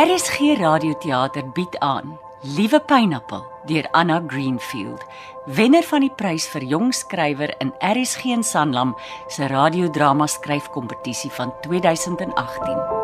RSG 0.00 0.56
Radioteater 0.56 1.44
bied 1.52 1.74
aan 1.78 2.18
Liewe 2.40 2.80
Pineappel 2.80 3.42
deur 3.68 3.88
Anna 3.90 4.22
Greenfield, 4.26 5.02
wenner 5.44 5.84
van 5.84 6.06
die 6.06 6.12
prys 6.16 6.46
vir 6.48 6.64
jong 6.70 6.94
skrywer 6.96 7.52
in 7.60 7.74
RSG 7.84 8.32
en 8.38 8.46
Sanlam 8.46 8.94
se 9.28 9.50
radiodrama 9.52 10.30
skryfkompetisie 10.38 11.30
van 11.36 11.52
2018. 11.66 12.99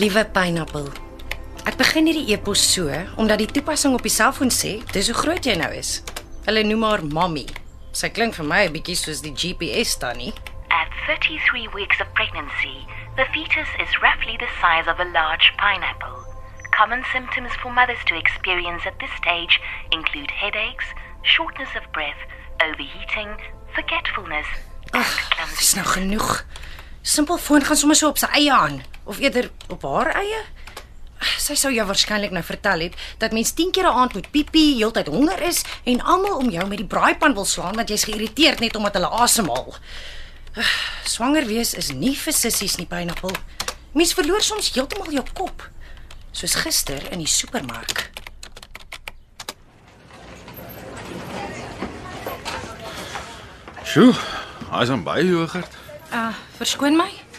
Liewe 0.00 0.22
pineappel. 0.32 0.86
Ek 1.68 1.74
begin 1.76 2.06
hierdie 2.08 2.30
e-pos 2.32 2.60
so 2.72 2.88
omdat 3.20 3.42
die 3.42 3.48
toepassing 3.50 3.92
op 3.92 4.04
die 4.06 4.12
selfoon 4.12 4.48
sê 4.48 4.78
dis 4.94 5.10
hoe 5.10 5.16
groot 5.18 5.44
jy 5.44 5.58
nou 5.60 5.68
is. 5.76 5.90
Hulle 6.46 6.62
noem 6.64 6.86
haar 6.86 7.02
mommy. 7.04 7.42
Sy 7.92 8.08
klink 8.08 8.32
vir 8.38 8.46
my 8.48 8.60
'n 8.64 8.72
bietjie 8.72 8.96
soos 8.96 9.20
die 9.20 9.34
GPS 9.36 9.98
tannie. 10.00 10.32
At 10.72 10.88
33 11.04 11.68
weeks 11.76 12.00
of 12.00 12.08
pregnancy, 12.16 12.88
the 13.20 13.26
fetus 13.34 13.68
is 13.76 14.00
roughly 14.00 14.40
the 14.40 14.48
size 14.62 14.88
of 14.88 14.96
a 15.04 15.10
large 15.12 15.52
pineapple. 15.60 16.16
Common 16.72 17.04
symptoms 17.12 17.52
for 17.60 17.68
mothers 17.68 18.00
to 18.08 18.16
experience 18.16 18.88
at 18.88 18.96
this 19.04 19.12
stage 19.20 19.60
include 19.92 20.30
headaches, 20.30 20.86
shortness 21.28 21.76
of 21.76 21.84
breath, 21.92 22.22
overheating, 22.64 23.36
forgetfulness, 23.76 24.48
and 24.94 25.52
Dis 25.60 25.74
nou 25.76 25.84
genoeg. 25.84 26.46
Simpel 27.02 27.36
foon 27.36 27.60
gaan 27.60 27.76
sommer 27.76 27.96
so 27.96 28.08
op 28.08 28.16
sy 28.16 28.32
eie 28.32 28.52
aan 28.52 28.80
of 29.04 29.18
eerder 29.18 29.50
op 29.68 29.82
haar 29.82 30.14
eie. 30.14 30.42
Sy 31.38 31.54
sou 31.54 31.72
jou 31.72 31.84
waarskynlik 31.84 32.32
nou 32.32 32.42
vertel 32.44 32.86
het 32.86 32.94
dat 33.20 33.32
mens 33.36 33.52
10 33.52 33.70
keer 33.70 33.84
'n 33.84 33.96
aand 34.02 34.14
moet 34.14 34.30
piepie, 34.30 34.76
heeltyd 34.76 35.06
honger 35.06 35.42
is 35.42 35.62
en 35.84 36.00
almal 36.00 36.36
om 36.36 36.50
jou 36.50 36.66
met 36.68 36.78
die 36.78 36.86
braaipan 36.86 37.34
wil 37.34 37.44
slaan 37.44 37.76
want 37.76 37.88
jy's 37.88 38.04
geïrriteerd 38.04 38.60
net 38.60 38.76
omdat 38.76 38.94
hulle 38.94 39.08
asemhaal. 39.08 39.74
Swanger 41.04 41.46
wees 41.46 41.74
is 41.74 41.92
nie 41.92 42.16
vir 42.16 42.32
sissies 42.32 42.76
nie, 42.76 42.86
pineappel. 42.86 43.30
Mens 43.92 44.14
verloor 44.14 44.42
soms 44.42 44.72
heeltemal 44.74 45.12
jou 45.12 45.24
kop. 45.34 45.68
Soos 46.32 46.54
gister 46.54 47.12
in 47.12 47.18
die 47.18 47.30
supermark. 47.30 48.10
Sjoe, 53.90 54.14
hy's 54.70 54.90
aan 54.90 55.02
baie 55.02 55.26
jogurt. 55.26 55.78
Ah, 56.10 56.28
uh, 56.28 56.34
verskoon 56.58 56.96
my. 56.96 57.29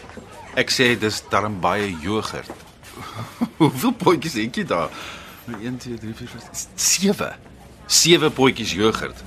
Ek 0.54 0.70
sê 0.70 0.98
dis 0.98 1.22
darm 1.32 1.60
baie 1.60 1.96
jogurt. 2.02 2.50
Hoeveel 3.60 3.92
potjies 3.96 4.34
het 4.36 4.56
jy 4.56 4.64
daar? 4.68 4.90
1 5.48 5.78
2 5.78 5.98
3 5.98 6.14
4 6.14 6.28
5 6.28 6.66
7. 6.76 7.32
7 7.86 8.32
potjies 8.32 8.72
jogurt. 8.72 9.22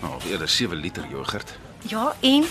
Nou, 0.00 0.14
of 0.16 0.24
eerder 0.24 0.48
7 0.48 0.76
liter 0.76 1.04
jogurt. 1.10 1.52
Ja, 1.88 2.14
en 2.20 2.44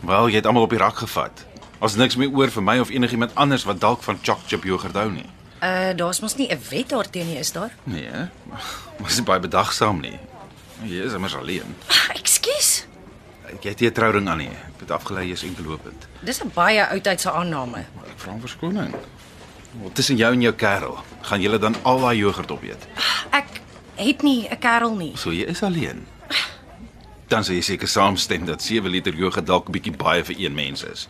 Wel, 0.00 0.28
jy 0.28 0.34
het 0.38 0.46
almal 0.46 0.62
op 0.62 0.70
die 0.70 0.78
rak 0.78 0.96
gevat. 1.02 1.44
As 1.82 1.96
niks 1.98 2.16
meer 2.16 2.30
oor 2.30 2.50
vir 2.50 2.62
my 2.62 2.76
of 2.78 2.90
enigiemand 2.90 3.34
anders 3.34 3.64
wat 3.66 3.80
dalk 3.80 4.02
van 4.02 4.18
choc 4.22 4.38
chip 4.46 4.64
jogurt 4.64 4.94
hou 4.94 5.10
nie. 5.10 5.26
uh 5.62 5.90
daar's 5.96 6.20
mos 6.20 6.36
nie 6.36 6.46
'n 6.52 6.60
wet 6.70 6.88
daarteenoor 6.88 7.32
nie, 7.32 7.38
is 7.40 7.52
daar? 7.52 7.72
Nee, 7.84 8.10
maar 8.98 9.08
is 9.10 9.22
baie 9.22 9.40
bedagsaam 9.40 10.00
nie. 10.00 10.18
Jy 10.84 11.02
is 11.04 11.12
immers 11.12 11.34
alleen. 11.34 11.74
Ekskuus. 12.14 12.86
Jy 13.60 13.68
het 13.70 13.80
nie 13.80 13.88
'n 13.88 13.92
trouring 13.92 14.28
aan 14.28 14.38
nie. 14.38 14.48
Ek 14.48 14.80
het 14.80 14.90
afgelei 14.90 15.28
jy's 15.28 15.42
enkelopend. 15.42 16.06
Dis 16.20 16.42
'n 16.42 16.50
baie 16.54 16.86
oudtydse 16.88 17.30
aanname. 17.30 17.78
Ek 17.78 18.16
vra 18.18 18.32
om 18.32 18.40
verskoning. 18.40 18.94
Wel, 19.80 19.92
tussen 19.92 20.16
jou 20.16 20.32
en 20.32 20.40
jou 20.40 20.54
kerel, 20.54 20.98
gaan 21.22 21.40
julle 21.40 21.58
dan 21.58 21.74
al 21.82 22.00
daai 22.00 22.16
jogurt 22.16 22.50
opeet? 22.50 22.86
Ek 23.30 23.60
het 23.94 24.22
nie 24.22 24.48
'n 24.50 24.58
kerel 24.58 24.94
nie. 24.96 25.16
So 25.16 25.30
jy 25.30 25.44
is 25.44 25.62
alleen. 25.62 26.06
Dan 27.28 27.44
sou 27.44 27.54
jy 27.54 27.62
seker 27.62 27.88
saamstem 27.88 28.46
dat 28.46 28.62
7 28.62 28.90
liter 28.90 29.14
jogurt 29.14 29.46
dalk 29.46 29.68
'n 29.68 29.72
bietjie 29.72 29.96
baie 29.96 30.24
vir 30.24 30.34
een 30.38 30.54
mens 30.54 30.82
is. 30.82 31.06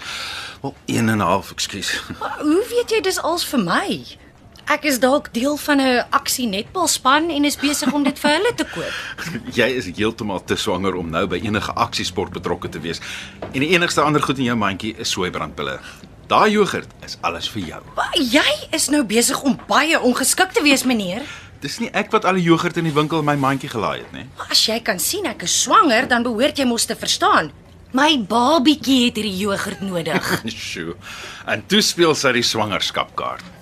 Wel, 0.60 0.74
1 0.86 1.08
en 1.08 1.16
'n 1.18 1.20
half, 1.20 1.50
ekskuus. 1.50 2.02
Hoe 2.40 2.66
weet 2.68 2.90
jy 2.90 3.00
dis 3.00 3.20
als 3.20 3.44
vir 3.44 3.58
my? 3.60 4.04
Ek 4.68 4.84
is 4.84 4.98
dalk 5.00 5.30
deel 5.32 5.56
van 5.56 5.80
'n 5.80 6.04
aksie 6.12 6.46
netbalspan 6.46 7.30
en 7.32 7.44
is 7.44 7.56
besig 7.56 7.92
om 7.92 8.02
dit 8.04 8.18
vir 8.18 8.30
hulle 8.30 8.52
te 8.54 8.66
koop. 8.68 8.92
Jy 9.58 9.68
is 9.80 9.86
heeltemal 9.96 10.44
te 10.44 10.56
swanger 10.56 10.94
om 10.94 11.08
nou 11.08 11.24
by 11.26 11.40
enige 11.40 11.72
aksiesport 11.72 12.32
betrokke 12.36 12.68
te 12.68 12.80
wees. 12.80 13.00
En 13.54 13.64
die 13.64 13.70
enigste 13.72 14.04
ander 14.04 14.22
goed 14.22 14.38
in 14.38 14.44
jou 14.44 14.56
mandjie 14.56 14.92
is 15.00 15.08
soeibrandpille. 15.10 15.78
Daai 16.28 16.50
jogurt 16.52 16.92
is 17.00 17.16
alles 17.24 17.48
vir 17.48 17.62
jou. 17.62 17.80
Maar 17.96 18.12
jy 18.20 18.68
is 18.76 18.90
nou 18.92 19.04
besig 19.04 19.40
om 19.40 19.56
baie 19.66 19.96
ongeskik 19.96 20.52
te 20.52 20.62
wees, 20.62 20.84
meneer. 20.84 21.24
Dis 21.64 21.80
nie 21.80 21.88
ek 21.96 22.12
wat 22.12 22.28
al 22.28 22.36
die 22.36 22.44
jogurt 22.44 22.76
in 22.76 22.84
die 22.84 22.92
winkel 22.92 23.24
in 23.24 23.24
my 23.24 23.36
mandjie 23.40 23.72
gelaai 23.72 24.04
het 24.04 24.12
nie. 24.12 24.28
As 24.50 24.66
jy 24.68 24.82
kan 24.84 25.00
sien 25.00 25.24
ek 25.26 25.48
is 25.48 25.62
swanger, 25.62 26.06
dan 26.06 26.22
behoort 26.22 26.58
jy 26.58 26.68
mos 26.68 26.84
te 26.84 26.94
verstaan. 26.94 27.52
My 27.96 28.18
babietjie 28.20 29.06
het 29.06 29.16
hierdie 29.16 29.38
jogurt 29.48 29.80
nodig. 29.80 30.42
Sjoe. 30.68 30.98
En 31.48 31.64
toe 31.66 31.80
speel 31.80 32.12
sy 32.14 32.36
die 32.36 32.44
swangerskapkaart. 32.44 33.56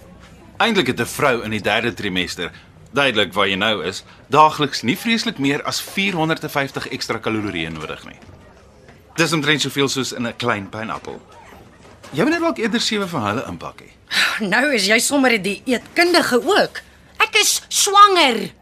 Eintlik 0.56 0.86
het 0.86 1.00
'n 1.00 1.06
vrou 1.06 1.42
in 1.44 1.50
die 1.50 1.60
3de 1.60 1.94
trimester, 1.94 2.50
duidelik 2.92 3.32
waar 3.32 3.48
jy 3.48 3.56
nou 3.56 3.84
is, 3.84 4.04
daagliks 4.26 4.82
nie 4.82 4.96
vreeslik 4.98 5.38
meer 5.38 5.62
as 5.62 5.80
450 5.80 6.88
ekstra 6.88 7.18
kalorieë 7.18 7.70
nodig 7.70 8.04
nie. 8.04 8.18
Dis 9.14 9.32
omtrent 9.32 9.60
soveel 9.60 9.88
soos 9.88 10.12
in 10.12 10.26
'n 10.26 10.36
klein 10.36 10.68
pineappel. 10.68 11.20
Jy 12.10 12.22
moet 12.22 12.32
net 12.32 12.40
dalk 12.40 12.58
eerder 12.58 12.80
sewe 12.80 13.08
van 13.08 13.26
hulle 13.26 13.44
inpak 13.48 13.80
hê. 13.80 13.90
Nou 14.40 14.74
is 14.74 14.86
jy 14.86 14.98
sommer 14.98 15.32
'n 15.32 15.42
dieetkundige 15.42 16.40
ook. 16.44 16.80
Ek 17.18 17.34
is 17.34 17.62
swanger. 17.68 18.52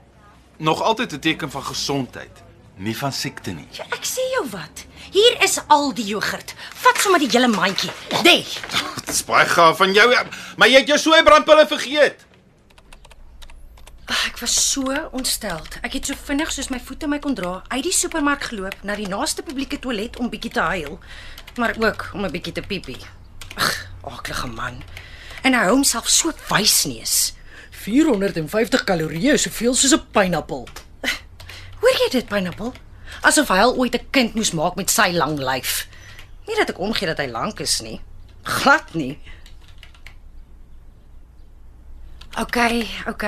Nog 0.57 0.83
altyd 0.83 1.13
'n 1.13 1.19
teken 1.19 1.51
van 1.51 1.63
gesondheid, 1.63 2.43
nie 2.77 2.97
van 2.97 3.13
siekte 3.13 3.51
nie. 3.51 3.69
Ja, 3.71 3.85
ek 3.91 4.05
sê 4.05 4.21
jou 4.33 4.47
wat. 4.51 4.85
Hier 5.15 5.37
is 5.47 5.59
al 5.71 5.93
die 5.95 6.05
jogurt. 6.11 6.55
Vat 6.83 6.99
sommer 6.99 7.21
die 7.23 7.29
hele 7.31 7.47
mandjie. 7.53 7.91
Dê. 8.27 8.41
Dit 9.05 9.13
is 9.13 9.21
baie 9.29 9.47
gaaf 9.47 9.77
van 9.79 9.93
jou, 9.95 10.09
maar 10.59 10.69
jy 10.71 10.81
het 10.83 10.91
jou 10.91 10.99
soeibrandpille 10.99 11.67
vergeet. 11.71 12.25
Ag, 14.11 14.25
Ek 14.35 14.41
was 14.43 14.55
so 14.73 14.91
ontsteld. 15.15 15.79
Ek 15.87 15.95
het 15.97 16.09
so 16.11 16.19
vinnig 16.27 16.51
soos 16.53 16.69
my 16.73 16.81
voete 16.83 17.07
my 17.09 17.21
kon 17.23 17.37
dra 17.39 17.61
uit 17.71 17.85
die 17.87 17.93
supermark 17.95 18.49
geloop 18.51 18.75
na 18.83 18.97
die 18.99 19.07
naaste 19.09 19.45
publieke 19.47 19.79
toilet 19.79 20.19
om 20.19 20.29
bietjie 20.33 20.51
te 20.57 20.65
huil, 20.75 20.99
maar 21.57 21.77
ook 21.79 22.11
om 22.15 22.25
'n 22.27 22.33
bietjie 22.35 22.53
te 22.53 22.61
piepie. 22.67 22.99
Ag, 23.57 23.87
aaklige 24.03 24.47
man. 24.47 24.83
En 25.43 25.53
hy 25.55 25.61
hou 25.61 25.71
homself 25.77 26.09
so 26.09 26.33
wysneus. 26.51 27.35
450 27.71 28.85
kalorieë, 28.85 29.37
soveel 29.39 29.75
soos 29.75 29.93
'n 29.95 30.03
pineappel. 30.11 30.67
Hoor 31.81 31.93
jy 32.03 32.11
dit, 32.11 32.27
pineappel? 32.29 32.73
Asof 33.25 33.49
hy 33.49 33.63
al 33.65 33.77
ooit 33.81 33.95
'n 33.97 34.11
kind 34.11 34.35
moes 34.35 34.53
maak 34.53 34.75
met 34.77 34.91
sy 34.91 35.09
lang 35.13 35.39
lyf. 35.39 35.89
Nie 36.47 36.57
dat 36.57 36.69
ek 36.69 36.79
omgee 36.79 37.07
dat 37.07 37.19
hy 37.19 37.27
lank 37.27 37.61
is 37.61 37.81
nie. 37.81 38.01
Glad 38.43 38.95
nie. 38.95 39.19
OK, 42.39 42.57
OK. 43.09 43.25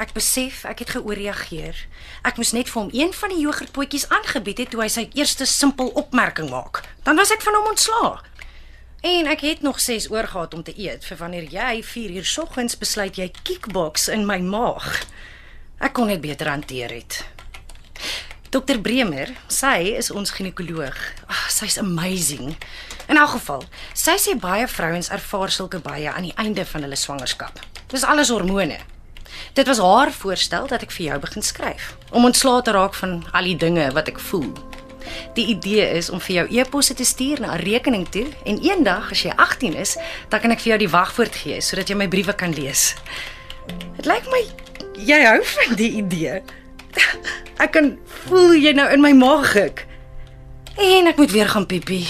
Ek 0.00 0.12
besef 0.12 0.64
ek 0.64 0.78
het 0.78 0.90
geooreageer. 0.90 1.76
Ek 2.24 2.36
moes 2.36 2.52
net 2.52 2.70
vir 2.72 2.82
hom 2.82 2.90
een 2.92 3.12
van 3.12 3.28
die 3.28 3.44
jogurtpotjies 3.44 4.08
aangebied 4.08 4.58
het 4.58 4.70
toe 4.70 4.80
hy 4.80 4.88
sy 4.88 5.10
eerste 5.14 5.46
simpel 5.46 5.92
opmerking 5.94 6.50
maak. 6.50 6.82
Dan 7.04 7.16
was 7.16 7.30
ek 7.30 7.42
van 7.42 7.54
hom 7.54 7.68
ontslaa. 7.68 8.24
En 9.04 9.26
ek 9.26 9.40
het 9.40 9.62
nog 9.62 9.80
6 9.80 10.10
oor 10.10 10.26
gehad 10.26 10.54
om 10.54 10.62
te 10.62 10.74
eet 10.74 11.04
vir 11.04 11.16
wanneer 11.16 11.46
jy 11.52 11.82
4 11.82 12.10
uur 12.10 12.24
soggens 12.24 12.78
besluit 12.78 13.16
jy 13.16 13.30
kickbox 13.42 14.08
in 14.08 14.26
my 14.26 14.38
maag. 14.40 15.04
Ek 15.78 15.92
kon 15.92 16.08
dit 16.08 16.20
beter 16.20 16.48
hanteer 16.48 16.90
het. 16.90 17.35
Dr 18.50 18.78
Bremer, 18.78 19.32
sy 19.50 19.96
is 19.98 20.12
ons 20.14 20.30
ginekoloog. 20.30 20.94
Ag, 21.26 21.46
sy's 21.50 21.78
amazing. 21.82 22.54
In 23.10 23.18
elk 23.18 23.32
geval, 23.34 23.64
sy 23.90 24.14
sê 24.22 24.36
baie 24.38 24.68
vrouens 24.70 25.10
ervaar 25.10 25.50
sulke 25.50 25.80
baie 25.82 26.06
aan 26.12 26.28
die 26.28 26.34
einde 26.38 26.62
van 26.70 26.86
hulle 26.86 26.98
swangerskap. 26.98 27.58
Dis 27.90 28.06
alles 28.06 28.30
hormone. 28.30 28.78
Dit 29.58 29.66
was 29.66 29.82
haar 29.82 30.12
voorstel 30.14 30.68
dat 30.70 30.84
ek 30.86 30.94
vir 30.94 31.08
jou 31.08 31.18
begin 31.26 31.42
skryf 31.42 31.94
om 32.12 32.28
ontslae 32.28 32.62
te 32.62 32.74
raak 32.76 32.94
van 32.94 33.18
al 33.34 33.50
die 33.50 33.56
dinge 33.58 33.88
wat 33.96 34.12
ek 34.12 34.22
voel. 34.30 34.52
Die 35.34 35.48
idee 35.50 35.88
is 35.98 36.10
om 36.10 36.22
vir 36.22 36.36
jou 36.36 36.46
e-posse 36.60 36.94
te 36.94 37.04
stuur 37.04 37.42
na 37.42 37.54
'n 37.54 37.64
rekening 37.66 38.06
toe 38.08 38.26
en 38.44 38.62
eendag 38.62 39.10
as 39.10 39.22
jy 39.22 39.32
18 39.36 39.74
is, 39.74 39.96
dan 40.30 40.40
kan 40.40 40.50
ek 40.50 40.60
vir 40.60 40.70
jou 40.70 40.78
die 40.78 40.94
wagwoord 40.94 41.34
gee 41.34 41.60
sodat 41.60 41.88
jy 41.88 41.96
my 41.96 42.08
briewe 42.08 42.34
kan 42.34 42.54
lees. 42.54 42.94
Dit 43.96 44.06
lyk 44.06 44.26
my 44.30 44.42
jy 44.96 45.20
hou 45.26 45.42
van 45.44 45.74
die 45.76 45.90
idee. 45.98 46.42
Ek 47.64 47.72
kan 47.76 47.94
voel 48.26 48.56
jy 48.58 48.72
nou 48.76 48.86
in 48.92 49.02
my 49.04 49.12
maag 49.16 49.50
gek. 49.54 49.84
En 50.76 51.08
ek 51.08 51.16
moet 51.16 51.32
weer 51.32 51.48
gaan 51.48 51.66
piepie. 51.66 52.04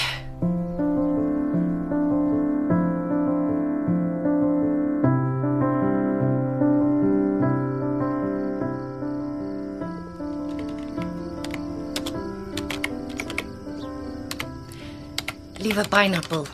Liewe 15.62 15.86
pineappel. 15.88 16.46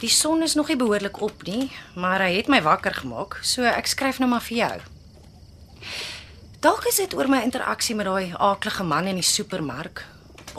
Die 0.00 0.10
son 0.10 0.42
is 0.42 0.54
nog 0.54 0.68
nie 0.68 0.76
behoorlik 0.76 1.20
op 1.20 1.44
nie, 1.46 1.70
maar 1.94 2.24
hy 2.24 2.32
het 2.40 2.48
my 2.50 2.62
wakker 2.64 2.94
gemaak, 2.94 3.38
so 3.46 3.62
ek 3.62 3.86
skryf 3.86 4.18
nou 4.18 4.28
maar 4.32 4.42
vir 4.48 4.56
jou. 4.56 4.74
Dalk 6.62 6.84
is 6.86 7.00
dit 7.00 7.14
oor 7.18 7.26
my 7.26 7.40
interaksie 7.42 7.94
met 7.98 8.06
daai 8.06 8.36
aaklige 8.38 8.84
man 8.86 9.08
in 9.10 9.16
die 9.18 9.26
supermark 9.26 10.04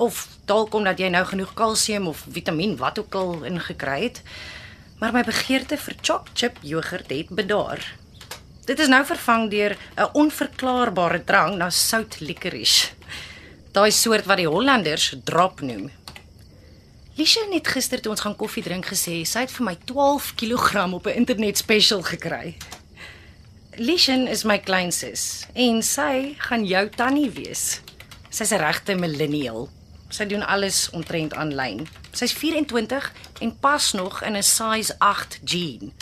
of 0.04 0.26
dalk 0.50 0.74
omdat 0.76 1.00
jy 1.00 1.08
nou 1.14 1.22
genoeg 1.30 1.54
kalsium 1.56 2.10
of 2.12 2.26
vitamien 2.28 2.74
wat 2.82 3.00
ook 3.00 3.16
al 3.16 3.46
ingekry 3.48 4.02
het. 4.10 4.20
Maar 5.00 5.16
my 5.16 5.22
begeerte 5.24 5.78
vir 5.80 5.96
choc 6.02 6.28
chip 6.34 6.60
jogurt 6.60 7.08
het 7.08 7.32
bedaar. 7.32 7.80
Dit 8.68 8.84
is 8.84 8.92
nou 8.92 9.00
vervang 9.08 9.48
deur 9.52 9.78
'n 9.96 10.10
onverklaarbare 10.12 11.24
drang 11.24 11.56
na 11.56 11.70
sout 11.70 12.20
licorice. 12.20 12.92
Daai 13.72 13.92
soort 13.92 14.26
wat 14.26 14.38
die 14.38 14.48
Hollanders 14.48 15.16
drop 15.24 15.62
noem. 15.62 15.90
Lisha 17.16 17.48
het 17.52 17.68
gister 17.68 18.02
toe 18.02 18.12
ons 18.12 18.22
gaan 18.22 18.36
koffie 18.36 18.64
drink 18.64 18.86
gesê 18.86 19.24
sy 19.24 19.40
het 19.40 19.52
vir 19.52 19.66
my 19.66 19.78
12 19.86 20.36
kg 20.36 20.94
op 20.94 21.08
'n 21.08 21.16
internet 21.16 21.58
special 21.58 22.04
gekry. 22.04 22.58
Lishan 23.78 24.28
is 24.28 24.44
my 24.44 24.60
kleinsus 24.62 25.48
en 25.58 25.80
sy 25.82 26.36
gaan 26.46 26.66
jou 26.70 26.84
tannie 26.94 27.32
wees. 27.34 27.82
Sy's 28.30 28.52
'n 28.54 28.62
regte 28.62 28.94
millennial. 28.96 29.70
Sy 30.10 30.26
doen 30.26 30.46
alles 30.46 30.90
omtrent 30.94 31.34
aanlyn. 31.34 31.88
Sy's 32.12 32.34
24 32.34 33.12
en 33.42 33.60
pas 33.60 33.94
nog 33.94 34.22
in 34.22 34.36
'n 34.38 34.44
size 34.44 34.96
8 35.00 35.40
jean. 35.44 35.94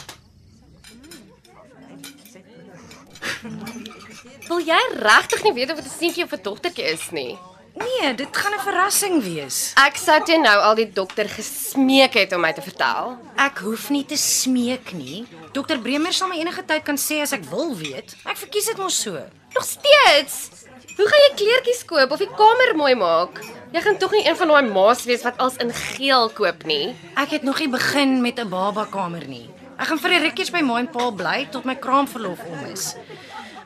Wil 4.48 4.60
jy 4.60 4.82
regtig 5.00 5.44
nie 5.44 5.54
weet 5.54 5.72
of 5.72 5.76
dit 5.76 5.86
'n 5.86 5.98
seentjie 6.00 6.24
of 6.24 6.34
'n 6.34 6.44
dogtertjie 6.44 6.84
is 6.84 7.10
nie? 7.12 7.38
Nee, 7.82 8.14
dit 8.16 8.38
gaan 8.38 8.54
'n 8.54 8.60
verrassing 8.60 9.24
wees. 9.24 9.74
Ek 9.76 9.96
sou 9.96 10.24
toe 10.24 10.38
nou 10.38 10.58
al 10.62 10.76
die 10.76 10.92
dokter 10.92 11.30
gesmeek 11.30 12.14
het 12.14 12.34
om 12.34 12.42
my 12.42 12.54
te 12.54 12.62
vertel. 12.62 13.18
Ek 13.36 13.58
hoef 13.58 13.90
nie 13.90 14.06
te 14.06 14.18
smeek 14.18 14.94
nie. 14.94 15.26
Dokter 15.52 15.80
Bremer 15.80 16.14
sal 16.14 16.28
my 16.28 16.36
enige 16.36 16.66
tyd 16.66 16.84
kan 16.84 16.98
sê 16.98 17.22
as 17.22 17.32
ek 17.34 17.44
wil 17.50 17.76
weet. 17.76 18.16
Ek 18.26 18.38
verkies 18.38 18.66
dit 18.66 18.78
mos 18.78 19.02
so. 19.02 19.12
Nog 19.54 19.64
steeds. 19.64 20.50
Hoe 20.98 21.08
gaan 21.08 21.20
jy 21.28 21.36
kleertjies 21.36 21.86
koop 21.86 22.12
of 22.12 22.20
die 22.20 22.30
kamer 22.38 22.76
mooi 22.76 22.96
maak? 22.96 23.42
Jy 23.72 23.82
gaan 23.82 23.98
tog 23.98 24.12
nie 24.12 24.28
een 24.28 24.36
van 24.36 24.48
daai 24.48 24.68
ma's 24.68 25.06
wees 25.06 25.24
wat 25.24 25.38
als 25.38 25.56
in 25.58 25.74
geel 25.74 26.30
koop 26.30 26.66
nie. 26.68 26.96
Ek 27.16 27.30
het 27.30 27.44
nog 27.44 27.60
nie 27.60 27.70
begin 27.70 28.22
met 28.22 28.40
'n 28.40 28.50
babakamer 28.50 29.28
nie. 29.28 29.50
Ek 29.80 29.88
gaan 29.88 30.00
vir 30.00 30.12
'n 30.12 30.24
rukkies 30.24 30.52
by 30.52 30.62
ma 30.62 30.78
en 30.80 30.88
pa 30.88 31.10
bly 31.12 31.48
tot 31.52 31.64
my 31.66 31.76
kraamverlof 31.76 32.40
om 32.46 32.66
is. 32.66 32.96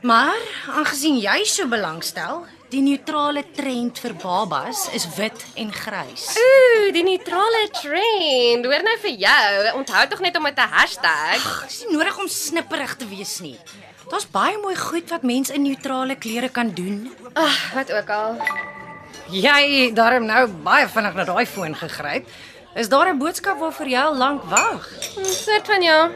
Maar 0.02 0.38
aangesien 0.68 1.18
jy 1.18 1.44
so 1.44 1.68
belangstel, 1.68 2.46
die 2.74 2.82
neutrale 2.82 3.44
trend 3.56 4.00
vir 4.02 4.14
babas 4.20 4.88
is 4.98 5.06
wit 5.18 5.44
en 5.62 5.72
grys. 5.74 6.26
Ooh, 6.42 6.88
die 6.96 7.04
neutrale 7.06 7.68
trend. 7.78 8.66
Hoor 8.66 8.86
nou 8.88 8.96
vir 9.04 9.18
jou. 9.22 9.50
Onthou 9.80 10.04
tog 10.12 10.24
net 10.26 10.38
om 10.38 10.44
met 10.44 10.58
'n 10.58 10.70
hashtag. 10.74 11.42
Dit 11.62 11.72
is 11.72 11.86
nie 11.88 11.98
nodig 11.98 12.18
om 12.18 12.28
snipperig 12.28 12.96
te 12.98 13.08
wees 13.08 13.40
nie. 13.40 13.58
Daar's 14.10 14.26
baie 14.30 14.58
mooi 14.58 14.76
goed 14.76 15.10
wat 15.10 15.24
mens 15.24 15.50
in 15.50 15.62
neutrale 15.62 16.16
klere 16.16 16.50
kan 16.50 16.70
doen. 16.70 17.12
Ag, 17.34 17.44
ah, 17.44 17.74
wat 17.76 17.92
ook 17.92 18.10
al. 18.10 18.38
Jy 19.30 19.92
daarom 19.94 20.26
nou 20.26 20.48
baie 20.48 20.88
vinnig 20.88 21.14
na 21.16 21.24
daai 21.24 21.46
foon 21.46 21.76
gegryp. 21.76 22.28
Is 22.76 22.90
daar 22.90 23.10
'n 23.14 23.18
boodskap 23.18 23.58
waarvoor 23.60 23.88
jy 23.88 24.00
al 24.00 24.16
lank 24.16 24.44
wag? 24.44 24.90
Hm, 25.16 25.24
Soort 25.24 25.66
van 25.66 25.82
ja. 25.82 26.12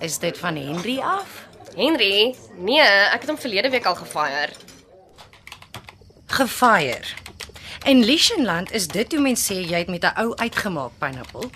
Is 0.00 0.18
dit 0.18 0.38
van 0.38 0.56
Henry 0.56 1.00
af? 1.00 1.46
Henry? 1.76 2.36
Nee, 2.58 2.80
ek 2.80 3.20
het 3.20 3.28
hom 3.28 3.38
verlede 3.38 3.70
week 3.70 3.86
al 3.86 3.94
gefire. 3.94 4.50
Gefire. 6.32 7.04
In 7.84 8.04
Lisenland 8.04 8.72
is 8.72 8.86
dit 8.88 9.12
hoe 9.12 9.20
mense 9.20 9.44
sê 9.44 9.58
jy 9.60 9.82
het 9.82 9.90
met 9.92 10.04
'n 10.04 10.16
ou 10.16 10.34
uitgemaak 10.34 10.92
pineappel. 10.98 11.50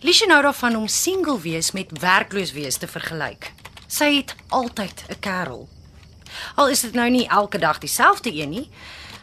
Lisen 0.00 0.30
hou 0.30 0.42
daarvan 0.42 0.76
om 0.76 0.86
single 0.88 1.40
wees 1.40 1.72
met 1.72 1.98
werkloos 1.98 2.52
wees 2.52 2.76
te 2.76 2.86
vergelyk. 2.86 3.52
Sy 3.86 4.16
het 4.16 4.34
altyd 4.48 5.04
'n 5.08 5.18
kerel. 5.20 5.68
Al 6.54 6.68
is 6.68 6.80
dit 6.80 6.92
nou 6.92 7.10
nie 7.10 7.28
elke 7.28 7.58
dag 7.58 7.78
dieselfde 7.78 8.32
een 8.34 8.50
nie. 8.50 8.70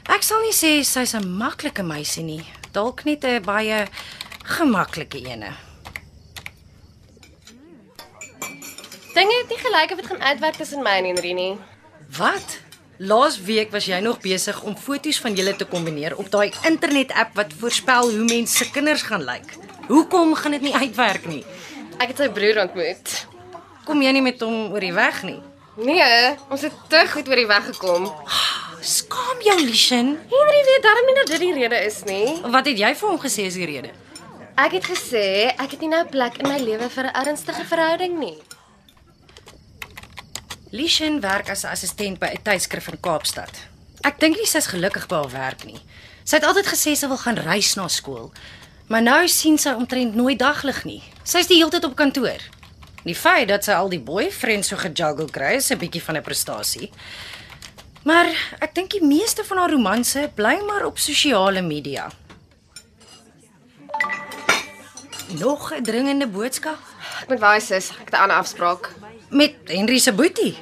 Ek 0.04 0.24
sal 0.24 0.42
nie 0.42 0.54
sê 0.54 0.84
sy's 0.84 1.14
'n 1.14 1.38
maklike 1.38 1.84
meisie 1.84 2.24
nie, 2.24 2.44
dalk 2.72 3.04
net 3.04 3.24
'n 3.24 3.42
baie 3.42 3.88
gemaklike 4.44 5.26
ene. 5.26 5.52
Dinge 9.14 9.38
het 9.42 9.50
nie 9.50 9.58
gelyk 9.58 9.92
of 9.92 9.98
dit 9.98 10.08
gaan 10.08 10.22
uitwerk 10.22 10.56
tussen 10.56 10.84
my 10.84 10.92
en 10.92 11.06
Henry 11.06 11.32
nie. 11.32 11.58
Wat? 12.18 12.60
Laas 13.02 13.40
week 13.42 13.72
was 13.74 13.88
jy 13.90 13.98
nog 14.06 14.20
besig 14.22 14.60
om 14.62 14.76
foto's 14.78 15.18
van 15.24 15.34
julle 15.34 15.56
te 15.58 15.66
kombineer 15.66 16.14
op 16.22 16.28
daai 16.30 16.52
internet-app 16.70 17.32
wat 17.40 17.56
voorspel 17.58 18.12
hoe 18.14 18.28
mense 18.28 18.60
se 18.60 18.68
kinders 18.70 19.02
gaan 19.08 19.24
lyk. 19.26 19.56
Hoekom 19.88 20.36
gaan 20.38 20.54
dit 20.54 20.68
nie 20.68 20.74
uitwerk 20.76 21.26
nie? 21.26 21.42
Ek 21.98 22.12
het 22.12 22.22
sy 22.22 22.28
broer 22.30 22.60
ontmoet. 22.62 23.16
Kom 23.88 24.04
jy 24.06 24.12
nie 24.14 24.22
met 24.22 24.46
hom 24.46 24.70
oor 24.76 24.86
die 24.86 24.94
weg 24.94 25.24
nie? 25.26 25.40
Nee, 25.82 26.36
ons 26.54 26.68
het 26.68 26.78
te 26.94 27.02
goed 27.10 27.34
oor 27.34 27.42
die 27.42 27.48
weg 27.50 27.72
gekom. 27.72 28.06
Skaam 28.86 29.42
jou, 29.50 29.58
Lishin. 29.64 30.14
Henry 30.38 30.62
weet 30.70 30.86
darm 30.86 31.10
nie 31.10 31.20
dat 31.24 31.34
dit 31.34 31.46
die 31.48 31.54
rede 31.58 31.82
is 31.90 32.04
nie. 32.06 32.38
Wat 32.54 32.70
het 32.70 32.86
jy 32.86 32.94
vir 33.02 33.16
hom 33.16 33.22
gesê 33.26 33.50
is 33.50 33.58
die 33.58 33.70
rede? 33.74 33.96
Ek 34.62 34.78
het 34.78 34.86
gesê 34.94 35.50
ek 35.56 35.74
het 35.74 35.82
nie 35.82 35.90
nou 35.90 36.06
plek 36.06 36.38
in 36.38 36.54
my 36.54 36.62
lewe 36.62 36.86
vir 36.86 37.10
'n 37.10 37.18
ernstige 37.26 37.66
verhouding 37.66 38.20
nie. 38.22 38.38
Lishin 40.72 41.20
werk 41.20 41.50
as 41.50 41.64
'n 41.64 41.68
assistent 41.68 42.20
by 42.20 42.28
'n 42.28 42.42
tydskrif 42.44 42.88
in 42.88 43.00
Kaapstad. 43.00 43.52
Ek 44.04 44.20
dink 44.20 44.38
nie 44.38 44.46
sy's 44.46 44.68
gelukkig 44.68 45.08
by 45.08 45.16
haar 45.16 45.32
werk 45.32 45.66
nie. 45.66 45.80
Sy 46.24 46.36
het 46.38 46.46
altyd 46.46 46.66
gesê 46.66 46.96
sy 46.96 47.08
wil 47.08 47.18
gaan 47.18 47.36
reis 47.36 47.76
na 47.76 47.88
skool, 47.88 48.32
maar 48.88 49.02
nou 49.02 49.28
sien 49.28 49.58
sy 49.58 49.70
omtrent 49.70 50.16
nooit 50.16 50.40
daglig 50.40 50.86
nie. 50.86 51.04
Sy's 51.24 51.48
die 51.48 51.58
hele 51.58 51.70
tyd 51.70 51.84
op 51.84 51.96
kantoor. 51.96 52.40
Die 53.04 53.16
feit 53.16 53.48
dat 53.48 53.64
sy 53.64 53.72
al 53.72 53.90
die 53.90 54.00
boyfriends 54.00 54.68
so 54.68 54.78
gejuggle 54.78 55.30
kry, 55.30 55.56
is 55.56 55.72
'n 55.72 55.78
bietjie 55.78 56.04
van 56.04 56.18
'n 56.18 56.24
prestasie. 56.24 56.92
Maar 58.04 58.28
ek 58.62 58.74
dink 58.74 58.92
die 58.92 59.04
meeste 59.04 59.44
van 59.44 59.58
haar 59.58 59.72
romanse 59.72 60.32
bly 60.36 60.62
maar 60.68 60.86
op 60.86 60.98
sosiale 60.98 61.62
media. 61.62 62.12
Nog 65.28 65.74
'n 65.74 65.84
dringende 65.84 66.28
boodskap 66.28 66.80
Ek 67.22 67.30
moet 67.30 67.40
wys 67.40 67.68
sis, 67.70 67.92
ek 68.02 68.10
het 68.10 68.16
'n 68.18 68.24
ander 68.24 68.38
afspraak. 68.38 68.90
Met 69.32 69.56
Henry 69.66 69.98
se 70.00 70.14
boetie. 70.14 70.56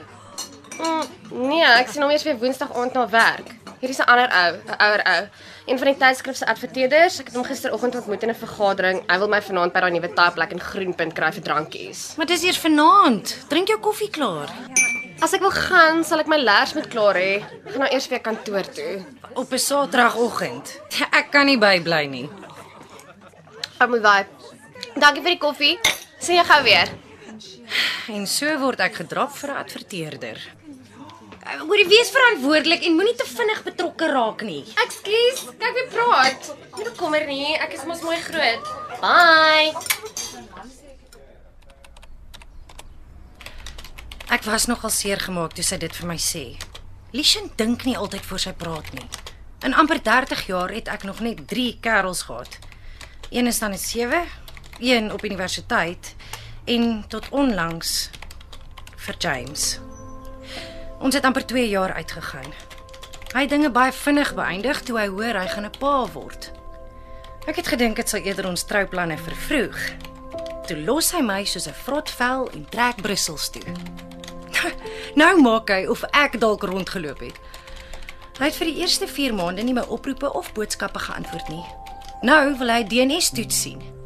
Mm, 0.80 1.06
nee, 1.50 1.66
ek 1.66 1.90
sien 1.92 2.06
hom 2.06 2.12
eers 2.14 2.24
weer 2.24 2.38
Woensdag 2.40 2.72
aand 2.78 2.96
na 2.96 3.08
werk. 3.10 3.56
Hier 3.80 3.90
is 3.90 4.00
'n 4.00 4.08
ander 4.12 4.30
ou, 4.30 4.52
'n 4.56 4.82
ouer 4.86 5.02
ou. 5.06 5.24
Een 5.66 5.78
van 5.78 5.88
die 5.88 5.98
tydskrif 5.98 6.36
se 6.36 6.46
adverteerders. 6.46 7.20
Ek 7.20 7.26
het 7.26 7.36
hom 7.36 7.44
gisteroggend 7.44 7.96
ontmoet 7.96 8.24
in 8.24 8.30
'n 8.30 8.36
vergadering. 8.36 9.04
Hy 9.08 9.18
wil 9.18 9.28
my 9.28 9.42
vanaand 9.42 9.74
by 9.74 9.80
daai 9.80 9.92
nuwe 9.92 10.14
taaiplek 10.14 10.52
in 10.52 10.60
Groenpunt 10.60 11.14
kry 11.14 11.32
vir 11.32 11.42
drankies. 11.44 12.14
Maar 12.18 12.26
dis 12.26 12.44
eers 12.44 12.58
vanaand. 12.58 13.36
Drink 13.48 13.68
jou 13.68 13.80
koffie 13.80 14.10
klaar. 14.10 14.50
As 15.22 15.34
ek 15.34 15.42
wil 15.42 15.52
gaan, 15.52 16.04
sal 16.04 16.20
ek 16.20 16.28
my 16.28 16.38
lers 16.38 16.74
moet 16.74 16.88
klaar 16.88 17.16
hê. 17.16 17.36
Ek 17.66 17.72
gaan 17.72 17.80
nou 17.80 17.92
eers 17.92 18.08
weer 18.08 18.20
kantoor 18.20 18.64
toe. 18.64 19.06
Op 19.34 19.52
'n 19.52 19.58
Saterdagoggend. 19.58 20.80
Ek 21.12 21.32
kan 21.32 21.46
nie 21.46 21.58
bybly 21.58 22.06
nie. 22.06 22.30
Ek 23.80 23.90
moet 23.90 24.04
daai. 24.04 24.26
Dankie 24.96 25.22
vir 25.22 25.32
die 25.32 25.40
koffie. 25.40 25.80
Sien 26.20 26.36
jy 26.36 26.44
gou 26.44 26.64
weer. 26.64 26.90
En 28.10 28.28
so 28.28 28.58
word 28.60 28.80
ek 28.80 28.96
gedrop 29.04 29.36
vir 29.38 29.50
'n 29.50 29.62
adverteerder. 29.64 30.38
Moenie 31.66 31.88
wees 31.88 32.10
verantwoordelik 32.14 32.84
en 32.86 32.96
moenie 32.96 33.16
te 33.16 33.26
vinnig 33.26 33.64
betrokke 33.64 34.08
raak 34.12 34.42
nie. 34.42 34.64
Ekskuus, 34.86 35.46
kyk 35.58 35.74
wie 35.78 35.88
praat. 35.94 36.56
Nie 36.78 36.86
bekommer 36.86 37.26
nie, 37.26 37.56
ek 37.58 37.74
is 37.74 37.86
mos 37.90 38.02
mooi 38.02 38.18
groot. 38.22 38.64
Bye. 39.02 39.74
Ek 44.30 44.44
was 44.46 44.68
nogal 44.70 44.90
seer 44.94 45.18
gemaak 45.18 45.56
toe 45.58 45.64
sy 45.64 45.78
dit 45.78 45.96
vir 45.96 46.08
my 46.08 46.18
sê. 46.22 46.44
Lishan 47.12 47.50
dink 47.58 47.86
nie 47.86 47.98
altyd 47.98 48.26
voor 48.30 48.40
sy 48.40 48.54
praat 48.54 48.94
nie. 48.94 49.08
In 49.66 49.74
amper 49.74 49.98
30 50.04 50.46
jaar 50.48 50.70
het 50.70 50.88
ek 50.88 51.04
nog 51.04 51.20
net 51.20 51.48
3 51.48 51.80
kerels 51.82 52.22
gehad. 52.28 52.60
Een 53.32 53.48
is 53.48 53.60
dan 53.60 53.74
'n 53.74 53.78
7, 53.78 54.28
een 54.80 55.12
op 55.12 55.26
universiteit 55.26 56.14
en 56.66 57.04
tot 57.08 57.30
onlangs 57.30 58.10
vir 58.96 59.16
James. 59.18 59.80
Ons 61.00 61.16
het 61.16 61.24
amper 61.24 61.46
2 61.46 61.70
jaar 61.70 61.94
uitgegaan. 61.94 62.54
Hy 63.34 63.42
het 63.42 63.50
dinge 63.50 63.70
baie 63.70 63.92
vinnig 63.94 64.34
beëindig 64.34 64.82
toe 64.82 64.98
hy 64.98 65.08
hoor 65.08 65.38
hy 65.38 65.48
gaan 65.48 65.66
'n 65.66 65.78
pa 65.80 66.08
word. 66.14 66.52
Ek 67.48 67.56
het 67.56 67.68
gedink 67.68 67.96
dit 67.96 68.10
sal 68.10 68.20
eerder 68.20 68.48
ons 68.48 68.64
trouplanne 68.64 69.18
vervroeg. 69.18 69.80
Toe 70.68 70.78
los 70.78 71.12
hy 71.12 71.22
my 71.22 71.46
soos 71.46 71.68
'n 71.68 71.74
vrotvel 71.74 72.50
en 72.54 72.66
trek 72.70 73.02
Brussels 73.02 73.50
toe. 73.50 73.64
Nou 75.16 75.42
maak 75.42 75.70
hy 75.70 75.86
of 75.86 76.04
ek 76.12 76.40
dalk 76.40 76.64
rondgeloop 76.64 77.20
het. 77.20 77.40
Hy 78.40 78.46
het 78.46 78.56
vir 78.56 78.66
die 78.66 78.80
eerste 78.82 79.08
4 79.08 79.34
maande 79.34 79.64
nie 79.64 79.74
my 79.74 79.82
oproepe 79.82 80.34
of 80.34 80.54
boodskappe 80.54 81.00
geantwoord 81.00 81.48
nie. 81.50 81.66
Nou 82.22 82.58
wil 82.58 82.70
hy 82.70 82.84
DNS-toets 82.84 83.62
sien. 83.62 83.99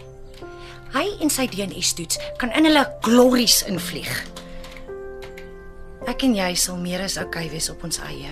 Hy 0.93 1.07
en 1.25 1.31
sy 1.33 1.47
DNS-toets 1.49 2.19
kan 2.37 2.51
in 2.53 2.67
hulle 2.69 2.83
glories 3.01 3.63
invlieg. 3.65 4.11
Ek 6.05 6.25
en 6.27 6.35
jy 6.37 6.51
sal 6.59 6.77
meer 6.77 7.01
as 7.01 7.17
oukei 7.17 7.47
wees 7.49 7.69
op 7.73 7.83
ons 7.87 7.97
eie. 8.05 8.29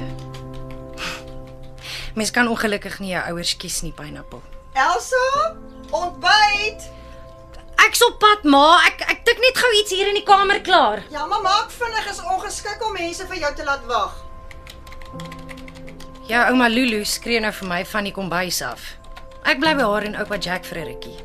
Mens 2.19 2.31
kan 2.35 2.49
ongelukkig 2.51 2.99
nie 2.99 3.13
jou 3.15 3.21
ouers 3.31 3.55
kies 3.57 3.79
nie, 3.85 3.93
pineappel. 3.95 4.43
Elsa, 4.77 5.23
ontbyt. 5.95 6.89
Ek 7.81 7.87
ek's 7.87 8.03
op 8.05 8.19
pad, 8.21 8.43
ma. 8.45 8.77
Ek 8.87 9.01
ek 9.09 9.23
tik 9.25 9.39
net 9.41 9.57
gou 9.57 9.71
iets 9.79 9.91
hier 9.95 10.11
in 10.11 10.19
die 10.19 10.27
kamer 10.27 10.61
klaar. 10.61 11.01
Ja, 11.09 11.25
maar 11.25 11.41
maak 11.41 11.71
vinnig 11.73 12.11
is 12.11 12.21
ongeskik 12.21 12.83
om 12.85 12.93
mense 12.93 13.25
vir 13.27 13.41
jou 13.41 13.53
te 13.57 13.65
laat 13.65 13.87
wag. 13.89 14.13
Ja, 16.29 16.45
ouma 16.51 16.69
Lulu 16.69 17.01
skree 17.05 17.41
nou 17.43 17.51
vir 17.51 17.67
my 17.67 17.81
van 17.89 18.07
die 18.07 18.13
kombuis 18.15 18.61
af. 18.63 18.85
Ek 19.49 19.59
bly 19.59 19.73
by 19.75 19.87
haar 19.87 20.05
en 20.07 20.19
oupa 20.21 20.37
Jack 20.37 20.67
vir 20.69 20.83
'n 20.83 20.87
rukkie. 20.93 21.17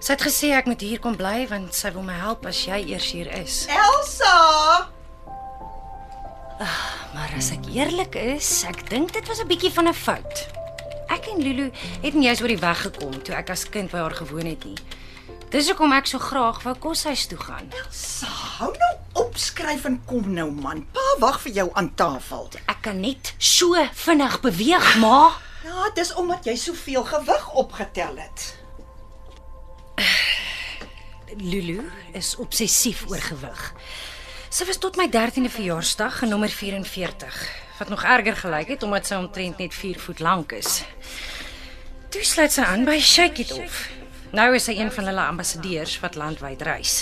Sy 0.00 0.12
het 0.12 0.22
gesê 0.22 0.52
ek 0.52 0.66
moet 0.68 0.80
hier 0.84 1.00
kom 1.00 1.16
bly 1.16 1.46
want 1.48 1.74
sy 1.74 1.90
wil 1.94 2.04
my 2.04 2.16
help 2.20 2.46
as 2.46 2.64
jy 2.66 2.82
eers 2.92 3.08
hier 3.12 3.30
is. 3.40 3.64
Elsa! 3.72 4.88
Maar 7.16 7.32
as 7.36 7.50
ek 7.52 7.66
eerlik 7.72 8.14
is, 8.20 8.48
ek 8.68 8.84
dink 8.90 9.12
dit 9.12 9.28
was 9.28 9.40
'n 9.40 9.48
bietjie 9.48 9.72
van 9.72 9.88
'n 9.88 9.94
fout. 9.94 10.46
Ek 11.08 11.28
en 11.32 11.42
Lulu 11.42 11.70
het 12.02 12.14
nie 12.14 12.28
jous 12.28 12.40
oor 12.40 12.48
die 12.48 12.60
weg 12.60 12.80
gekom 12.82 13.22
toe 13.22 13.34
ek 13.34 13.50
as 13.50 13.68
kind 13.68 13.90
by 13.90 13.98
haar 13.98 14.14
gewoon 14.14 14.46
het 14.46 14.64
nie. 14.64 14.76
Dis 15.50 15.68
hoekom 15.68 15.92
ek 15.92 16.06
so 16.06 16.18
graag 16.18 16.62
wou 16.62 16.74
koshuis 16.74 17.26
toe 17.26 17.38
gaan. 17.38 17.70
Sa, 17.90 18.26
hou 18.58 18.72
nou 18.72 18.94
op 19.24 19.36
skryf 19.36 19.84
en 19.84 20.02
kom 20.04 20.32
nou 20.34 20.50
man. 20.50 20.86
Pa 20.92 21.00
wag 21.18 21.40
vir 21.40 21.52
jou 21.52 21.70
aan 21.74 21.94
tafel. 21.94 22.50
Ek 22.66 22.82
kan 22.82 23.00
net 23.00 23.34
so 23.38 23.74
vinnig 23.92 24.40
beweeg, 24.40 24.96
ma. 24.98 25.32
Ja, 25.64 25.90
dis 25.94 26.14
omdat 26.14 26.44
jy 26.44 26.56
soveel 26.56 27.04
gewig 27.04 27.52
opgetel 27.54 28.16
het. 28.16 28.65
Lulu 31.36 31.82
is 32.12 32.36
obsessief 32.40 33.04
oor 33.10 33.20
gewig. 33.20 33.62
Sy 34.48 34.64
was 34.64 34.78
tot 34.80 34.96
my 34.96 35.08
13de 35.12 35.50
verjaarsdag 35.52 36.22
in 36.24 36.32
nommer 36.32 36.48
44, 36.48 37.40
wat 37.78 37.88
nog 37.92 38.04
erger 38.04 38.36
gelyk 38.36 38.70
het 38.72 38.82
omdat 38.86 39.06
sy 39.06 39.18
omtrent 39.20 39.58
net 39.60 39.74
4 39.74 40.00
voet 40.00 40.22
lank 40.24 40.54
is. 40.56 40.80
Toe 42.08 42.24
sluit 42.24 42.54
sy 42.54 42.64
aan 42.64 42.86
by 42.88 42.96
Shake 43.02 43.44
It 43.44 43.52
Off. 43.52 43.88
Nou 44.32 44.48
is 44.56 44.64
sy 44.68 44.78
een 44.78 44.92
van 44.92 45.10
hulle 45.10 45.26
ambassadeurs 45.28 45.98
wat 46.00 46.16
landwyd 46.16 46.62
reis. 46.64 46.94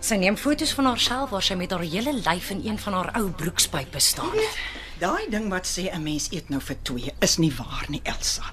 Sy 0.00 0.16
neem 0.16 0.38
foto's 0.38 0.72
van 0.76 0.92
haarself 0.92 1.34
waar 1.34 1.44
sy 1.44 1.56
met 1.58 1.74
haar 1.74 1.84
hele 1.84 2.14
lyf 2.22 2.52
in 2.54 2.62
een 2.64 2.78
van 2.78 2.96
haar 2.96 3.10
ou 3.18 3.26
broekspype 3.30 4.00
staan. 4.00 4.38
Daai 5.00 5.26
ding 5.32 5.50
wat 5.50 5.66
sê 5.66 5.90
'n 5.90 6.02
mens 6.02 6.30
eet 6.30 6.48
nou 6.48 6.60
vir 6.60 6.76
twee 6.82 7.12
is 7.20 7.36
nie 7.38 7.52
waar 7.52 7.86
nie, 7.88 8.00
Elsa. 8.04 8.44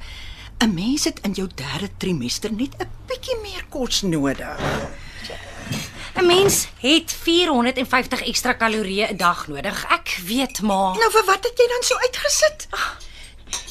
'n 0.60 0.74
Mens 0.74 1.04
het 1.04 1.20
in 1.22 1.32
jou 1.32 1.48
derde 1.56 1.90
trimester 1.98 2.52
net 2.52 2.74
'n 2.78 2.90
bietjie 3.06 3.38
meer 3.42 3.66
kos 3.70 4.02
nodig. 4.02 4.58
'n 6.16 6.26
Mens 6.26 6.68
het 6.78 7.14
450 7.14 8.22
ekstra 8.22 8.54
kalorieë 8.54 9.12
'n 9.12 9.18
dag 9.18 9.48
nodig. 9.48 9.86
Ek 9.90 10.20
weet, 10.26 10.62
ma. 10.62 10.94
Nou 10.94 11.12
vir 11.12 11.26
wat 11.26 11.44
het 11.44 11.58
jy 11.58 11.68
dan 11.68 11.84
so 11.84 11.96
uitgesit? 11.96 12.68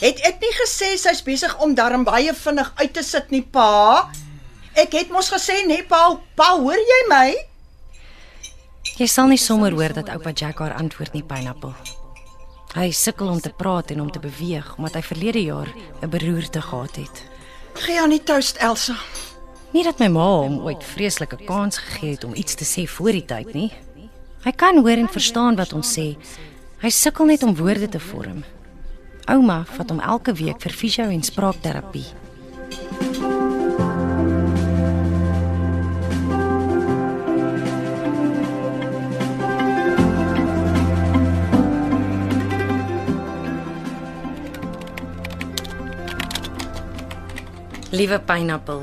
Het 0.00 0.18
ek 0.20 0.40
nie 0.40 0.52
gesê 0.52 0.96
sy's 0.96 1.22
besig 1.22 1.58
om 1.58 1.74
darm 1.74 2.04
baie 2.04 2.34
vinnig 2.34 2.72
uit 2.74 2.92
te 2.92 3.02
sit 3.02 3.30
nie, 3.30 3.42
pa? 3.42 4.10
Ek 4.72 4.92
het 4.92 5.10
mos 5.10 5.30
gesê, 5.32 5.66
nee, 5.66 5.82
pa, 5.82 6.20
pa, 6.34 6.56
hoor 6.56 6.78
jy 6.78 7.02
my? 7.08 7.46
Jy 8.96 9.06
sal 9.06 9.26
nie 9.26 9.40
sommer 9.40 9.72
hoor 9.72 9.92
dat 9.92 10.08
oupa 10.08 10.30
Jack 10.30 10.58
haar 10.58 10.74
antwoord 10.74 11.12
nie, 11.12 11.22
pineappel. 11.22 11.74
Hy 12.76 12.90
sukkel 12.92 13.30
om 13.32 13.38
te 13.40 13.48
praat 13.56 13.90
en 13.90 14.02
om 14.04 14.10
te 14.12 14.20
beweeg 14.20 14.66
omdat 14.76 14.98
hy 14.98 15.02
verlede 15.02 15.42
jaar 15.42 15.68
'n 16.02 16.10
beroerte 16.12 16.60
gehad 16.60 16.96
het. 16.96 17.22
Gee 17.74 18.00
aan 18.00 18.10
die 18.10 18.22
toast, 18.22 18.56
Elsa. 18.56 18.96
Nie 19.72 19.84
dat 19.84 19.98
my 19.98 20.08
ma 20.08 20.26
hom 20.40 20.58
ooit 20.60 20.84
vreeslike 20.84 21.44
kans 21.44 21.78
gegee 21.78 22.10
het 22.10 22.24
om 22.24 22.34
iets 22.34 22.54
te 22.54 22.64
sê 22.64 22.86
voor 22.88 23.12
die 23.12 23.24
tyd 23.24 23.54
nie. 23.54 23.72
Hy 24.44 24.52
kan 24.52 24.76
hoor 24.76 24.96
en 24.96 25.08
verstaan 25.08 25.56
wat 25.56 25.72
ons 25.72 25.98
sê. 25.98 26.16
Hy 26.78 26.90
sukkel 26.90 27.24
net 27.26 27.42
om 27.42 27.56
woorde 27.56 27.88
te 27.88 28.00
vorm. 28.00 28.44
Ouma 29.24 29.64
vat 29.64 29.90
hom 29.90 30.00
elke 30.00 30.32
week 30.32 30.60
vir 30.60 30.72
fisio 30.72 31.08
en 31.08 31.22
spraakterapie. 31.22 32.06
Liewe 47.96 48.18
pineappel. 48.20 48.82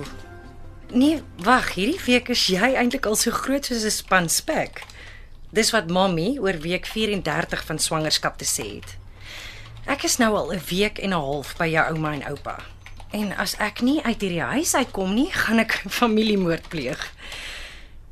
Nee, 0.89 1.21
wag, 1.45 1.67
hierdie 1.75 1.99
week 2.05 2.31
is 2.33 2.47
jy 2.49 2.71
eintlik 2.73 3.05
al 3.05 3.17
so 3.19 3.29
groot 3.35 3.67
soos 3.67 3.83
'n 3.85 3.93
span 3.93 4.29
spek. 4.29 4.81
Dis 5.53 5.69
wat 5.69 5.91
mommy 5.91 6.39
oor 6.41 6.57
week 6.57 6.87
34 6.89 7.61
van 7.65 7.79
swangerskap 7.79 8.37
te 8.37 8.45
sê 8.45 8.65
het. 8.79 8.97
Ek 9.85 10.03
is 10.03 10.17
nou 10.17 10.33
al 10.35 10.53
'n 10.53 10.61
week 10.69 10.97
en 10.97 11.13
'n 11.13 11.21
half 11.27 11.53
by 11.57 11.67
jou 11.67 11.85
ouma 11.93 12.13
en 12.13 12.25
oupa. 12.25 12.57
En 13.11 13.37
as 13.37 13.55
ek 13.59 13.81
nie 13.81 14.01
uit 14.03 14.21
hierdie 14.21 14.41
huis 14.41 14.73
uitkom 14.73 15.13
nie, 15.13 15.29
gaan 15.43 15.59
ek 15.59 15.83
familiemoord 15.89 16.69
pleeg. 16.69 17.11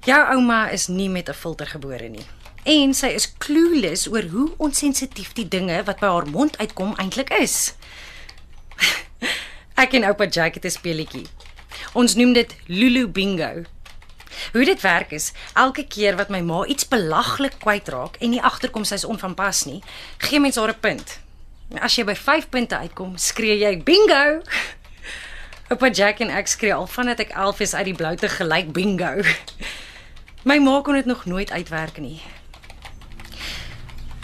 Jou 0.06 0.22
ouma 0.34 0.70
is 0.70 0.88
nie 0.88 1.10
met 1.10 1.30
'n 1.30 1.34
filter 1.34 1.68
gebore 1.68 2.10
nie. 2.10 2.26
En 2.64 2.94
sy 2.94 3.08
is 3.08 3.34
clueless 3.38 4.08
oor 4.08 4.24
hoe 4.24 4.54
onsensitief 4.58 5.34
die 5.34 5.48
dinge 5.48 5.84
wat 5.84 6.00
by 6.00 6.08
haar 6.08 6.30
mond 6.30 6.58
uitkom 6.58 6.94
eintlik 6.96 7.30
is. 7.30 7.74
Ek 9.82 9.96
en 9.98 10.04
oupa 10.06 10.28
Jake 10.30 10.60
het 10.62 10.66
'n 10.66 10.70
speletjie. 10.70 11.26
Ons 11.94 12.16
noem 12.16 12.34
dit 12.34 12.56
Lulu 12.66 13.08
Bingo. 13.08 13.64
Hoe 14.54 14.66
dit 14.66 14.82
werk 14.82 15.12
is, 15.12 15.32
elke 15.54 15.88
keer 15.88 16.16
wat 16.16 16.30
my 16.30 16.42
ma 16.42 16.66
iets 16.66 16.88
belaglik 16.88 17.54
kwytraak 17.60 18.16
en 18.20 18.30
nie 18.30 18.42
agterkom 18.42 18.84
sy 18.84 18.94
is 18.94 19.06
onvanpas 19.06 19.66
nie, 19.66 19.82
gee 20.18 20.40
mens 20.40 20.56
haar 20.56 20.70
'n 20.70 20.80
punt. 20.80 21.20
As 21.80 21.96
jy 21.96 22.04
by 22.04 22.16
5 22.16 22.50
punte 22.50 22.78
uitkom, 22.78 23.18
skree 23.18 23.58
jy 23.58 23.84
bingo. 23.84 24.42
Oupa 25.70 25.90
Jack 25.90 26.20
en 26.20 26.30
ek 26.30 26.48
skree 26.48 26.74
al 26.74 26.88
vandat 26.88 27.20
ek 27.20 27.30
11 27.30 27.60
is 27.60 27.74
uit 27.74 27.86
die 27.86 27.96
bloute 27.96 28.30
gelyk 28.30 28.72
bingo. 28.72 29.22
My 30.48 30.60
ma 30.60 30.82
kon 30.82 30.94
dit 30.94 31.06
nog 31.06 31.26
nooit 31.26 31.52
uitwerk 31.52 31.98
nie. 31.98 32.22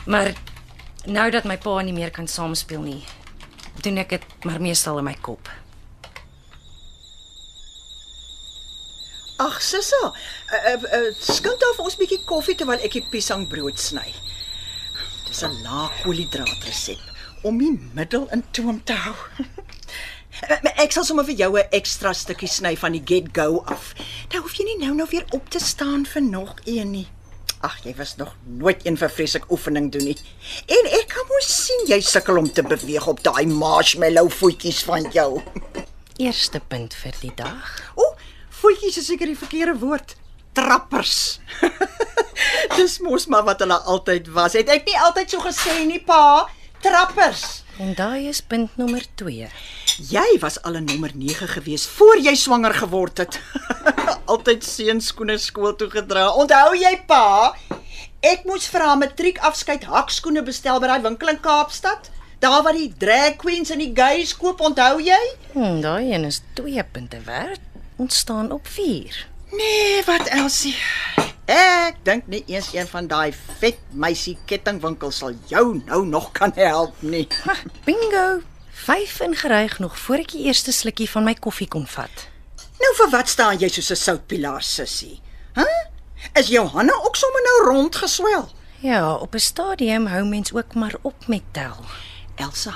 Maar 0.05 0.33
nou 1.05 1.31
dat 1.31 1.43
my 1.43 1.57
pa 1.57 1.81
nie 1.81 1.93
meer 1.93 2.11
kan 2.11 2.27
saamspeel 2.27 2.81
nie, 2.81 3.03
doen 3.83 3.97
ek 3.97 4.09
dit 4.09 4.45
maar 4.45 4.61
meestal 4.61 4.97
in 4.97 5.07
my 5.07 5.15
kop. 5.21 5.49
Ag, 9.37 9.61
Sissa, 9.61 10.01
uh, 10.09 10.61
uh, 10.73 10.77
uh, 10.97 11.11
skink 11.13 11.59
daar 11.61 11.75
vir 11.77 11.85
ons 11.85 11.95
'n 11.97 12.01
bietjie 12.01 12.23
koffie 12.25 12.55
terwyl 12.57 12.81
ek 12.81 12.97
die 12.97 13.05
piesangbrood 13.11 13.77
sny. 13.77 14.09
Dis 15.27 15.43
'n 15.43 15.61
lae 15.61 15.91
koolhidraat 16.01 16.63
resep 16.65 17.45
om 17.45 17.57
die 17.61 17.73
middel 17.93 18.27
in 18.33 18.43
toom 18.51 18.83
te 18.83 18.93
hou. 18.93 19.15
Ek 20.83 20.91
sal 20.93 21.05
sommer 21.05 21.25
vir 21.25 21.37
jou 21.37 21.51
'n 21.57 21.69
ekstra 21.71 22.13
stukkie 22.13 22.49
sny 22.49 22.75
van 22.77 22.91
die 22.91 23.01
get 23.05 23.29
go 23.33 23.63
af. 23.65 23.93
Nou 24.33 24.41
hoef 24.41 24.57
jy 24.57 24.65
nie 24.65 24.77
nou 24.85 24.95
nou 24.95 25.07
weer 25.09 25.25
op 25.33 25.49
te 25.49 25.59
staan 25.59 26.05
vir 26.05 26.21
nog 26.21 26.53
een 26.65 26.91
nie. 26.91 27.07
Ag, 27.65 27.79
jy 27.81 27.95
was 27.97 28.15
nog 28.19 28.35
nooit 28.45 28.85
een 28.85 28.97
vir 28.97 29.09
vreeslik 29.09 29.47
oefening 29.51 29.89
doen 29.91 30.03
nie. 30.11 30.17
En 30.69 30.89
ek 30.99 31.07
kan 31.15 31.25
mos 31.29 31.47
sien 31.63 31.87
jy 31.89 31.97
sukkel 32.05 32.37
om 32.37 32.49
te 32.53 32.61
beweeg 32.61 33.07
op 33.09 33.23
daai 33.25 33.47
marshmallow 33.49 34.29
voetjies 34.29 34.83
van 34.85 35.09
jou. 35.15 35.41
Eerste 36.27 36.61
punt 36.69 36.93
vir 37.01 37.17
die 37.21 37.33
dag. 37.37 37.71
O, 37.97 38.11
voetjies 38.61 38.99
is 39.01 39.09
seker 39.09 39.29
die 39.29 39.39
verkeerde 39.39 39.77
woord. 39.81 40.13
Trappers. 40.57 41.39
Dis 42.77 42.99
mos 43.01 43.25
maar 43.25 43.45
wat 43.49 43.61
hulle 43.65 43.79
altyd 43.89 44.29
was. 44.37 44.53
Het 44.57 44.69
ek 44.77 44.85
nie 44.89 44.99
altyd 45.07 45.33
so 45.33 45.41
gesê 45.41 45.79
nie, 45.89 46.01
pa? 46.05 46.45
Trappers. 46.85 47.63
En 47.81 47.93
daai 47.97 48.29
is 48.29 48.41
punt 48.41 48.77
nommer 48.77 49.05
2. 49.21 49.49
Jy 49.97 50.37
was 50.39 50.61
al 50.61 50.77
'n 50.77 50.85
nommer 50.85 51.11
9 51.15 51.47
gewees 51.47 51.87
voor 51.87 52.17
jy 52.21 52.35
swanger 52.35 52.73
geword 52.73 53.17
het. 53.17 53.39
altyd 54.31 54.63
seunskoene 54.63 55.37
skool 55.41 55.75
toe 55.79 55.89
gedra. 55.89 56.27
Onthou 56.35 56.75
jy, 56.77 56.93
pa? 57.07 57.55
Ek 58.25 58.45
moes 58.49 58.67
vir 58.71 58.83
haar 58.83 58.99
matriekafskeid 58.99 59.87
hakskoene 59.87 60.43
bestel 60.45 60.81
by 60.83 60.91
daai 60.91 61.05
winkel 61.05 61.31
in 61.33 61.41
Kaapstad. 61.43 62.11
Daar 62.43 62.61
waar 62.65 62.77
die 62.77 62.91
drag 63.01 63.39
queens 63.41 63.71
en 63.73 63.81
die 63.81 63.93
gays 63.97 64.35
koop, 64.37 64.61
onthou 64.61 64.99
jy? 65.01 65.21
Hm, 65.53 65.79
daai 65.81 66.11
een 66.11 66.27
is 66.29 66.41
2 66.59 66.83
punte 66.91 67.21
werd. 67.25 67.61
Ons 67.97 68.19
staan 68.21 68.51
op 68.51 68.67
4. 68.67 69.25
Nee, 69.51 70.03
wat 70.05 70.27
Elsie? 70.27 70.75
Ek 71.47 72.03
dink 72.03 72.27
nie 72.27 72.43
eens 72.51 72.73
een 72.75 72.87
van 72.91 73.07
daai 73.07 73.31
vet 73.61 73.79
meisie 73.95 74.35
kettingwinkels 74.45 75.23
sal 75.23 75.33
jou 75.47 75.79
nou 75.85 76.03
nog 76.05 76.33
kan 76.35 76.51
help 76.59 77.01
nie. 77.01 77.25
Ha, 77.47 77.55
bingo. 77.87 78.43
5 78.85 79.19
ingeryg 79.19 79.79
nog 79.79 79.97
voor 79.99 80.21
ek 80.21 80.31
die 80.31 80.45
eerste 80.47 80.71
slukkie 80.71 81.09
van 81.09 81.25
my 81.25 81.33
koffie 81.33 81.67
kon 81.67 81.87
vat. 81.89 82.27
Nou 82.77 82.91
vir 82.99 83.09
wat 83.15 83.29
staan 83.29 83.57
jy 83.57 83.69
soos 83.73 83.89
'n 83.91 84.03
soutpilaar 84.03 84.63
sussie? 84.63 85.19
Hæ? 85.57 85.63
Huh? 85.65 85.83
Is 86.39 86.47
jou 86.47 86.67
hande 86.67 86.93
ook 86.93 87.15
sommer 87.15 87.41
nou 87.41 87.73
rond 87.73 87.95
geswel? 87.95 88.49
Ja, 88.79 89.15
op 89.15 89.33
'n 89.33 89.39
stadium 89.39 90.05
hou 90.05 90.23
mens 90.25 90.53
ook 90.53 90.73
maar 90.73 90.95
op 91.01 91.27
met 91.27 91.43
tel. 91.51 91.77
Elsa, 92.35 92.73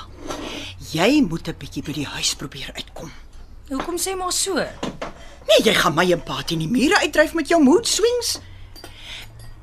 jy 0.90 1.24
moet 1.28 1.48
'n 1.48 1.54
bietjie 1.58 1.82
by 1.82 1.92
die 1.92 2.06
huis 2.06 2.34
probeer 2.34 2.70
uitkom. 2.74 3.12
Hoekom 3.68 3.98
sê 3.98 4.16
maar 4.16 4.32
so? 4.32 4.54
Nee, 5.46 5.62
jy 5.62 5.74
gaan 5.74 5.94
my 5.94 6.12
en 6.12 6.22
pa 6.22 6.42
teen 6.42 6.58
die 6.58 6.68
mure 6.68 6.98
uitdryf 6.98 7.34
met 7.34 7.48
jou 7.48 7.62
mood 7.62 7.86
swings. 7.88 8.38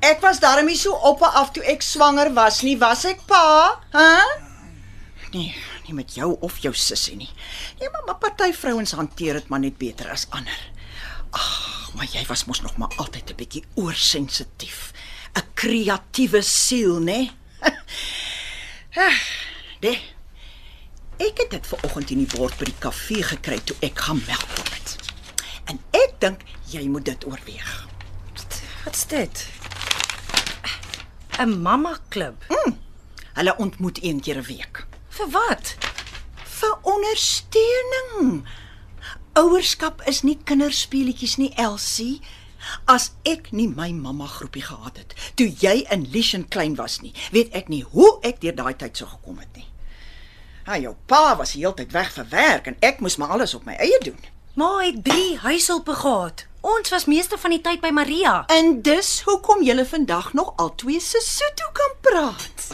Ek 0.00 0.20
was 0.20 0.40
daarmee 0.40 0.76
so 0.76 0.92
op 0.92 1.22
en 1.22 1.32
af 1.32 1.50
toe 1.50 1.64
ek 1.64 1.82
swanger 1.82 2.32
was 2.32 2.62
nie, 2.62 2.78
was 2.78 3.04
ek 3.04 3.20
pa? 3.26 3.80
Hæ? 3.92 3.98
Huh? 3.98 4.48
Nee, 5.30 5.54
nie 5.90 5.98
met 5.98 6.14
jou 6.14 6.36
of 6.46 6.58
jou 6.62 6.72
sussie 6.74 7.16
nie. 7.18 7.30
Nee, 7.80 7.90
maar, 7.90 8.06
maar 8.06 8.18
party 8.22 8.52
vrouens 8.54 8.94
hanteer 8.98 9.40
dit 9.40 9.48
maar 9.50 9.62
net 9.62 9.78
beter 9.78 10.10
as 10.10 10.26
ander. 10.30 10.60
Ag, 11.30 11.70
Maar 11.94 12.06
jy 12.06 12.22
was 12.28 12.44
mos 12.46 12.60
nog 12.62 12.76
maar 12.78 12.92
altyd 12.96 13.30
'n 13.30 13.36
bietjie 13.36 13.64
oorsensitief. 13.74 14.92
'n 15.34 15.42
Kreatiewe 15.54 16.42
siel, 16.42 17.00
né? 17.00 17.30
Nee. 19.80 20.00
Ek 21.16 21.38
het 21.38 21.50
dit 21.50 21.66
vanoggend 21.66 22.10
in 22.10 22.18
die 22.24 22.36
bord 22.36 22.56
by 22.58 22.64
die 22.64 22.78
kafee 22.78 23.22
gekry 23.22 23.58
toe 23.64 23.76
ek 23.80 23.98
gaan 23.98 24.22
melk 24.26 24.46
koop 24.54 24.68
het. 24.68 24.96
En 25.64 25.80
ek 25.90 26.20
dink 26.20 26.40
jy 26.68 26.88
moet 26.88 27.04
dit 27.04 27.26
oorweeg. 27.26 27.88
Wat's 28.84 29.06
dit? 29.06 29.46
'n 31.38 31.62
Mamma 31.62 31.98
klub. 32.08 32.44
Hulle 33.32 33.56
ontmoet 33.56 34.02
een 34.02 34.20
keer 34.20 34.36
'n 34.36 34.42
week. 34.42 34.86
Vir 35.10 35.30
wat? 35.34 35.74
Vir 36.60 36.76
ondersteuning. 36.86 38.44
Ouerskap 39.38 40.02
is 40.10 40.22
nie 40.22 40.36
kinderspeletjies 40.44 41.36
nie, 41.40 41.50
Elsie. 41.58 42.20
As 42.90 43.10
ek 43.24 43.50
nie 43.56 43.68
my 43.68 43.88
mamma 43.96 44.26
groepie 44.28 44.62
gehad 44.66 44.98
het 45.00 45.14
toe 45.38 45.48
jy 45.62 45.80
in 45.94 46.04
Lishen 46.12 46.44
klein 46.52 46.76
was 46.76 46.98
nie, 47.00 47.14
weet 47.32 47.54
ek 47.56 47.70
nie 47.72 47.80
hoe 47.94 48.18
ek 48.26 48.42
deur 48.42 48.58
daai 48.58 48.74
tyd 48.76 49.00
sou 49.00 49.08
gekom 49.08 49.40
het 49.40 49.48
nie. 49.56 49.66
Ha, 50.68 50.76
jou 50.76 50.92
pa 51.08 51.38
was 51.40 51.54
die 51.56 51.62
hele 51.62 51.74
tyd 51.78 51.94
weg 51.96 52.12
vir 52.14 52.28
werk 52.34 52.68
en 52.68 52.76
ek 52.84 53.00
moes 53.00 53.16
maar 53.16 53.32
alles 53.38 53.56
op 53.56 53.64
my 53.64 53.78
eie 53.80 53.98
doen. 54.04 54.20
Ma 54.60 54.68
het 54.82 55.00
3 55.06 55.38
huishulpe 55.46 55.96
gehad. 56.02 56.44
Ons 56.60 56.92
was 56.92 57.08
meeste 57.08 57.38
van 57.40 57.54
die 57.56 57.62
tyd 57.64 57.80
by 57.80 57.94
Maria. 57.96 58.44
En 58.52 58.82
dis 58.84 59.14
hoekom 59.24 59.64
julle 59.64 59.86
vandag 59.88 60.34
nog 60.36 60.52
al 60.60 60.74
twee 60.74 61.00
Sesotho 61.00 61.72
kan 61.72 61.96
praat. 62.04 62.68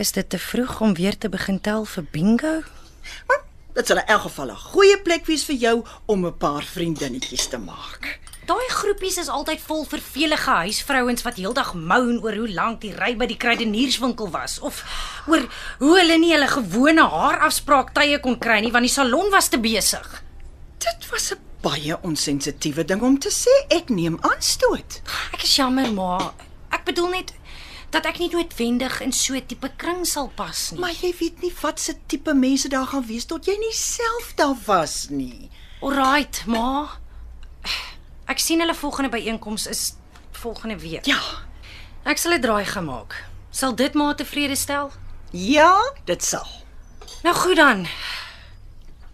Is 0.00 0.14
dit 0.16 0.28
te 0.32 0.38
vroeg 0.38 0.80
om 0.80 0.94
weer 0.94 1.18
te 1.18 1.28
begin 1.28 1.58
tel 1.60 1.84
vir 1.84 2.04
bingo? 2.10 2.52
Maar 3.28 3.42
dit 3.76 3.86
sal 3.86 3.98
in 4.00 4.06
elk 4.06 4.22
geval 4.22 4.50
'n 4.50 4.62
goeie 4.72 4.98
plek 5.02 5.26
wees 5.26 5.44
vir 5.44 5.56
jou 5.56 5.84
om 6.06 6.26
'n 6.26 6.36
paar 6.36 6.62
vriendinnetjies 6.62 7.46
te 7.48 7.58
maak. 7.58 8.18
Daai 8.46 8.68
groepies 8.68 9.16
is 9.16 9.28
altyd 9.28 9.60
vol 9.60 9.84
vervelige 9.84 10.50
huisvrouens 10.50 11.22
wat 11.22 11.36
heeldag 11.36 11.74
moan 11.74 12.22
oor 12.22 12.34
hoe 12.34 12.52
lank 12.52 12.80
die 12.80 12.94
ry 12.94 13.16
by 13.16 13.26
die 13.26 13.36
kruidenierswinkel 13.36 14.30
was 14.30 14.58
of 14.58 14.84
oor 15.26 15.44
hoe 15.78 15.98
hulle 15.98 16.18
nie 16.18 16.32
hulle 16.32 16.48
gewone 16.48 17.04
haarafspraaktye 17.08 18.20
kon 18.20 18.38
kry 18.38 18.60
nie 18.60 18.72
want 18.72 18.84
die 18.84 18.94
salon 18.94 19.30
was 19.30 19.48
te 19.48 19.58
besig. 19.58 20.22
Dit 20.78 21.10
was 21.10 21.32
'n 21.32 21.38
baie 21.60 22.02
onsensitiewe 22.02 22.84
ding 22.84 23.02
om 23.02 23.18
te 23.18 23.28
sê. 23.28 23.66
Ek 23.68 23.88
neem 23.88 24.18
aanstoot. 24.20 25.02
Ek 25.32 25.42
is 25.42 25.56
jammer, 25.56 25.92
ma. 25.92 26.32
Ek 26.70 26.84
bedoel 26.84 27.08
net 27.08 27.32
dat 27.90 28.06
ek 28.06 28.18
nie 28.18 28.30
noodwendig 28.30 29.00
in 29.00 29.12
so 29.12 29.34
'n 29.34 29.46
tipe 29.46 29.70
kring 29.76 30.06
sal 30.06 30.28
pas 30.28 30.70
nie. 30.70 30.80
Maar 30.80 30.92
jy 30.92 31.14
weet 31.18 31.42
nie 31.42 31.52
wat 31.60 31.80
se 31.80 31.94
tipe 32.06 32.34
mense 32.34 32.68
daar 32.68 32.86
gaan 32.86 33.06
wees 33.06 33.24
tot 33.24 33.44
jy 33.46 33.56
nie 33.58 33.72
self 33.74 34.32
daar 34.36 34.56
was 34.66 35.08
nie. 35.08 35.50
Alraight, 35.80 36.46
ma. 36.46 36.98
Ek 38.26 38.38
sien 38.38 38.60
hulle 38.60 38.74
volgende 38.74 39.10
byeenkoms 39.10 39.66
is 39.66 39.94
volgende 40.32 40.78
week. 40.78 41.04
Ja. 41.06 41.20
Ek 42.04 42.18
sal 42.18 42.32
'n 42.32 42.40
draai 42.40 42.64
gemaak. 42.64 43.24
Sal 43.50 43.74
dit 43.74 43.94
ma 43.94 44.14
tevrede 44.14 44.56
stel? 44.56 44.92
Ja, 45.32 45.92
dit 46.04 46.24
sal. 46.24 46.46
Nou 47.22 47.34
goed 47.34 47.56
dan. 47.56 47.86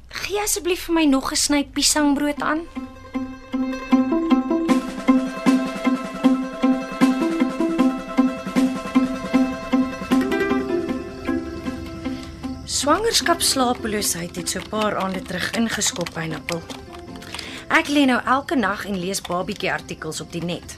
Gee 0.09 0.40
asseblief 0.40 0.85
vir 0.87 0.95
my 0.95 1.04
nog 1.04 1.30
'n 1.33 1.37
sny 1.37 1.64
piesangbrood 1.64 2.42
aan. 2.42 2.66
Swangerskapslapeloosheid 12.76 14.37
het 14.37 14.49
so 14.49 14.59
'n 14.61 14.68
paar 14.68 14.97
aande 14.97 15.23
terug 15.23 15.50
ingeskop 15.50 16.11
pineappel. 16.12 16.62
Ek 17.68 17.88
lê 17.88 18.04
nou 18.04 18.21
elke 18.25 18.54
nag 18.56 18.85
en 18.85 18.99
lees 18.99 19.21
babietjie 19.21 19.73
artikels 19.73 20.21
op 20.21 20.33
die 20.33 20.45
net. 20.45 20.76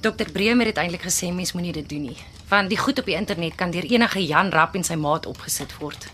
Dr 0.00 0.30
Bremer 0.32 0.66
het 0.66 0.76
eintlik 0.76 1.02
gesê 1.02 1.32
mens 1.32 1.52
moenie 1.52 1.72
dit 1.72 1.88
doen 1.88 2.02
nie, 2.02 2.16
want 2.48 2.68
die 2.68 2.78
goed 2.78 2.98
op 2.98 3.04
die 3.04 3.14
internet 3.14 3.54
kan 3.54 3.70
deur 3.70 3.84
enige 3.84 4.26
Jan 4.26 4.50
Rap 4.50 4.74
en 4.74 4.84
sy 4.84 4.94
maat 4.94 5.26
opgesit 5.26 5.78
word. 5.78 6.06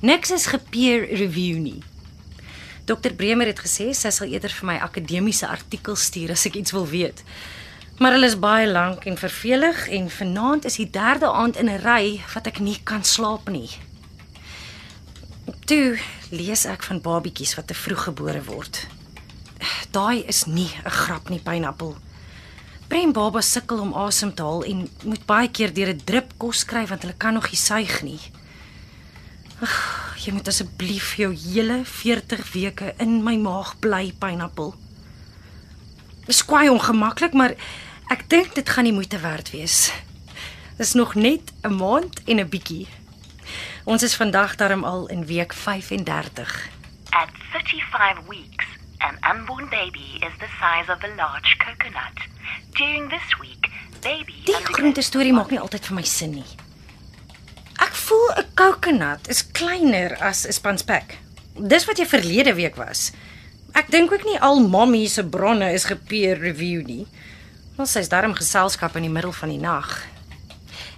Niks 0.00 0.30
is 0.30 0.46
gepeer 0.46 1.14
review 1.14 1.58
nie. 1.58 1.82
Dr 2.84 3.12
Bremer 3.16 3.46
het 3.46 3.60
gesê 3.60 3.94
sy 3.94 4.10
sal 4.10 4.26
eerder 4.26 4.50
vir 4.50 4.66
my 4.66 4.78
akademiese 4.78 5.46
artikels 5.48 6.02
stuur 6.02 6.30
as 6.30 6.46
ek 6.46 6.54
iets 6.54 6.72
wil 6.72 6.88
weet. 6.88 7.22
Maar 7.98 8.12
hulle 8.12 8.26
is 8.26 8.38
baie 8.38 8.66
lank 8.66 9.04
en 9.04 9.16
vervelig 9.18 9.88
en 9.88 10.10
vanaand 10.10 10.64
is 10.64 10.76
die 10.76 10.90
derde 10.90 11.30
aand 11.30 11.56
in 11.56 11.70
'n 11.70 11.82
ry 11.84 12.20
wat 12.34 12.46
ek 12.46 12.58
nie 12.58 12.80
kan 12.82 13.04
slaap 13.04 13.48
nie. 13.48 13.70
Toe 15.42 15.98
lees 16.30 16.62
ek 16.70 16.84
van 16.86 17.00
babietjies 17.02 17.56
wat 17.58 17.66
te 17.66 17.74
vroeg 17.74 18.04
gebore 18.10 18.42
word. 18.46 18.84
Daai 19.90 20.22
is 20.30 20.44
nie 20.46 20.70
'n 20.84 20.90
grap 20.90 21.28
nie, 21.28 21.40
pineappel. 21.40 21.96
Prem 22.88 23.12
baba 23.12 23.40
sukkel 23.40 23.80
om 23.80 23.94
asem 23.94 24.34
te 24.34 24.42
haal 24.42 24.64
en 24.64 24.88
moet 25.04 25.26
baie 25.26 25.48
keer 25.48 25.74
deur 25.74 25.88
'n 25.88 26.04
drip 26.04 26.32
kos 26.38 26.64
kry 26.64 26.86
want 26.86 27.02
hulle 27.02 27.16
kan 27.18 27.34
nog 27.34 27.50
nie 27.50 27.56
suig 27.56 28.02
nie. 28.02 28.20
Ag, 29.60 30.16
jy 30.24 30.32
moet 30.32 30.48
asseblief 30.48 31.16
jou 31.16 31.34
hele 31.34 31.84
40 31.84 32.52
weke 32.52 32.94
in 32.98 33.22
my 33.24 33.36
maag 33.36 33.78
bly, 33.80 34.12
pineappel. 34.18 34.74
Dis 36.26 36.44
kwai 36.44 36.68
ongemaklik, 36.68 37.32
maar 37.32 37.54
ek 38.10 38.28
dink 38.28 38.54
dit 38.54 38.68
gaan 38.68 38.84
die 38.84 38.92
moeite 38.92 39.18
werd 39.18 39.50
wees. 39.50 39.92
Dis 40.78 40.94
nog 40.94 41.14
net 41.14 41.52
'n 41.62 41.74
maand 41.74 42.22
en 42.26 42.40
'n 42.40 42.48
bietjie. 42.48 43.01
Ons 43.84 44.02
is 44.02 44.14
vandag 44.14 44.54
darm 44.56 44.84
al 44.84 45.06
in 45.10 45.24
week 45.26 45.52
35. 45.52 46.68
At 47.10 47.28
35 47.50 48.26
weeks, 48.28 48.66
an 48.98 49.18
unborn 49.30 49.68
baby 49.68 50.22
is 50.22 50.32
the 50.38 50.46
size 50.60 50.86
of 50.92 51.02
a 51.02 51.10
large 51.16 51.56
coconut. 51.58 52.14
During 52.78 53.08
this 53.10 53.38
week, 53.40 53.66
baby 54.00 54.38
Die 54.44 54.74
groente 54.74 55.02
storie 55.02 55.32
maak 55.34 55.50
nie 55.50 55.58
altyd 55.58 55.88
vir 55.90 55.98
my 55.98 56.04
sin 56.06 56.30
nie. 56.38 56.46
Ek 57.82 57.98
voel 58.06 58.30
'n 58.36 58.46
coconut 58.54 59.26
is 59.28 59.42
kleiner 59.42 60.14
as 60.22 60.46
'n 60.46 60.52
spanspek. 60.52 61.18
Dis 61.58 61.84
wat 61.84 61.98
jy 61.98 62.06
verlede 62.06 62.54
week 62.54 62.76
was. 62.76 63.10
Ek 63.74 63.90
dink 63.90 64.12
ook 64.12 64.24
nie 64.24 64.38
al 64.38 64.60
mommy 64.60 65.06
se 65.06 65.24
bronne 65.24 65.72
is 65.72 65.90
gepeer 65.90 66.38
review 66.38 66.84
nie. 66.84 67.06
Maar 67.76 67.86
sy's 67.86 68.08
darm 68.08 68.34
geselskap 68.34 68.96
in 68.96 69.02
die 69.02 69.10
middel 69.10 69.32
van 69.32 69.48
die 69.48 69.58
nag. 69.58 70.11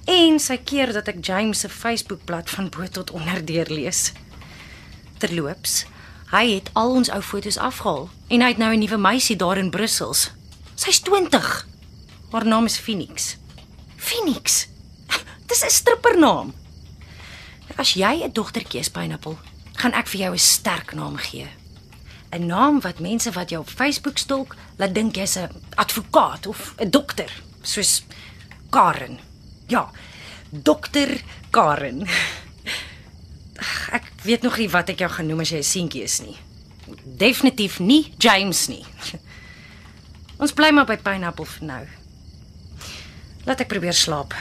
En 0.04 0.36
sy 0.40 0.56
keer 0.60 0.92
dat 0.92 1.08
ek 1.08 1.22
James 1.24 1.62
se 1.64 1.68
Facebookblad 1.68 2.50
van 2.52 2.68
bo 2.68 2.84
tot 2.92 3.10
onder 3.10 3.40
deurlees. 3.44 4.12
Terloops, 5.18 5.84
hy 6.28 6.44
het 6.58 6.68
al 6.76 6.90
ons 7.00 7.08
ou 7.08 7.20
foto's 7.24 7.56
afgehaal 7.56 8.10
en 8.28 8.44
hy 8.44 8.48
het 8.52 8.60
nou 8.60 8.72
'n 8.74 8.78
nuwe 8.78 8.96
meisie 8.96 9.36
daar 9.36 9.58
in 9.58 9.70
Brussels. 9.70 10.30
Sy's 10.74 11.00
20. 11.00 11.66
Haar 12.32 12.46
naam 12.46 12.64
is 12.64 12.76
Phoenix. 12.78 13.36
Phoenix. 13.96 14.68
Dis 15.48 15.64
'n 15.64 15.70
strippernaam. 15.70 16.52
As 17.76 17.94
jy 17.94 18.24
'n 18.24 18.32
dogtertjie 18.32 18.80
is, 18.80 18.90
Pineapple, 18.90 19.36
gaan 19.72 19.92
ek 19.92 20.06
vir 20.06 20.20
jou 20.20 20.32
'n 20.32 20.38
sterk 20.38 20.92
naam 20.92 21.16
gee. 21.16 21.48
'n 22.32 22.46
Naam 22.46 22.80
wat 22.80 22.98
mense 22.98 23.30
wat 23.32 23.50
jou 23.50 23.60
op 23.60 23.70
Facebook 23.70 24.18
stalk, 24.18 24.56
laat 24.76 24.94
dink 24.94 25.16
jy's 25.16 25.36
'n 25.36 25.48
advokaat 25.74 26.46
of 26.46 26.74
'n 26.78 26.90
dokter, 26.90 27.42
soos 27.62 28.02
Karen. 28.70 29.18
Ja, 29.74 29.88
dokter 30.50 31.10
Karen. 31.50 32.04
Ek 33.90 34.06
weet 34.22 34.46
nog 34.46 34.58
nie 34.60 34.68
wat 34.70 34.92
ek 34.92 35.02
jou 35.02 35.10
gaan 35.10 35.26
noem 35.26 35.42
as 35.42 35.50
jy 35.50 35.58
'n 35.58 35.66
seentjie 35.66 36.02
is 36.06 36.20
nie. 36.22 36.37
Definitief 37.18 37.80
nie 37.80 38.14
James 38.18 38.68
nie. 38.68 38.84
Ons 40.38 40.52
bly 40.52 40.70
maar 40.70 40.87
by 40.87 40.96
Pineapple 40.96 41.46
vir 41.46 41.66
nou. 41.66 41.84
Laat 43.46 43.60
ek 43.60 43.68
probeer 43.68 43.94
slaap. 43.94 44.34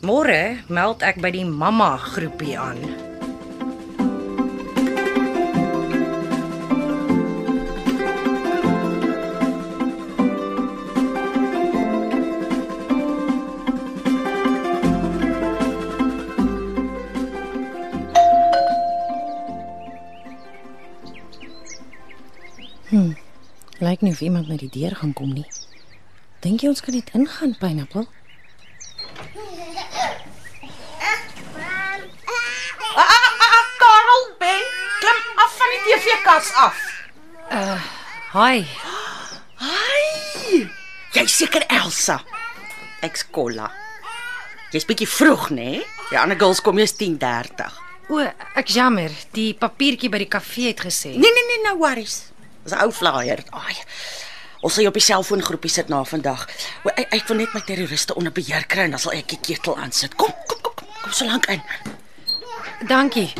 Môre 0.00 0.62
meld 0.68 1.02
ek 1.02 1.20
by 1.20 1.30
die 1.30 1.44
mamma 1.44 1.96
groepie 1.96 2.58
aan. 2.58 3.09
Lyk 23.90 24.00
nie 24.00 24.12
of 24.12 24.20
iemand 24.20 24.46
na 24.46 24.54
die 24.54 24.70
deur 24.70 24.94
gaan 24.94 25.12
kom 25.18 25.32
nie. 25.34 25.46
Dink 26.44 26.62
jy 26.62 26.68
ons 26.70 26.82
kan 26.84 26.94
net 26.94 27.08
ingaan, 27.16 27.56
Pineapple? 27.58 28.04
Ah, 32.94 33.02
ah, 33.02 33.42
ah, 33.48 33.64
Karel, 33.80 34.22
Ben, 34.38 34.62
klim 35.02 35.42
af 35.42 35.58
van 35.58 35.74
die 35.74 35.82
TV-kas 35.88 36.52
af. 36.68 36.78
Hi. 38.36 38.62
Ai! 39.58 40.62
Jy's 41.10 41.34
seker 41.42 41.66
Elsa. 41.66 42.20
Ek's 43.02 43.26
Kolla. 43.34 43.72
Jy's 44.70 44.86
bietjie 44.86 45.10
vroeg, 45.10 45.50
né? 45.50 45.70
Die 46.12 46.20
ander 46.20 46.38
girls 46.38 46.62
kom 46.62 46.78
eers 46.78 46.94
10:30. 46.94 47.74
O, 48.06 48.22
ek 48.54 48.70
jammer. 48.70 49.10
Die 49.34 49.50
papiertjie 49.58 50.14
by 50.14 50.22
die 50.22 50.30
kafee 50.30 50.70
het 50.70 50.86
gesê. 50.86 51.16
Nee 51.18 51.34
nee 51.34 51.48
nee, 51.50 51.64
no 51.66 51.80
worries. 51.82 52.29
Dis 52.64 52.72
'n 52.72 52.82
ou 52.84 52.92
flyer. 52.92 53.40
Ai. 53.50 53.76
Ons 54.60 54.74
sal 54.74 54.86
op 54.86 54.92
die 54.92 55.02
selfoongroepie 55.02 55.70
sit 55.70 55.88
na 55.88 56.04
vandag. 56.04 56.46
O, 56.84 56.90
ek, 56.94 57.06
ek 57.14 57.28
wil 57.28 57.36
net 57.36 57.54
my 57.54 57.60
terroriste 57.64 58.14
onder 58.14 58.32
beheer 58.32 58.66
kry 58.68 58.84
en 58.84 58.90
dan 58.90 59.00
sal 59.00 59.12
ek 59.16 59.28
die 59.28 59.40
ketel 59.40 59.78
aansit. 59.78 60.14
Kom, 60.14 60.34
kom, 60.46 60.60
kom, 60.60 60.74
kom, 60.74 60.88
kom 61.02 61.12
so 61.12 61.24
lank 61.24 61.46
in. 61.46 61.62
Dankie. 62.88 63.32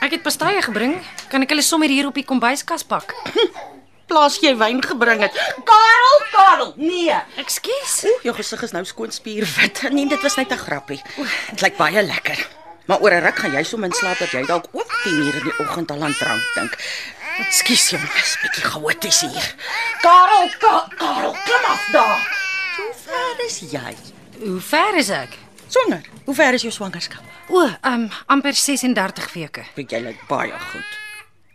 Ek 0.00 0.10
het 0.10 0.22
pastye 0.22 0.62
gebring. 0.62 0.98
Kan 1.30 1.42
ek 1.42 1.54
hulle 1.54 1.62
sommer 1.62 1.88
hier 1.88 2.06
op 2.06 2.14
die 2.14 2.24
kombuiskas 2.26 2.82
pak? 2.82 3.14
Plaas 4.10 4.38
jy 4.42 4.52
wyn 4.58 4.82
gebring 4.82 5.22
het. 5.22 5.34
Karel, 5.66 6.18
Karel, 6.30 6.74
nee. 6.78 7.14
Ekskuus. 7.42 8.04
Oeh, 8.06 8.20
jou 8.28 8.34
gesig 8.34 8.62
is 8.62 8.74
nou 8.74 8.84
skoon 8.86 9.10
spierwit. 9.10 9.82
Nee, 9.90 10.06
dit 10.06 10.22
was 10.22 10.36
net 10.36 10.52
'n 10.52 10.58
grappie. 10.58 11.02
Dit 11.50 11.60
lyk 11.60 11.76
baie 11.76 12.02
lekker. 12.02 12.38
Maar 12.86 13.00
oor 13.02 13.10
'n 13.10 13.22
ruk 13.22 13.38
gaan 13.38 13.52
jy 13.52 13.62
so 13.62 13.76
min 13.76 13.92
slaap 13.92 14.18
dat 14.18 14.30
jy 14.30 14.46
dalk 14.46 14.66
ook 14.72 14.90
10 15.02 15.12
uur 15.12 15.34
in 15.34 15.42
die 15.42 15.58
oggend 15.58 15.90
al 15.90 16.02
aan 16.02 16.14
drank 16.14 16.42
dink. 16.54 16.76
Ekskuus 17.36 17.90
jongens, 17.92 18.36
bietjie 18.40 18.64
chaoties 18.64 19.20
hier. 19.26 19.48
Karel, 20.00 20.46
Ka 20.60 20.76
Karel, 20.96 21.34
klim 21.44 21.64
af 21.68 21.82
daar. 21.92 22.22
Hoe 22.76 22.92
ver 23.04 23.42
is 23.44 23.58
jy? 23.70 23.92
Hoe 24.40 24.60
ver 24.60 24.96
is 24.96 25.10
ek? 25.12 25.34
Swanger. 25.68 26.06
Hoe 26.24 26.34
ver 26.34 26.56
is 26.56 26.64
jou 26.64 26.72
swangerskap? 26.72 27.24
O, 27.52 27.60
ehm 27.66 28.06
um, 28.06 28.06
amper 28.32 28.54
36 28.56 29.28
weke. 29.34 29.64
Weet 29.76 29.92
jy 29.92 30.00
lyk 30.06 30.22
baie 30.30 30.54
goed. 30.70 30.94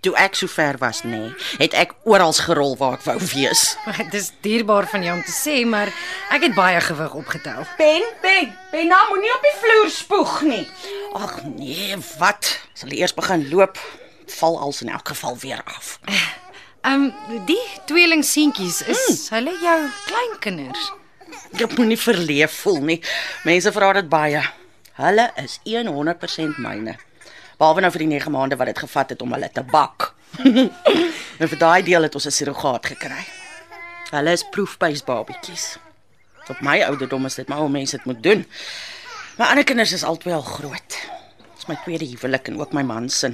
Toe 0.06 0.14
ek 0.18 0.38
so 0.38 0.50
ver 0.50 0.78
was, 0.82 1.02
nê, 1.06 1.18
nee, 1.18 1.34
het 1.62 1.76
ek 1.78 1.92
oral 2.10 2.34
gerol 2.34 2.74
waar 2.78 3.00
ek 3.00 3.06
wou 3.06 3.18
wees. 3.34 3.64
Dit 4.12 4.16
is 4.18 4.32
dierbaar 4.46 4.86
van 4.90 5.06
jou 5.06 5.16
om 5.18 5.24
te 5.26 5.34
sê, 5.34 5.60
maar 5.66 5.90
ek 6.34 6.46
het 6.48 6.56
baie 6.58 6.82
gewig 6.82 7.18
opgetel. 7.24 7.66
Ben, 7.82 8.06
Ben, 8.22 8.54
Ben, 8.72 8.88
nou 8.90 9.02
moenie 9.10 9.34
op 9.34 9.50
die 9.50 9.58
vloer 9.66 9.90
spoeg 9.98 10.38
nie. 10.46 10.64
Ag 11.18 11.36
nee, 11.58 11.98
wat? 12.22 12.54
Sal 12.78 12.94
jy 12.94 13.02
eers 13.02 13.18
begin 13.18 13.50
loop? 13.50 13.82
Val 14.40 14.60
als 14.60 14.82
in 14.82 14.90
elk 14.90 15.08
geval 15.08 15.38
weer 15.38 15.62
af. 15.64 16.00
Ehm 16.82 17.12
um, 17.30 17.46
die 17.46 17.62
tweeling 17.86 18.24
seentjies 18.26 18.82
is 18.82 19.02
mm. 19.08 19.36
hulle 19.36 19.52
jou 19.62 19.78
kleinkinders. 20.06 20.92
Ek 21.54 21.78
moenie 21.78 22.00
verleef 22.00 22.56
voel 22.64 22.80
nie. 22.88 22.98
Mense 23.46 23.72
vra 23.76 23.92
dit 24.00 24.10
baie. 24.10 24.42
Hulle 24.98 25.28
is 25.44 25.60
100% 25.68 26.58
myne. 26.58 26.98
Behalwe 27.62 27.84
nou 27.86 27.92
vir 27.94 28.06
die 28.06 28.10
9 28.16 28.34
maande 28.34 28.58
wat 28.58 28.72
dit 28.72 28.82
gevat 28.82 29.14
het 29.14 29.22
om 29.22 29.38
hulle 29.38 29.50
te 29.54 29.64
bak. 29.64 30.14
en 31.42 31.48
vir 31.54 31.60
daai 31.62 31.84
deel 31.86 32.08
het 32.08 32.16
ons 32.16 32.26
'n 32.26 32.38
surrogaat 32.40 32.86
gekry. 32.96 33.24
Hulle 34.12 34.32
is 34.32 34.44
proefbase 34.52 35.06
babatjies. 35.06 35.78
Op 36.50 36.60
my 36.62 36.82
ouderdom 36.84 37.26
is 37.26 37.36
dit 37.36 37.48
maar 37.48 37.62
hoe 37.62 37.70
mense 37.70 37.98
dit 37.98 38.06
moet 38.06 38.24
doen. 38.24 38.46
My 39.38 39.46
ander 39.46 39.64
kinders 39.64 39.94
is 39.94 40.04
albei 40.04 40.34
al 40.34 40.42
groot. 40.42 40.98
Dis 41.56 41.68
my 41.70 41.78
tweede 41.84 42.06
huwelik 42.06 42.48
en 42.48 42.60
ook 42.60 42.74
my 42.74 42.82
man 42.82 43.10
se. 43.10 43.34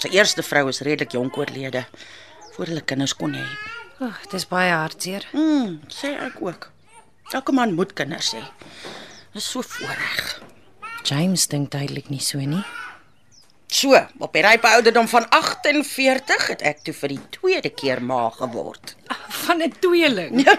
Sy 0.00 0.08
eerste 0.16 0.40
vrou 0.40 0.70
is 0.70 0.80
redelik 0.80 1.12
jonk 1.12 1.36
oorlede 1.36 1.82
voor 2.54 2.70
hulle 2.70 2.80
kinders 2.88 3.12
kon 3.12 3.34
hê. 3.36 3.44
O, 4.00 4.06
oh, 4.08 4.20
dis 4.32 4.46
baie 4.48 4.72
hartseer. 4.72 5.26
Mm, 5.36 5.74
sê 5.92 6.14
ek 6.24 6.38
ook. 6.40 6.70
Elke 7.36 7.52
man 7.52 7.74
moet 7.76 7.92
kinders 7.92 8.30
hê. 8.32 8.40
Dis 9.34 9.50
so 9.52 9.60
voorreg. 9.60 10.40
James 11.04 11.44
dink 11.52 11.68
duidelik 11.74 12.08
nie 12.08 12.22
so 12.24 12.40
nie. 12.40 12.64
So, 13.70 13.92
op 14.24 14.32
die 14.32 14.42
rype 14.42 14.72
ouderdom 14.72 15.06
van 15.12 15.28
48 15.36 16.48
het 16.48 16.64
ek 16.72 16.80
toe 16.88 16.96
vir 16.96 17.14
die 17.14 17.22
tweede 17.36 17.70
keer 17.70 18.00
ma 18.00 18.24
geword. 18.40 18.96
Van 19.44 19.60
'n 19.60 19.76
tweeling. 19.84 20.40
Ja. 20.48 20.56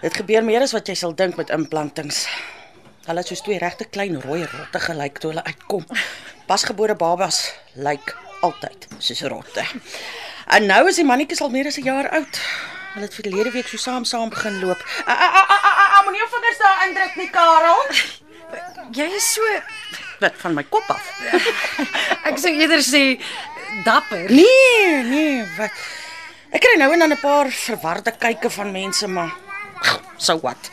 Dit 0.00 0.16
gebeur 0.16 0.44
meer 0.44 0.64
as 0.64 0.72
wat 0.72 0.88
jy 0.88 0.94
sal 0.96 1.14
dink 1.14 1.36
met 1.36 1.52
implantings. 1.52 2.26
Hulle 3.04 3.20
het 3.20 3.28
soos 3.28 3.44
twee 3.44 3.58
regte 3.58 3.84
klein 3.84 4.16
rooi 4.20 4.44
rotte 4.44 4.80
gelyk 4.80 5.20
toe 5.20 5.30
hulle 5.30 5.44
uitkom. 5.44 5.84
Pasgebore 6.46 6.96
babas 6.96 7.52
lyk 7.74 8.16
altyd 8.46 8.88
soos 8.98 9.22
rotte. 9.30 9.64
En 10.46 10.66
nou 10.66 10.82
is 10.88 11.00
die 11.00 11.06
mannetjies 11.06 11.42
al 11.42 11.50
meer 11.54 11.66
as 11.70 11.78
'n 11.78 11.86
jaar 11.86 12.08
oud. 12.18 12.40
Hulle 12.94 13.06
het 13.06 13.14
verlede 13.14 13.50
week 13.50 13.68
so 13.68 13.76
saam 13.76 14.04
saam 14.04 14.28
begin 14.28 14.60
loop. 14.60 14.80
Moenie 16.06 16.20
jou 16.22 16.30
vingers 16.34 16.58
daar 16.58 16.86
indruk 16.88 17.16
nie, 17.16 17.30
Karel. 17.30 17.82
Jy 18.92 19.08
is 19.16 19.32
so 19.32 19.42
Wat 20.20 20.32
van 20.40 20.54
my 20.54 20.62
kop 20.62 20.88
af? 20.88 21.08
ek 22.28 22.38
sou 22.38 22.52
eerder 22.52 22.80
sê 22.80 23.18
dapper. 23.84 24.30
Nee, 24.30 25.02
nee, 25.04 25.42
wat? 25.58 25.74
Ek 26.54 26.62
kry 26.62 26.78
nou 26.80 26.92
en 26.92 27.04
dan 27.04 27.12
'n 27.12 27.20
paar 27.20 27.50
verwarde 27.50 28.14
kyke 28.16 28.50
van 28.50 28.72
mense, 28.72 29.06
maar 29.08 29.34
so 30.16 30.38
wat. 30.40 30.70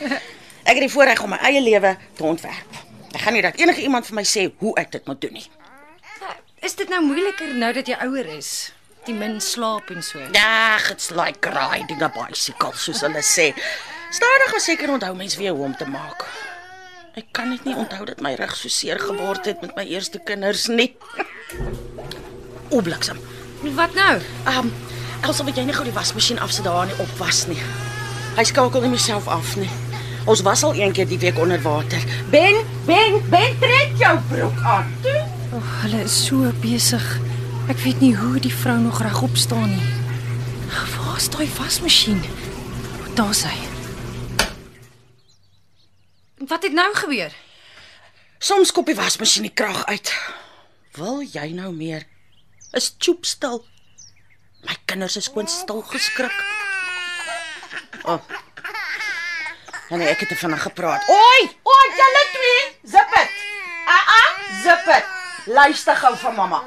Ek 0.64 0.78
het 0.78 0.86
die 0.86 0.94
voorreg 0.96 1.24
om 1.24 1.30
my 1.30 1.40
eie 1.44 1.62
lewe 1.62 1.98
te 2.16 2.24
ontwerp. 2.24 2.72
Ek 3.12 3.22
gaan 3.22 3.34
nie 3.34 3.42
dat 3.42 3.60
enige 3.60 3.82
iemand 3.82 4.06
vir 4.06 4.16
my 4.16 4.24
sê 4.24 4.48
hoe 4.58 4.76
ek 4.80 4.92
dit 4.92 5.06
moet 5.08 5.22
doen 5.22 5.34
nie. 5.34 5.48
Is 6.64 6.78
dit 6.80 6.88
nou 6.88 7.02
moeiliker 7.04 7.50
nou 7.60 7.74
dat 7.76 7.90
jy 7.92 7.96
ouer 8.06 8.28
is? 8.38 8.72
Die 9.04 9.12
min 9.12 9.42
slaap 9.44 9.90
en 9.92 10.00
so. 10.00 10.22
Ag, 10.40 10.86
it's 10.94 11.10
like 11.12 11.50
riding 11.52 12.00
a 12.00 12.08
bicycle, 12.08 12.72
soos 12.80 13.02
hulle 13.04 13.20
sê. 13.20 13.50
Stadig 14.16 14.54
maar 14.54 14.64
seker 14.64 14.94
onthou 14.94 15.12
mens 15.20 15.36
weer 15.36 15.52
hoe 15.52 15.66
om 15.66 15.76
te 15.76 15.88
maak. 15.92 16.24
Ek 17.20 17.28
kan 17.36 17.52
net 17.52 17.68
nie 17.68 17.76
onthou 17.76 18.08
dat 18.08 18.24
my 18.24 18.32
rug 18.40 18.56
so 18.56 18.72
seer 18.72 19.02
geword 19.02 19.50
het 19.52 19.60
met 19.66 19.76
my 19.76 19.84
eerste 19.92 20.24
kinders 20.24 20.70
nie. 20.72 20.94
O, 22.74 22.80
bliksem. 22.82 23.20
Wat 23.76 23.92
nou? 23.94 24.16
Ehm, 24.48 24.64
um, 24.64 24.72
alsof 25.28 25.52
jy 25.52 25.68
nie 25.68 25.76
gou 25.76 25.84
die 25.86 25.94
wasmasjien 25.94 26.40
afsit 26.42 26.66
daar 26.66 26.88
die 26.90 26.96
opwas 27.04 27.44
nie. 27.52 27.60
Hy 28.40 28.48
skakel 28.50 28.88
nie 28.88 28.96
myself 28.96 29.28
af 29.28 29.52
nie. 29.60 29.70
Ons 30.26 30.42
was 30.48 30.64
al 30.64 30.80
een 30.80 30.96
keer 30.96 31.12
die 31.12 31.20
week 31.22 31.38
onder 31.38 31.62
water. 31.62 32.02
Ben, 32.32 32.64
Ben, 32.88 33.20
Ben, 33.30 33.60
trek 33.60 34.00
jou 34.00 34.16
broek 34.32 34.64
aan. 34.64 34.90
Toe. 35.04 35.23
Oh, 35.54 35.62
hulle 35.84 36.02
is 36.02 36.14
so 36.26 36.50
besig. 36.64 37.04
Ek 37.70 37.78
weet 37.86 38.00
nie 38.02 38.16
hoe 38.18 38.40
die 38.42 38.54
vrou 38.54 38.80
nog 38.82 39.04
regop 39.06 39.36
staan 39.38 39.70
nie. 39.70 39.92
Waar 40.96 41.20
is 41.20 41.30
daai 41.30 41.46
wasmasjien? 41.60 42.24
Daar's 43.14 43.44
hy. 43.46 43.54
Wat 46.50 46.66
het 46.66 46.74
nou 46.74 46.88
gebeur? 46.98 47.38
Soms 48.42 48.74
kop 48.74 48.90
die 48.90 48.98
wasmasjien 48.98 49.46
die 49.46 49.54
krag 49.54 49.86
uit. 49.94 50.10
Wil 50.98 51.22
jy 51.22 51.52
nou 51.54 51.70
meer? 51.70 52.10
Is 52.74 52.90
choop 52.98 53.30
stil. 53.30 53.62
My 54.66 54.74
kinders 54.90 55.22
is 55.22 55.30
skoon 55.30 55.48
stil 55.48 55.86
geskrik. 55.94 56.34
Oh. 58.10 58.22
Nee, 59.94 60.10
ek 60.10 60.26
het 60.26 60.34
te 60.34 60.36
vinnig 60.42 60.66
gepraat. 60.66 61.06
Oi, 61.14 61.42
oi, 61.62 61.88
julle 62.02 62.30
twee, 62.34 62.62
zip 62.96 63.20
dit. 63.20 63.44
Ah 63.86 64.16
ah, 64.18 64.32
zip 64.66 64.90
dit. 64.90 65.13
Luister 65.46 65.96
gou 65.96 66.16
van 66.18 66.36
mamma. 66.36 66.64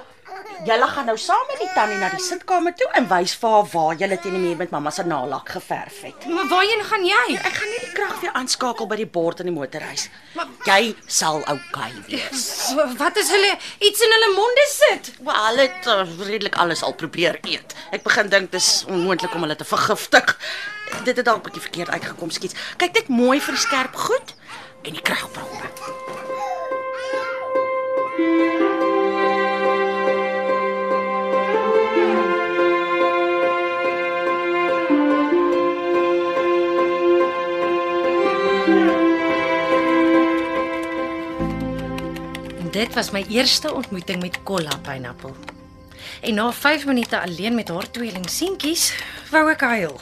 Julle 0.65 0.87
gaan 0.87 1.07
nou 1.09 1.17
saam 1.17 1.45
met 1.49 1.61
die 1.63 1.69
tannie 1.73 1.97
na 1.97 2.11
die 2.13 2.21
sitkamer 2.21 2.75
toe 2.77 2.89
en 2.99 3.07
wys 3.09 3.33
vir 3.41 3.55
haar 3.55 3.69
waar 3.73 3.97
julle 4.01 4.19
teen 4.21 4.35
die 4.37 4.41
muur 4.43 4.59
met 4.61 4.73
mamma 4.75 4.91
se 4.93 5.05
nalak 5.09 5.49
geverf 5.55 6.03
het. 6.05 6.27
Maar 6.29 6.49
waarheen 6.51 6.85
gaan 6.85 7.07
jy? 7.09 7.39
Ek 7.39 7.57
gaan 7.57 7.73
net 7.73 7.87
die 7.87 7.95
krag 7.97 8.21
weer 8.21 8.35
aanskakel 8.41 8.89
by 8.91 8.99
die 9.01 9.09
bord 9.17 9.41
in 9.41 9.49
die 9.49 9.55
motorhuis. 9.57 10.09
Maar 10.37 10.53
jy 10.69 10.93
sal 11.07 11.41
oukei 11.41 11.89
okay 11.89 12.05
wees. 12.11 12.45
Wat 13.01 13.21
is 13.23 13.33
hulle 13.33 13.55
iets 13.89 14.05
in 14.05 14.17
hulle 14.17 14.31
monde 14.37 14.69
sit? 14.75 15.13
Wel, 15.25 15.43
hulle 15.49 15.69
het 15.71 15.91
uh, 15.93 15.99
redelik 16.29 16.61
alles 16.61 16.85
al 16.85 16.97
probeer 17.01 17.41
eet. 17.49 17.77
Ek 17.97 18.05
begin 18.05 18.29
dink 18.33 18.53
dis 18.53 18.71
onmoontlik 18.89 19.37
om 19.37 19.49
hulle 19.49 19.57
te 19.57 19.69
vergiftig. 19.69 20.37
Dit 21.09 21.17
het 21.17 21.25
dalk 21.25 21.41
'n 21.41 21.49
bietjie 21.49 21.65
verkeerd 21.69 21.97
uitgekom, 21.97 22.31
skiets. 22.31 22.57
Kyk 22.77 22.93
net 22.93 23.09
mooi 23.09 23.41
vir 23.41 23.57
die 23.57 23.65
skerp 23.65 23.97
goed 23.97 24.37
en 24.85 24.93
die 24.93 25.03
kragbronne. 25.03 26.36
Dit 28.17 28.25
was 28.25 28.33
my 43.11 43.25
eerste 43.29 43.75
ontmoeting 43.75 44.23
met 44.23 44.43
Kolla 44.43 44.79
pineappel. 44.83 45.37
En 46.21 46.35
na 46.35 46.53
5 46.53 46.87
minute 46.87 47.21
alleen 47.21 47.55
met 47.55 47.69
haar 47.69 47.91
tweeling 47.91 48.31
seentjies, 48.31 48.95
wou 49.31 49.51
ek 49.51 49.61
huil. 49.61 50.01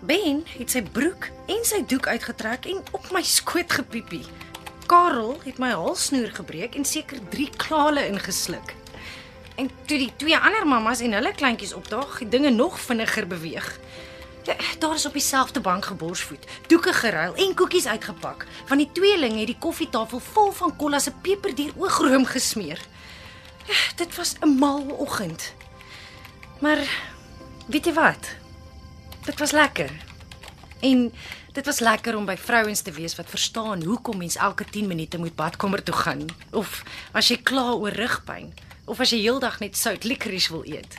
Ben 0.00 0.44
het 0.58 0.70
sy 0.70 0.82
broek 0.82 1.28
en 1.46 1.64
sy 1.64 1.84
doek 1.88 2.06
uitgetrek 2.06 2.66
en 2.66 2.82
op 2.92 3.10
my 3.16 3.22
skoot 3.22 3.72
gepiepie. 3.72 4.43
Karel 4.86 5.40
het 5.44 5.58
my 5.58 5.70
halsnoer 5.70 6.30
gebreek 6.32 6.74
en 6.74 6.84
seker 6.84 7.18
3 7.28 7.50
klale 7.56 8.06
ingesluk. 8.06 8.74
En 9.56 9.70
toe 9.84 9.98
die 9.98 10.12
twee 10.16 10.36
ander 10.36 10.66
mammas 10.66 11.00
en 11.00 11.12
hulle 11.12 11.32
kleintjies 11.34 11.72
opdaag, 11.72 12.18
het 12.18 12.30
dinge 12.30 12.50
nog 12.50 12.80
vinniger 12.80 13.26
beweeg. 13.26 13.78
Ja, 14.44 14.54
daar 14.78 14.94
is 14.94 15.06
op 15.06 15.12
dieselfde 15.12 15.60
bank 15.60 15.84
geborsvoet, 15.84 16.44
doeke 16.66 16.92
geruil 16.92 17.34
en 17.34 17.54
koekies 17.54 17.86
uitgepak. 17.86 18.46
Van 18.64 18.78
die 18.78 18.90
tweeling 18.92 19.38
het 19.38 19.46
die 19.46 19.58
koffietafel 19.58 20.20
vol 20.20 20.50
van 20.52 20.76
kolla 20.76 20.98
se 20.98 21.12
peperduur 21.22 21.72
oogroom 21.76 22.26
gesmeer. 22.26 22.80
Ja, 23.66 23.74
dit 23.96 24.16
was 24.16 24.34
'n 24.40 24.48
mal 24.58 24.82
oggend. 24.82 25.54
Maar 26.60 26.78
weet 27.66 27.84
jy 27.84 27.92
wat? 27.92 28.36
Dit 29.24 29.38
was 29.38 29.50
lekker. 29.50 29.90
En 30.80 31.12
dit 31.54 31.66
was 31.66 31.78
lekker 31.78 32.16
om 32.18 32.26
by 32.26 32.34
vrouens 32.36 32.82
te 32.82 32.92
wees 32.92 33.14
wat 33.14 33.30
verstaan 33.30 33.82
hoekom 33.86 34.18
mens 34.18 34.36
elke 34.36 34.64
10 34.64 34.86
minute 34.90 35.18
moet 35.18 35.36
badkamer 35.38 35.82
toe 35.82 35.94
gaan 35.94 36.24
of 36.50 36.82
as 37.12 37.30
jy 37.30 37.38
kla 37.46 37.72
oor 37.78 37.94
rugpyn 37.94 38.50
of 38.90 39.00
as 39.00 39.14
jy 39.14 39.20
heeldag 39.22 39.60
net 39.62 39.78
sout 39.78 40.04
licorice 40.04 40.50
wil 40.52 40.64
eet. 40.66 40.98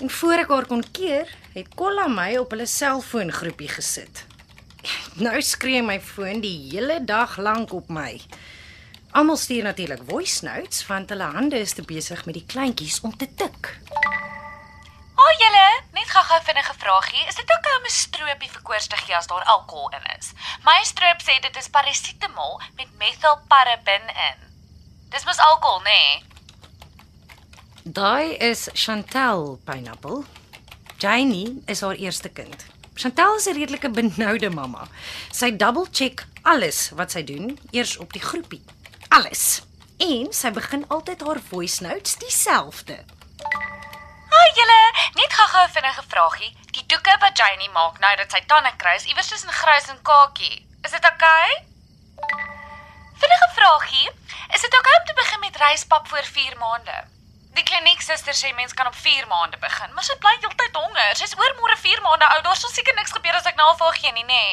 En 0.00 0.10
voor 0.10 0.40
ek 0.42 0.50
haar 0.50 0.66
kon 0.66 0.82
keer, 0.96 1.28
het 1.52 1.68
Kolla 1.78 2.08
my 2.10 2.32
op 2.40 2.50
hulle 2.50 2.66
selfoongroepie 2.66 3.68
gesit. 3.70 4.24
Nou 5.20 5.36
skree 5.44 5.82
my 5.84 6.00
foon 6.00 6.40
die 6.42 6.56
hele 6.72 6.98
dag 7.04 7.36
lank 7.38 7.76
op 7.76 7.92
my. 7.92 8.16
Almal 9.12 9.36
stuur 9.36 9.68
natuurlik 9.68 10.02
voice 10.08 10.42
notes 10.48 10.80
want 10.88 11.12
hulle 11.12 11.28
hande 11.36 11.60
is 11.60 11.76
te 11.76 11.84
besig 11.86 12.24
met 12.24 12.40
die 12.40 12.46
kleintjies 12.48 13.02
om 13.04 13.12
te 13.16 13.28
tik. 13.36 13.76
O, 15.22 15.24
oh, 15.24 15.34
julle, 15.38 15.66
net 15.94 16.08
gou-gou 16.10 16.38
vinnige 16.42 16.72
vraagie. 16.80 17.26
Is 17.30 17.36
dit 17.38 17.50
om 17.76 17.84
'n 17.86 17.94
stroopie 17.94 18.50
vir 18.50 18.62
koors 18.62 18.86
te 18.86 18.96
gee 18.96 19.16
as 19.16 19.26
daar 19.30 19.44
alkohol 19.44 19.88
in 19.94 20.06
is? 20.18 20.32
My 20.66 20.82
stroop 20.82 21.22
sê 21.22 21.38
dit 21.40 21.56
is 21.56 21.68
parasetamol 21.68 22.60
met 22.76 22.88
methylparabin 22.98 24.10
in. 24.30 24.38
Dis 25.14 25.24
mos 25.24 25.38
alkohol, 25.38 25.80
nê? 25.80 26.02
Nee? 26.02 26.24
Daai 27.84 28.34
is 28.50 28.68
Chantel 28.72 29.60
Pineapple. 29.64 30.24
Janie 30.98 31.62
is 31.66 31.80
haar 31.80 31.94
eerste 31.94 32.28
kind. 32.28 32.66
Chantel 32.94 33.36
is 33.36 33.46
'n 33.46 33.54
redelike 33.54 33.90
benoude 33.90 34.50
mamma. 34.50 34.88
Sy 35.30 35.56
double 35.56 35.86
check 35.92 36.26
alles 36.42 36.90
wat 36.90 37.10
sy 37.10 37.22
doen 37.22 37.58
eers 37.70 37.96
op 37.96 38.12
die 38.12 38.22
groepie. 38.22 38.64
Alles. 39.08 39.62
En 39.98 40.32
sy 40.32 40.50
begin 40.50 40.88
altyd 40.88 41.20
haar 41.20 41.40
voice 41.40 41.82
notes 41.82 42.16
dieselfde. 42.16 43.04
Haai 44.32 44.52
julle, 44.56 44.80
net 45.18 45.32
gou-gou 45.38 45.64
'n 45.64 45.72
vinnige 45.76 46.02
vraagie. 46.08 46.52
Die 46.76 46.86
doeke 46.86 47.16
wat 47.20 47.36
Janie 47.38 47.70
maak 47.70 47.98
nou 47.98 48.16
dat 48.16 48.30
sy 48.32 48.40
tande 48.46 48.72
kry, 48.76 48.94
is 48.94 49.04
iewers 49.04 49.28
tussen 49.28 49.52
grys 49.52 49.88
en 49.88 50.02
kakie. 50.02 50.66
Is 50.82 50.90
dit 50.90 51.04
oukei? 51.04 51.50
Okay? 51.50 52.50
Vinnige 53.22 53.48
vraagie, 53.56 54.10
is 54.54 54.60
dit 54.60 54.74
oukei 54.74 54.92
okay 54.92 55.00
om 55.00 55.06
te 55.06 55.14
begin 55.14 55.40
met 55.40 55.56
ryspap 55.56 56.08
voor 56.08 56.24
4 56.24 56.56
maande? 56.56 57.04
Die 57.52 57.62
klinieksuster 57.62 58.34
sê 58.34 58.54
mens 58.54 58.74
kan 58.74 58.86
op 58.86 58.94
4 58.94 59.26
maande 59.26 59.58
begin, 59.58 59.92
maar 59.94 60.04
sy 60.04 60.16
bly 60.16 60.32
heeltyd 60.40 60.76
honger. 60.76 61.16
Sy's 61.16 61.36
oor 61.36 61.54
môre 61.60 61.76
4 61.76 62.00
maande 62.00 62.28
oud. 62.28 62.44
Daar 62.44 62.56
sal 62.56 62.70
seker 62.70 62.94
niks 62.94 63.12
gebeur 63.12 63.36
as 63.36 63.48
ek 63.50 63.60
navraag 63.60 63.98
gee 64.00 64.12
nie, 64.12 64.24
nê? 64.24 64.44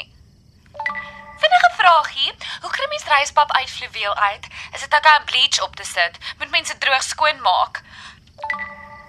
Vinnige 1.39 1.71
vraagie, 1.77 2.33
hoe 2.61 2.71
kry 2.71 2.87
mens 2.91 3.07
ryspap 3.13 3.51
uit 3.55 3.69
fluweel 3.69 4.15
uit? 4.15 4.51
Is 4.73 4.81
dit 4.81 4.93
okay 4.93 5.17
om 5.17 5.25
bleach 5.31 5.61
op 5.63 5.75
te 5.75 5.87
sit? 5.87 6.19
Moet 6.37 6.51
mense 6.51 6.77
droog 6.77 7.03
skoon 7.03 7.41
maak? 7.41 7.81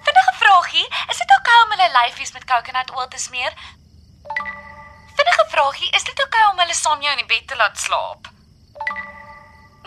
Vinnige 0.07 0.33
vraagie, 0.41 0.87
is 1.09 1.17
dit 1.21 1.31
okay 1.37 1.57
om 1.63 1.73
hulle 1.75 1.89
lyfies 1.97 2.33
met 2.35 2.45
coconut 2.51 2.91
oil 2.97 3.07
te 3.07 3.19
smeer? 3.21 3.53
Vinnige 5.17 5.45
vraagie, 5.53 5.89
is 5.95 6.03
dit 6.03 6.23
okay 6.25 6.45
om 6.51 6.61
hulle 6.63 6.77
saam 6.77 7.01
jou 7.01 7.15
in 7.15 7.23
die 7.23 7.31
bed 7.33 7.47
te 7.47 7.57
laat 7.59 7.79
slaap? 7.79 8.29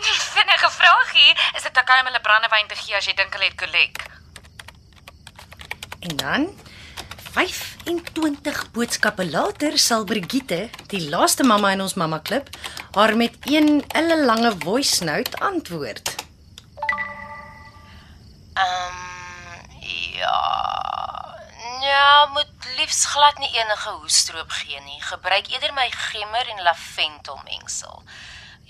Vinnige 0.35 0.69
vraagie, 0.77 1.33
is 1.55 1.63
dit 1.67 1.81
okay 1.81 1.99
om 1.99 2.11
hulle 2.11 2.23
brandewyn 2.27 2.69
te 2.71 2.77
gee 2.83 2.97
as 2.97 3.09
jy 3.09 3.15
dink 3.17 3.35
hulle 3.35 3.49
het 3.49 3.59
kolek? 3.59 4.05
En 6.05 6.17
dan 6.21 6.49
25 7.35 8.71
boodskappe 8.71 9.25
later 9.27 9.77
sal 9.81 10.05
Brigitte, 10.07 10.69
die 10.91 11.01
laaste 11.09 11.43
mamma 11.43 11.73
in 11.75 11.83
ons 11.83 11.97
mamma 11.99 12.21
klub, 12.23 12.47
haar 12.95 13.15
met 13.19 13.35
een 13.51 13.81
ille 13.91 14.19
lange 14.23 14.53
voice 14.63 15.03
note 15.03 15.41
antwoord. 15.43 16.15
Ehm 18.55 18.93
um, 18.93 19.03
ja. 20.15 20.39
Ja, 21.81 22.29
liefs 22.85 23.05
glad 23.09 23.39
nie 23.41 23.49
enige 23.57 23.89
hoestroop 23.89 24.51
gee 24.53 24.79
nie. 24.85 24.99
Gebruik 25.01 25.47
eerder 25.49 25.73
my 25.73 25.87
gemmer 25.89 26.45
en 26.53 26.61
lavendel 26.67 27.39
mengsel. 27.47 28.03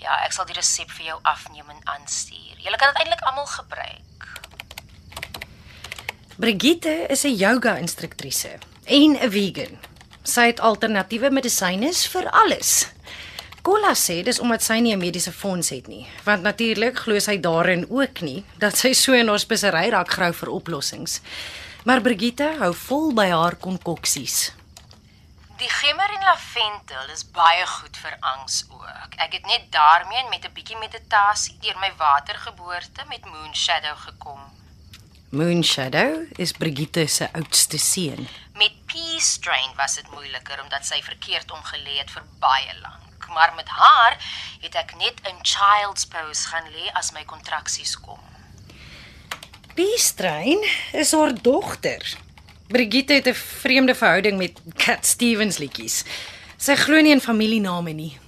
Ja, 0.00 0.14
ek 0.24 0.32
sal 0.32 0.48
die 0.48 0.56
resep 0.56 0.88
vir 0.96 1.10
jou 1.10 1.16
afneem 1.28 1.68
en 1.68 1.82
aanstuur. 1.92 2.56
Jy 2.56 2.72
kan 2.80 2.94
dit 2.94 3.02
eintlik 3.02 3.24
almal 3.28 3.48
gebruik. 3.52 4.28
Brigitte 6.40 6.94
is 7.12 7.24
'n 7.24 7.36
yoga 7.36 7.76
instruktrise 7.76 8.56
en 8.84 9.16
'n 9.20 9.30
vegan. 9.30 9.76
Sy 10.22 10.46
het 10.46 10.60
alternatiewe 10.60 11.30
medisyne 11.30 11.92
vir 11.92 12.30
alles. 12.30 12.88
Kola 13.62 13.92
sê 13.94 14.22
dis 14.22 14.40
omdat 14.40 14.62
sy 14.62 14.80
nie 14.80 14.94
'n 14.94 14.98
mediese 14.98 15.32
fonds 15.32 15.68
het 15.68 15.88
nie, 15.88 16.06
want 16.24 16.42
natuurlik 16.42 16.96
glo 16.98 17.18
sy 17.18 17.40
daarin 17.40 17.86
ook 17.90 18.20
nie 18.20 18.44
dat 18.58 18.76
sy 18.76 18.92
so 18.92 19.12
in 19.12 19.28
haar 19.28 19.38
spesery 19.38 19.90
raak 19.90 20.10
grou 20.10 20.32
vir 20.32 20.48
oplossings. 20.48 21.20
Maar 21.86 22.00
Brigitte 22.02 22.46
hou 22.58 22.72
vol 22.74 23.12
by 23.14 23.28
haar 23.30 23.54
konkoksies. 23.62 24.48
Die 25.60 25.68
gemmer 25.70 26.10
en 26.16 26.24
lavendel 26.26 27.12
is 27.14 27.22
baie 27.36 27.62
goed 27.76 28.00
vir 28.02 28.16
angs 28.32 28.56
ook. 28.72 29.14
Ek 29.22 29.36
het 29.38 29.46
net 29.46 29.68
daarmee 29.70 30.18
en 30.24 30.32
met 30.32 30.48
'n 30.48 30.52
bietjie 30.56 30.80
meditasie 30.82 31.54
deur 31.62 31.78
my 31.78 31.92
watergeboorte 31.96 33.06
met 33.08 33.24
Moon 33.24 33.54
Shadow 33.54 33.96
gekom. 33.98 34.40
Moon 35.30 35.62
Shadow 35.62 36.26
is 36.36 36.52
Brigitte 36.52 37.06
se 37.06 37.32
oudste 37.32 37.78
seun. 37.78 38.28
Met 38.54 38.86
Peace 38.86 39.30
Strain 39.38 39.70
was 39.76 39.94
dit 39.94 40.10
moeiliker 40.10 40.62
omdat 40.62 40.86
sy 40.86 41.02
verkeerd 41.02 41.50
omgelê 41.50 41.98
het 41.98 42.10
vir 42.10 42.22
baie 42.38 42.80
lank. 42.82 43.28
Maar 43.28 43.54
met 43.54 43.68
haar 43.68 44.16
het 44.60 44.74
ek 44.74 44.96
net 44.96 45.20
in 45.22 45.38
child's 45.42 46.06
pose 46.06 46.48
gaan 46.48 46.66
lê 46.72 46.90
as 46.92 47.12
my 47.12 47.24
kontraksies 47.24 48.00
kom. 48.00 48.35
Peace 49.76 50.08
Strain 50.08 50.64
is 50.92 51.10
haar 51.12 51.34
dogter. 51.42 52.00
Brigitte 52.72 53.12
het 53.12 53.26
'n 53.28 53.34
vreemde 53.34 53.94
verhouding 53.94 54.38
met 54.38 54.60
Cat 54.74 55.06
Stevens 55.06 55.58
liedjies. 55.58 56.04
Sy 56.56 56.74
glo 56.74 57.00
nie 57.00 57.12
in 57.12 57.20
familiename 57.20 57.92
nie. 57.92 58.18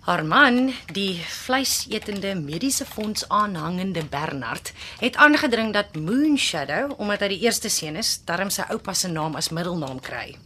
Haar 0.00 0.24
man, 0.24 0.72
die 0.92 1.20
vleisetende 1.28 2.34
mediese 2.34 2.84
fonds 2.84 3.28
aanhangende 3.28 4.04
Bernard, 4.04 4.72
het 4.98 5.16
aangedring 5.16 5.72
dat 5.72 5.96
Moon 5.96 6.38
Shadow, 6.38 6.92
omdat 7.00 7.20
hy 7.20 7.28
die 7.28 7.40
eerste 7.40 7.68
seun 7.68 7.96
is, 7.96 8.20
darm 8.24 8.50
sy 8.50 8.62
oupa 8.68 8.92
se 8.92 9.08
naam 9.08 9.34
as 9.34 9.48
middelnaam 9.48 10.00
kry. 10.00 10.36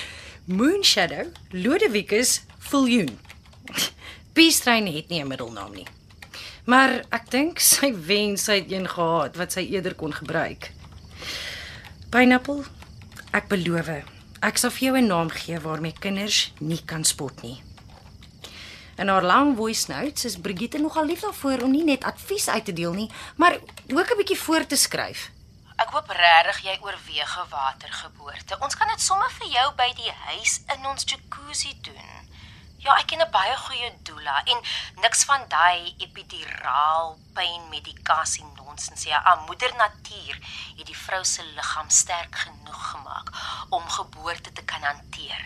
Moon 0.58 0.84
Shadow, 0.84 1.26
Ludovicus 1.50 2.42
Viljoen. 2.58 3.18
Peace-train 4.34 4.86
het 4.86 5.08
nie 5.08 5.22
'n 5.22 5.28
middelnaam 5.28 5.72
nie. 5.74 5.86
Maar 6.66 7.04
ek 7.10 7.30
dink 7.30 7.60
sy 7.60 7.92
wens 7.94 8.46
hy 8.46 8.60
het 8.62 8.72
een 8.72 8.88
gehad 8.88 9.36
wat 9.36 9.52
sy 9.52 9.66
eerder 9.70 9.94
kon 9.94 10.12
gebruik. 10.12 10.72
Pineapple 12.10 12.64
Ek 13.36 13.50
beloof, 13.50 13.88
ek 14.40 14.56
sal 14.56 14.70
vir 14.72 14.84
jou 14.86 14.96
'n 14.96 15.08
naam 15.12 15.28
gee 15.28 15.58
waarmee 15.60 15.92
kinders 15.92 16.52
nie 16.60 16.80
kan 16.80 17.04
spot 17.04 17.42
nie. 17.42 17.62
In 18.96 19.08
haar 19.08 19.22
lang 19.22 19.56
voice 19.56 19.92
notes 19.92 20.24
is 20.24 20.40
Brigitte 20.40 20.78
nogal 20.78 21.04
lief 21.04 21.20
daarvoor 21.20 21.62
om 21.62 21.70
nie 21.70 21.84
net 21.84 22.04
advies 22.04 22.48
uit 22.48 22.64
te 22.64 22.72
deel 22.72 22.92
nie, 22.92 23.10
maar 23.36 23.58
ook 23.92 24.10
'n 24.10 24.16
bietjie 24.16 24.38
voor 24.38 24.66
te 24.66 24.76
skryf. 24.76 25.30
Ek 25.76 25.90
hoop 25.90 26.08
regtig 26.08 26.62
jy 26.64 26.78
oorweeg 26.80 27.36
'n 27.36 27.50
watergeboorte. 27.50 28.58
Ons 28.60 28.76
kan 28.76 28.88
dit 28.88 29.00
sommer 29.00 29.30
vir 29.38 29.48
jou 29.48 29.74
by 29.74 29.92
die 29.94 30.12
huis 30.26 30.60
in 30.74 30.86
ons 30.86 31.04
jacuzzi 31.04 31.76
doen. 31.82 32.25
Ja, 32.86 32.94
ek 33.02 33.08
ken 33.10 33.18
'n 33.18 33.30
baie 33.34 33.56
goeie 33.58 33.88
doula 34.06 34.42
en 34.52 34.58
niks 35.02 35.24
van 35.26 35.42
daai 35.50 35.94
epiduraal 35.98 37.18
pyn 37.34 37.62
medikasie 37.70 38.44
nonsens 38.54 39.02
ja. 39.02 39.22
Aan 39.24 39.42
moeder 39.46 39.74
natuur 39.74 40.36
het 40.76 40.86
die 40.86 40.96
vrou 40.96 41.24
se 41.24 41.42
liggaam 41.42 41.90
sterk 41.90 42.36
genoeg 42.44 42.90
gemaak 42.90 43.32
om 43.68 43.82
geboorte 43.88 44.52
te 44.52 44.62
kan 44.62 44.82
hanteer. 44.82 45.42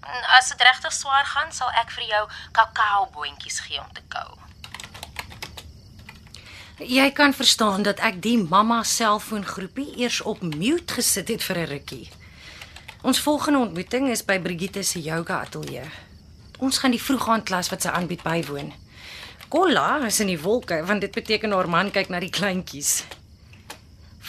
En 0.00 0.24
as 0.38 0.48
dit 0.48 0.60
regtig 0.60 0.92
swaar 0.92 1.26
gaan, 1.26 1.52
sal 1.52 1.70
ek 1.70 1.90
vir 1.90 2.04
jou 2.04 2.24
kakaoboontjies 2.52 3.60
gee 3.60 3.80
om 3.80 3.92
te 3.92 4.02
kou. 4.08 4.38
Jy 6.78 7.12
kan 7.12 7.34
verstaan 7.34 7.82
dat 7.82 8.00
ek 8.00 8.22
die 8.22 8.38
mamma 8.38 8.82
selfoongroepie 8.82 9.98
eers 9.98 10.20
op 10.20 10.40
mute 10.40 10.94
gesit 10.94 11.28
het 11.28 11.44
vir 11.44 11.58
'n 11.58 11.70
rukkie. 11.76 12.10
Ons 13.02 13.20
volgende 13.20 13.58
ontmoeting 13.58 14.08
is 14.08 14.24
by 14.24 14.40
Brigitte 14.40 14.82
se 14.82 15.00
yoga 15.00 15.40
ateljee. 15.40 16.07
Ons 16.58 16.78
gaan 16.82 16.90
die 16.90 17.02
vroegaandklas 17.02 17.70
wat 17.70 17.84
sy 17.86 17.92
aanbied 17.94 18.22
bywoon. 18.26 18.72
Kolla 19.48 20.04
is 20.06 20.18
in 20.20 20.28
die 20.32 20.40
wolke 20.42 20.80
want 20.84 21.00
dit 21.00 21.14
beteken 21.14 21.54
haar 21.54 21.70
man 21.70 21.92
kyk 21.94 22.10
na 22.10 22.20
die 22.20 22.34
kleintjies. 22.34 23.04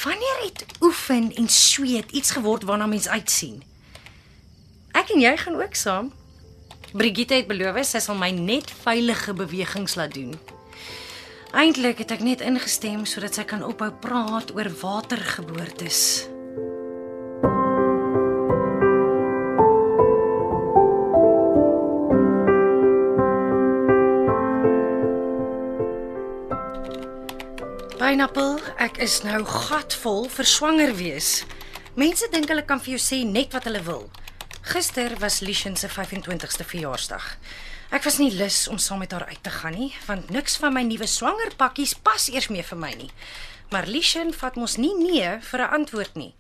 Wanneer 0.04 0.46
het 0.46 0.64
oefen 0.82 1.34
en 1.36 1.50
sweet 1.50 2.12
iets 2.12 2.32
geword 2.32 2.64
waarna 2.64 2.86
mens 2.88 3.10
uitsien? 3.10 3.60
Ek 4.96 5.12
en 5.12 5.20
jy 5.20 5.36
gaan 5.38 5.60
ook 5.60 5.76
saam. 5.76 6.14
Brigitte 6.94 7.36
het 7.36 7.50
beloof 7.50 7.82
sy 7.84 8.00
sal 8.00 8.16
my 8.16 8.32
net 8.32 8.72
veilige 8.86 9.34
bewegings 9.34 9.98
laat 10.00 10.14
doen. 10.14 10.38
Eintlik 11.52 12.06
het 12.06 12.14
ek 12.14 12.24
net 12.24 12.46
ingestem 12.46 13.08
sodat 13.10 13.36
sy 13.36 13.44
kan 13.50 13.66
ophou 13.66 13.92
praat 14.04 14.54
oor 14.56 14.70
watergeboortes. 14.82 16.30
Pineapple, 28.10 28.58
ek 28.82 28.96
is 29.06 29.20
nou 29.22 29.44
gatvol 29.46 30.24
vir 30.34 30.48
swanger 30.50 30.96
wees. 30.98 31.44
Mense 31.94 32.26
dink 32.34 32.50
hulle 32.50 32.64
kan 32.66 32.80
vir 32.82 32.96
jou 32.96 33.02
sê 33.04 33.20
net 33.22 33.54
wat 33.54 33.68
hulle 33.70 33.84
wil. 33.86 34.08
Gister 34.66 35.14
was 35.22 35.44
Lishan 35.46 35.78
se 35.78 35.86
25ste 35.94 36.66
verjaarsdag. 36.66 37.28
Ek 37.94 38.08
was 38.08 38.18
nie 38.18 38.32
lus 38.34 38.64
om 38.66 38.82
saam 38.82 39.04
met 39.04 39.14
haar 39.14 39.28
uit 39.30 39.44
te 39.46 39.54
gaan 39.54 39.78
nie, 39.78 39.92
want 40.08 40.34
niks 40.34 40.58
van 40.58 40.74
my 40.74 40.82
nuwe 40.90 41.06
swanger 41.06 41.54
pakkies 41.62 41.94
pas 41.94 42.26
eers 42.34 42.50
meer 42.50 42.66
vir 42.72 42.82
my 42.82 42.90
nie. 42.98 43.12
Maar 43.70 43.86
Lishan 43.86 44.34
vat 44.42 44.58
mos 44.58 44.80
nie 44.82 44.96
nee 44.98 45.38
vir 45.52 45.62
'n 45.68 45.74
antwoord 45.78 46.18
nie. 46.18 46.34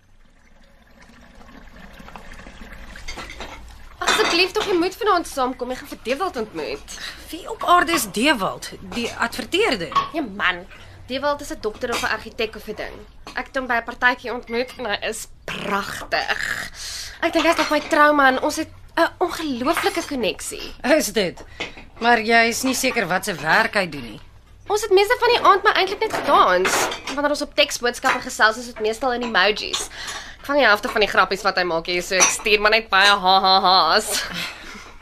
Asseblief 3.99 4.58
tog 4.58 4.65
jy 4.65 4.73
moet 4.73 4.97
vanaand 4.97 5.27
saamkom. 5.27 5.71
Ek 5.71 5.77
gaan 5.77 5.93
vir 5.93 6.03
Dewald 6.03 6.38
ontmoet. 6.38 6.99
Wie 7.29 7.45
op 7.45 7.63
aarde 7.63 7.91
is 7.93 8.10
Dewald, 8.12 8.71
die 8.82 9.13
adverteerder? 9.13 9.93
Ja 10.13 10.25
man, 10.25 10.65
Dewald 11.10 11.41
is 11.41 11.52
'n 11.52 11.62
dokter 11.62 11.89
of 11.89 12.02
'n 12.04 12.13
argitek 12.17 12.56
of 12.56 12.67
'n 12.67 12.76
ding. 12.76 12.95
Ek 13.34 13.45
het 13.48 13.56
hom 13.56 13.67
by 13.67 13.82
'n 13.82 13.84
partytjie 13.84 14.34
ontmoet 14.34 14.69
en 14.78 14.86
hy 14.86 14.98
is 15.02 15.28
pragtig. 15.43 16.41
Ek 17.22 17.34
dink 17.34 17.45
hy's 17.45 17.58
nog 17.58 17.69
my 17.69 17.80
trouma 17.80 18.28
en 18.28 18.41
ons 18.41 18.56
het 18.56 18.69
'n 18.95 19.10
ongelooflike 19.17 20.06
koneksie. 20.06 20.76
Is 20.84 21.08
dit? 21.08 21.43
Maar 22.00 22.22
jy 22.22 22.48
is 22.48 22.62
nie 22.63 22.76
seker 22.76 23.08
wat 23.08 23.26
se 23.26 23.34
werk 23.34 23.74
hy 23.74 23.89
doen 23.89 24.04
nie. 24.12 24.19
Ons 24.67 24.82
het 24.82 24.91
meeste 24.91 25.17
van 25.19 25.30
die 25.30 25.41
aand 25.41 25.63
maar 25.63 25.76
eintlik 25.76 26.00
net 26.00 26.13
gedans. 26.13 26.88
Wanneer 27.13 27.32
ons 27.32 27.41
op 27.41 27.56
teksboodskappe 27.56 28.19
gesels, 28.19 28.58
is 28.58 28.65
dit 28.65 28.80
meestal 28.80 29.13
in 29.13 29.22
emojis. 29.22 29.89
Ek 30.39 30.45
vang 30.45 30.58
die 30.58 30.67
helfte 30.67 30.89
van 30.89 31.02
die 31.02 31.10
grappies 31.10 31.41
wat 31.41 31.56
hy 31.58 31.63
maak 31.63 31.86
hier, 31.86 32.04
so 32.04 32.15
ek 32.15 32.22
stuur 32.22 32.62
maar 32.62 32.72
net 32.72 32.89
baie 32.89 33.10
ha 33.10 33.39
ha 33.39 33.60
ha's. 33.62 34.24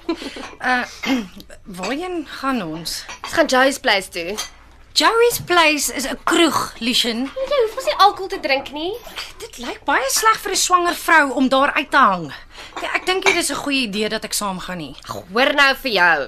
Waarheen 1.78 2.28
gaan 2.28 2.62
ons? 2.62 3.04
Ons 3.24 3.34
gaan 3.34 3.46
Joey's 3.46 3.80
place 3.80 4.10
toe. 4.10 4.38
Joey's 4.98 5.38
Place 5.46 5.94
is 5.94 6.06
'n 6.10 6.18
kroeg, 6.24 6.74
Lishin. 6.80 7.30
Jy 7.50 7.58
hoef 7.62 7.76
mos 7.76 7.86
nie 7.86 7.98
alkohol 8.06 8.28
te 8.28 8.40
drink 8.40 8.72
nie. 8.74 8.94
Dit 9.38 9.58
lyk 9.62 9.84
baie 9.86 10.10
sleg 10.10 10.40
vir 10.42 10.52
'n 10.52 10.56
swanger 10.56 10.96
vrou 10.96 11.34
om 11.38 11.50
daar 11.50 11.72
uit 11.74 11.92
te 11.92 11.98
hang. 11.98 12.34
Ja, 12.82 12.90
ek 12.96 13.06
dink 13.06 13.26
dit 13.26 13.36
is 13.36 13.52
'n 13.52 13.62
goeie 13.62 13.82
idee 13.86 14.10
dat 14.10 14.24
ek 14.24 14.34
saam 14.34 14.60
gaan 14.60 14.78
nie. 14.78 14.96
Hoor 15.06 15.54
nou 15.54 15.76
vir 15.76 15.92
jou. 15.92 16.20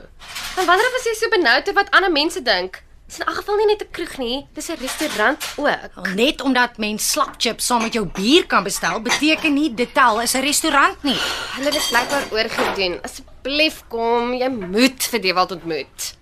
Want 0.56 0.68
wanneer 0.68 0.92
was 0.92 1.04
jy 1.04 1.16
so 1.16 1.30
benoud 1.30 1.68
oor 1.68 1.74
wat 1.74 1.92
ander 1.92 2.12
mense 2.12 2.42
dink? 2.42 2.84
Dis 3.08 3.20
in 3.20 3.26
elk 3.26 3.36
geval 3.36 3.56
nie 3.56 3.66
net 3.66 3.82
'n 3.82 3.92
kroeg 3.92 4.18
nie, 4.18 4.48
dis 4.54 4.70
'n 4.70 4.78
restaurant 4.80 5.44
ook. 5.58 6.14
Net 6.14 6.42
omdat 6.42 6.78
mens 6.78 7.12
slapchips 7.12 7.66
saam 7.66 7.82
met 7.82 7.94
jou 7.94 8.06
bier 8.06 8.46
kan 8.46 8.64
bestel, 8.64 9.02
beteken 9.02 9.54
nie 9.54 9.74
dit 9.74 9.94
tel 9.94 10.22
is 10.22 10.36
'n 10.36 10.42
restaurant 10.42 11.04
nie. 11.04 11.20
Hulle 11.56 11.66
het 11.66 11.74
dit 11.74 11.90
blykbaar 11.90 12.26
oorgedoen. 12.32 13.02
Asseblief 13.02 13.84
kom, 13.88 14.34
jy 14.34 14.48
moet 14.48 15.04
vir 15.04 15.22
Dewald 15.22 15.52
ontmoet. 15.52 16.19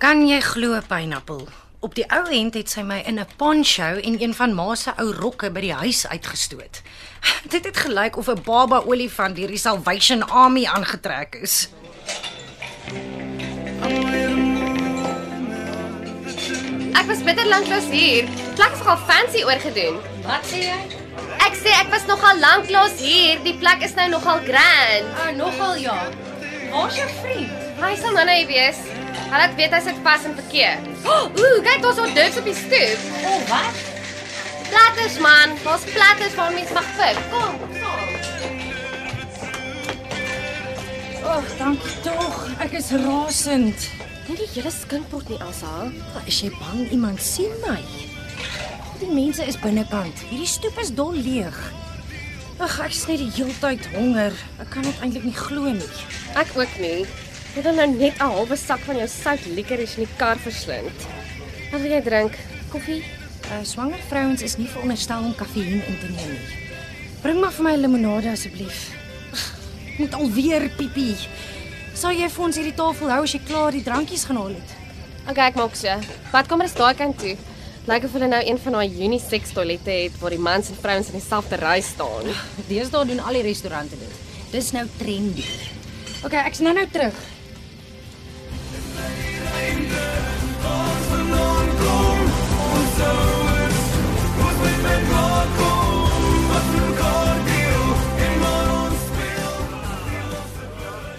Kan 0.00 0.22
jy 0.24 0.38
glo 0.40 0.78
pineappel? 0.88 1.42
Op 1.84 1.92
die 1.92 2.06
ou 2.08 2.22
end 2.32 2.54
het 2.56 2.70
sy 2.72 2.80
my 2.80 3.02
in 3.04 3.20
'n 3.20 3.26
poncho 3.36 4.00
en 4.00 4.14
een 4.22 4.32
van 4.34 4.54
ma 4.54 4.74
se 4.74 4.92
ou 4.96 5.12
rokke 5.12 5.50
by 5.50 5.60
die 5.60 5.74
huis 5.74 6.06
uitgestoot. 6.06 6.80
Dit 7.52 7.64
het 7.64 7.76
gelyk 7.76 8.16
of 8.16 8.28
'n 8.28 8.40
baba 8.44 8.80
olifant 8.86 9.36
deur 9.36 9.48
die 9.48 9.58
Salvation 9.58 10.22
Army 10.22 10.64
aangetrek 10.64 11.34
is. 11.42 11.68
Ek 16.96 17.06
was 17.06 17.22
bitter 17.22 17.46
lanklaas 17.46 17.90
hier. 17.90 18.24
Plek 18.54 18.72
is 18.72 18.78
nogal 18.78 18.96
fancy 18.96 19.44
oorgedoen. 19.44 20.00
Wat 20.24 20.44
sê 20.48 20.64
jy? 20.64 20.80
Ek 21.44 21.54
sê 21.60 21.76
ek 21.76 21.90
was 21.90 22.06
nogal 22.06 22.38
lanklaas 22.38 22.96
hier. 22.96 23.42
Die 23.42 23.58
plek 23.58 23.82
is 23.82 23.94
nou 23.94 24.08
nogal 24.08 24.40
grand. 24.48 25.04
Ah, 25.20 25.30
nogal 25.36 25.76
ja. 25.76 26.08
Waar's 26.72 26.96
jou 26.96 27.08
vriend? 27.20 27.52
Hy 27.80 27.96
sal 27.96 28.12
nou 28.12 28.28
hier 28.28 28.46
wees. 28.46 28.99
Hulle 29.30 29.42
het 29.46 29.54
weet 29.58 29.74
hy 29.76 29.80
sit 29.84 30.02
vas 30.04 30.26
in 30.26 30.34
verkeer. 30.38 30.84
Oh, 31.04 31.24
ooh, 31.28 31.58
kyk 31.66 31.82
daar's 31.84 32.02
al 32.02 32.12
duks 32.16 32.38
op 32.40 32.50
die 32.50 32.56
stoep. 32.58 33.08
O, 33.22 33.34
oh, 33.34 33.42
wat? 33.50 33.86
Platters 34.70 35.18
man, 35.22 35.56
daar's 35.64 35.86
platters 35.94 36.34
waar 36.38 36.52
mense 36.54 36.74
mag 36.74 36.90
pik. 36.98 37.22
Kom, 37.30 37.58
kom. 37.78 38.10
Ag, 41.30 41.36
oh, 41.36 41.58
dankie 41.58 41.96
tog. 42.02 42.38
Ek 42.64 42.72
is 42.78 42.90
rasend. 43.04 43.88
Nie 44.26 44.38
die 44.38 44.48
hele 44.54 44.70
skinkpot 44.74 45.28
nie, 45.30 45.38
Elsa. 45.42 45.90
Is 46.26 46.40
jy 46.42 46.50
bang 46.58 46.86
iemand 46.90 47.22
sien 47.22 47.54
my? 47.64 47.78
Die 49.00 49.10
mense 49.10 49.46
is 49.46 49.58
binnekant. 49.62 50.24
Hierdie 50.30 50.48
stoep 50.50 50.78
is 50.82 50.90
dol 50.94 51.14
leeg. 51.14 51.56
Ag, 52.60 52.74
ek 52.84 52.92
is 52.92 53.06
net 53.08 53.22
die 53.22 53.30
heeltyd 53.38 53.86
honger. 53.94 54.34
Ek 54.60 54.70
kan 54.74 54.84
dit 54.84 55.02
eintlik 55.04 55.28
nie 55.30 55.36
glo 55.36 55.70
nie. 55.72 55.90
Ek 56.38 56.50
ook 56.58 56.74
nie. 56.82 57.06
Het 57.50 57.64
nou 57.64 57.86
net 57.98 58.14
'n 58.16 58.22
halwe 58.22 58.56
sak 58.56 58.78
van 58.78 58.96
jou 58.96 59.08
sout 59.08 59.46
licorice 59.46 60.00
in 60.00 60.06
die 60.06 60.16
kar 60.16 60.38
verslind. 60.38 60.98
Wat 61.70 61.80
wil 61.80 61.90
jy 61.90 62.02
drink? 62.02 62.38
Koffie? 62.68 63.02
Uh, 63.42 63.58
swanger 63.62 63.98
vrouens 64.08 64.42
is 64.42 64.56
nie 64.56 64.68
veronderstel 64.68 65.22
om 65.22 65.34
kafeïen 65.34 65.82
in 65.86 65.98
te 65.98 66.06
neem 66.06 66.30
nie. 66.30 66.46
Bring 67.22 67.40
maar 67.40 67.52
vir 67.52 67.64
my 67.64 67.74
limonade 67.76 68.30
asseblief. 68.30 68.92
Moet 69.98 70.14
alweer 70.14 70.70
piepie. 70.76 71.16
Sal 71.94 72.12
jy 72.12 72.28
vir 72.28 72.44
ons 72.44 72.56
hierdie 72.56 72.74
tafel 72.74 73.10
hou 73.10 73.22
as 73.22 73.32
jy 73.32 73.40
klaar 73.44 73.72
die 73.72 73.82
drankies 73.82 74.24
gaan 74.24 74.36
haal 74.36 74.54
het? 74.54 74.70
Okay, 75.28 75.48
ek 75.48 75.58
maak 75.58 75.74
so. 75.74 75.98
Badkamer 76.30 76.64
is 76.64 76.74
daai 76.78 76.94
kant 76.94 77.18
toe. 77.18 77.34
Lyk 77.90 78.04
of 78.04 78.12
hulle 78.12 78.28
nou 78.28 78.42
een 78.46 78.58
van 78.58 78.72
daai 78.72 79.02
unisex 79.08 79.50
toilette 79.50 79.90
het 79.90 80.20
waar 80.20 80.30
die 80.30 80.38
mans 80.38 80.70
en 80.70 80.78
vrouens 80.80 81.10
in 81.10 81.18
dieselfde 81.18 81.56
ry 81.56 81.80
staan. 81.80 82.30
Deesdae 82.68 83.04
doen 83.10 83.20
al 83.20 83.32
die 83.32 83.42
restaurante 83.42 83.98
dit. 83.98 84.16
Dis 84.52 84.70
nou 84.70 84.86
trendy. 85.02 85.44
Okay, 86.22 86.46
ek's 86.46 86.62
nou 86.62 86.74
nou 86.76 86.86
terug. 86.92 87.39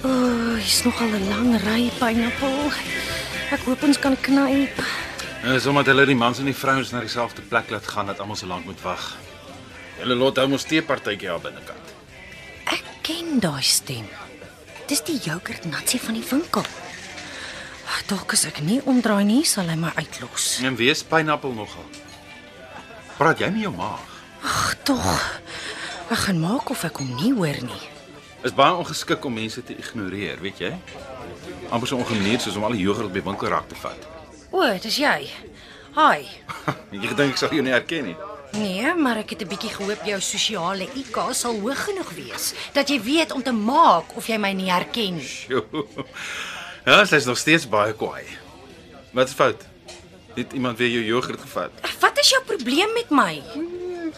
Oh, 0.04 0.58
is 0.58 0.84
nogal 0.84 1.08
'n 1.08 1.30
lang 1.30 1.50
ry 1.66 1.92
pineappel. 2.00 2.72
Ek 3.52 3.62
hoop 3.68 3.84
ons 3.84 4.00
kan 4.00 4.16
knyp. 4.22 4.78
Dis 5.44 5.66
omdat 5.66 5.86
hulle 5.86 6.06
die 6.06 6.16
mans 6.16 6.40
en 6.40 6.46
die 6.46 6.56
vrouens 6.56 6.92
na 6.92 7.00
dieselfde 7.00 7.42
plek 7.42 7.70
laat 7.70 7.88
gaan 7.88 8.06
dat 8.06 8.20
almal 8.20 8.36
so 8.36 8.48
lank 8.48 8.66
moet 8.66 8.82
wag. 8.82 9.18
Hulle 10.00 10.16
lot 10.16 10.38
hou 10.38 10.48
mos 10.48 10.64
teepartytjie 10.64 11.28
daar 11.28 11.42
binnekant. 11.42 11.94
Ek 12.66 12.86
ken 13.06 13.40
daai 13.40 13.62
stem. 13.62 14.08
Dis 14.88 15.04
die 15.06 15.20
yoghurt 15.24 15.66
natsie 15.66 16.02
van 16.02 16.14
die 16.14 16.26
winkel. 16.30 16.66
Dalk 18.12 18.34
as 18.36 18.46
ek 18.50 18.60
nie 18.66 18.82
omdraai 18.86 19.24
nie, 19.24 19.44
sal 19.48 19.70
hy 19.72 19.76
my 19.80 19.92
uitlos. 19.96 20.60
En 20.68 20.76
wie 20.76 20.90
is 20.92 21.04
pineappel 21.08 21.54
nogal? 21.56 21.86
Praat 23.18 23.40
jy 23.40 23.50
met 23.54 23.64
jou 23.64 23.72
maag? 23.76 24.04
Ag, 24.44 24.76
tog. 24.84 25.06
Ek 26.12 26.26
gaan 26.26 26.42
maak 26.42 26.70
of 26.74 26.84
ek 26.84 27.00
hom 27.00 27.12
nie 27.16 27.32
hoor 27.38 27.60
nie. 27.64 27.84
Is 28.44 28.56
baie 28.58 28.74
ongeskik 28.74 29.24
om 29.26 29.36
mense 29.38 29.62
te 29.64 29.76
ignoreer, 29.78 30.42
weet 30.42 30.60
jy? 30.60 30.72
Amper 31.72 31.88
so 31.88 32.00
ongeneerd 32.02 32.42
soos 32.44 32.58
om 32.60 32.66
al 32.68 32.76
die 32.76 32.84
yoghurt 32.84 33.12
op 33.12 33.16
die 33.16 33.24
winkelrak 33.24 33.70
te 33.70 33.78
vat. 33.84 34.08
O, 34.52 34.66
dis 34.82 34.98
jy. 35.00 35.30
Hi. 35.96 36.26
Jy 36.96 37.08
gedink 37.12 37.36
ek 37.36 37.40
sou 37.40 37.50
jou 37.52 37.64
nie 37.64 37.74
herken 37.76 38.10
nie. 38.10 38.18
Nee, 38.56 38.92
maar 38.96 39.22
ek 39.22 39.30
het 39.36 39.44
'n 39.44 39.48
bietjie 39.48 39.72
gehoop 39.72 40.04
jou 40.04 40.20
sosiale 40.20 40.88
IQ 41.00 41.32
sal 41.36 41.56
hoog 41.60 41.84
genoeg 41.88 42.12
wees 42.16 42.54
dat 42.74 42.90
jy 42.90 43.00
weet 43.00 43.32
om 43.32 43.44
te 43.44 43.52
maak 43.52 44.12
of 44.16 44.28
jy 44.28 44.38
my 44.38 44.52
nie 44.52 44.72
herken 44.72 45.16
nie. 45.16 45.28
Sjoe. 45.28 45.88
Ja, 46.86 47.04
sy's 47.06 47.28
nog 47.30 47.38
steeds 47.38 47.68
baie 47.70 47.94
kwaai. 47.94 48.26
Wat 49.14 49.28
is 49.28 49.34
fout? 49.38 49.66
Het 50.34 50.54
iemand 50.54 50.78
weer 50.78 50.90
jou 50.90 51.04
yoghurt 51.06 51.42
gevat? 51.42 51.72
Wat 52.00 52.20
is 52.20 52.30
jou 52.30 52.42
probleem 52.46 52.94
met 52.94 53.10
my? 53.10 53.42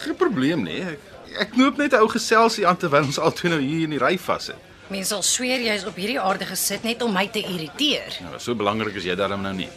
Geen 0.00 0.16
probleem 0.16 0.62
nie. 0.64 0.80
Ek, 0.94 1.10
ek 1.44 1.50
knoop 1.56 1.76
net 1.76 1.92
'n 1.92 2.00
ou 2.00 2.08
geselsie 2.08 2.66
aan 2.66 2.76
terwyl 2.76 3.04
ons 3.04 3.18
albei 3.18 3.50
nou 3.52 3.60
hier 3.60 3.84
in 3.84 3.90
die 3.90 4.00
ry 4.00 4.16
vassit. 4.18 4.56
Mense 4.88 5.08
sal 5.08 5.22
sweer 5.22 5.60
jy's 5.60 5.84
op 5.84 5.96
hierdie 5.96 6.20
aarde 6.20 6.46
gesit 6.46 6.82
net 6.84 7.02
om 7.02 7.12
my 7.12 7.26
te 7.28 7.42
irriteer. 7.42 8.16
Nou, 8.20 8.38
so 8.38 8.54
belangrik 8.54 8.94
is 8.94 9.04
jy 9.04 9.14
daarom 9.14 9.42
nou 9.42 9.54
nie. 9.54 9.70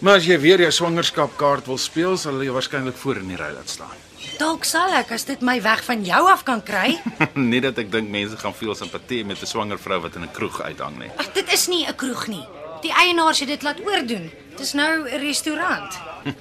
Maar 0.00 0.16
as 0.16 0.24
jy 0.26 0.38
weer 0.40 0.60
jou 0.60 0.70
swangerskapkaart 0.70 1.66
wil 1.66 1.78
speel, 1.78 2.16
sal 2.16 2.32
hulle 2.32 2.44
jou 2.44 2.54
waarskynlik 2.54 2.96
voor 2.96 3.16
in 3.16 3.28
die 3.28 3.36
ry 3.36 3.52
laat 3.52 3.68
staan. 3.68 4.01
Dalk 4.38 4.64
sal 4.64 4.92
ek 4.92 5.10
as 5.12 5.24
dit 5.24 5.40
my 5.40 5.60
weg 5.62 5.84
van 5.84 6.04
jou 6.04 6.22
af 6.30 6.42
kan 6.44 6.62
kry. 6.62 6.98
nie 7.52 7.60
dat 7.60 7.78
ek 7.78 7.90
dink 7.92 8.08
mense 8.10 8.36
gaan 8.36 8.54
veel 8.54 8.74
simpatie 8.74 9.24
met 9.24 9.42
'n 9.42 9.46
swanger 9.46 9.78
vrou 9.78 10.00
wat 10.00 10.14
in 10.16 10.22
'n 10.22 10.32
kroeg 10.32 10.60
uithang 10.62 10.98
nie. 10.98 11.10
Ag, 11.16 11.32
dit 11.32 11.52
is 11.52 11.66
nie 11.68 11.86
'n 11.86 11.94
kroeg 11.94 12.26
nie. 12.26 12.44
Die 12.82 12.92
eienaar 12.92 13.34
het 13.34 13.48
dit 13.48 13.62
laat 13.62 13.80
oordoen. 13.80 14.30
Dis 14.56 14.72
nou 14.72 15.08
'n 15.08 15.20
restaurant. 15.20 15.98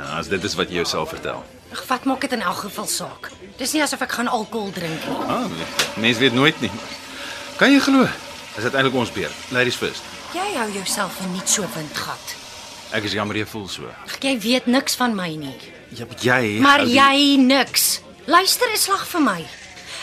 Ja, 0.00 0.16
as 0.18 0.28
dit 0.28 0.44
is 0.44 0.54
wat 0.54 0.68
jy 0.70 0.74
jouself 0.80 1.08
vertel. 1.12 1.44
Ag, 1.72 1.82
wat 1.86 2.04
maak 2.04 2.20
dit 2.20 2.32
in 2.32 2.40
elk 2.40 2.56
geval 2.64 2.86
saak? 2.86 3.28
Dis 3.58 3.72
nie 3.72 3.82
asof 3.82 4.00
ek 4.00 4.12
gaan 4.12 4.28
alkohol 4.28 4.70
drink 4.72 5.04
nie. 5.04 5.16
Ah, 5.28 5.44
mense 6.00 6.20
weet 6.20 6.32
nooit 6.32 6.60
nie. 6.60 6.70
Kan 7.60 7.72
jy 7.72 7.80
glo? 7.84 8.06
Dis 8.54 8.64
uiteindelik 8.64 8.96
ons 8.96 9.12
beurt. 9.12 9.34
Ladies 9.52 9.76
first. 9.76 10.02
Jy 10.32 10.56
hou 10.56 10.70
jouself 10.72 11.20
in 11.20 11.32
nie 11.32 11.44
so 11.44 11.66
windgat. 11.74 12.34
Ek 12.96 13.04
is 13.04 13.12
jammer 13.12 13.36
jy 13.36 13.44
voel 13.46 13.68
so. 13.68 13.82
Ag, 14.06 14.16
jy 14.24 14.38
weet 14.40 14.66
niks 14.66 14.96
van 14.96 15.14
my 15.14 15.28
nie. 15.36 15.56
Ja, 15.94 16.04
jy 16.20 16.60
Maar 16.60 16.84
die- 16.84 16.94
jy 16.94 17.36
niks. 17.36 18.00
Luister 18.26 18.68
'n 18.72 18.76
slag 18.78 19.06
vir 19.08 19.20
my. 19.20 19.44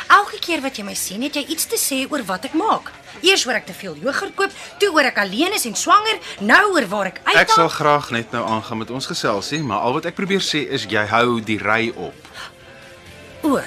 Elke 0.07 0.39
keer 0.39 0.61
wat 0.61 0.75
jy 0.77 0.83
my 0.83 0.93
sien, 0.93 1.21
het 1.21 1.33
jy 1.35 1.45
iets 1.47 1.65
te 1.65 1.75
sê 1.77 2.11
oor 2.11 2.23
wat 2.25 2.45
ek 2.45 2.53
maak. 2.53 2.91
Eers 3.21 3.45
oor 3.47 3.53
ek 3.55 3.65
te 3.65 3.73
veel 3.73 3.95
yoghurt 3.95 4.35
koop, 4.35 4.51
toe 4.79 4.91
oor 4.93 5.03
ek 5.03 5.17
alleen 5.17 5.53
is 5.53 5.65
en 5.65 5.75
swanger, 5.75 6.17
nou 6.39 6.71
oor 6.73 6.87
waar 6.87 7.05
ek 7.05 7.19
Ek 7.25 7.35
uithaal. 7.35 7.55
sal 7.55 7.69
graag 7.69 8.11
net 8.11 8.31
nou 8.31 8.45
aangaan 8.47 8.77
met 8.77 8.89
ons 8.91 9.05
geselsie, 9.05 9.59
maar 9.63 9.79
al 9.79 9.93
wat 9.93 10.05
ek 10.05 10.15
probeer 10.15 10.39
sê 10.41 10.67
is 10.69 10.85
jy 10.85 11.05
hou 11.07 11.41
die 11.41 11.57
ry 11.57 11.91
op. 11.95 12.13
O. 13.43 13.61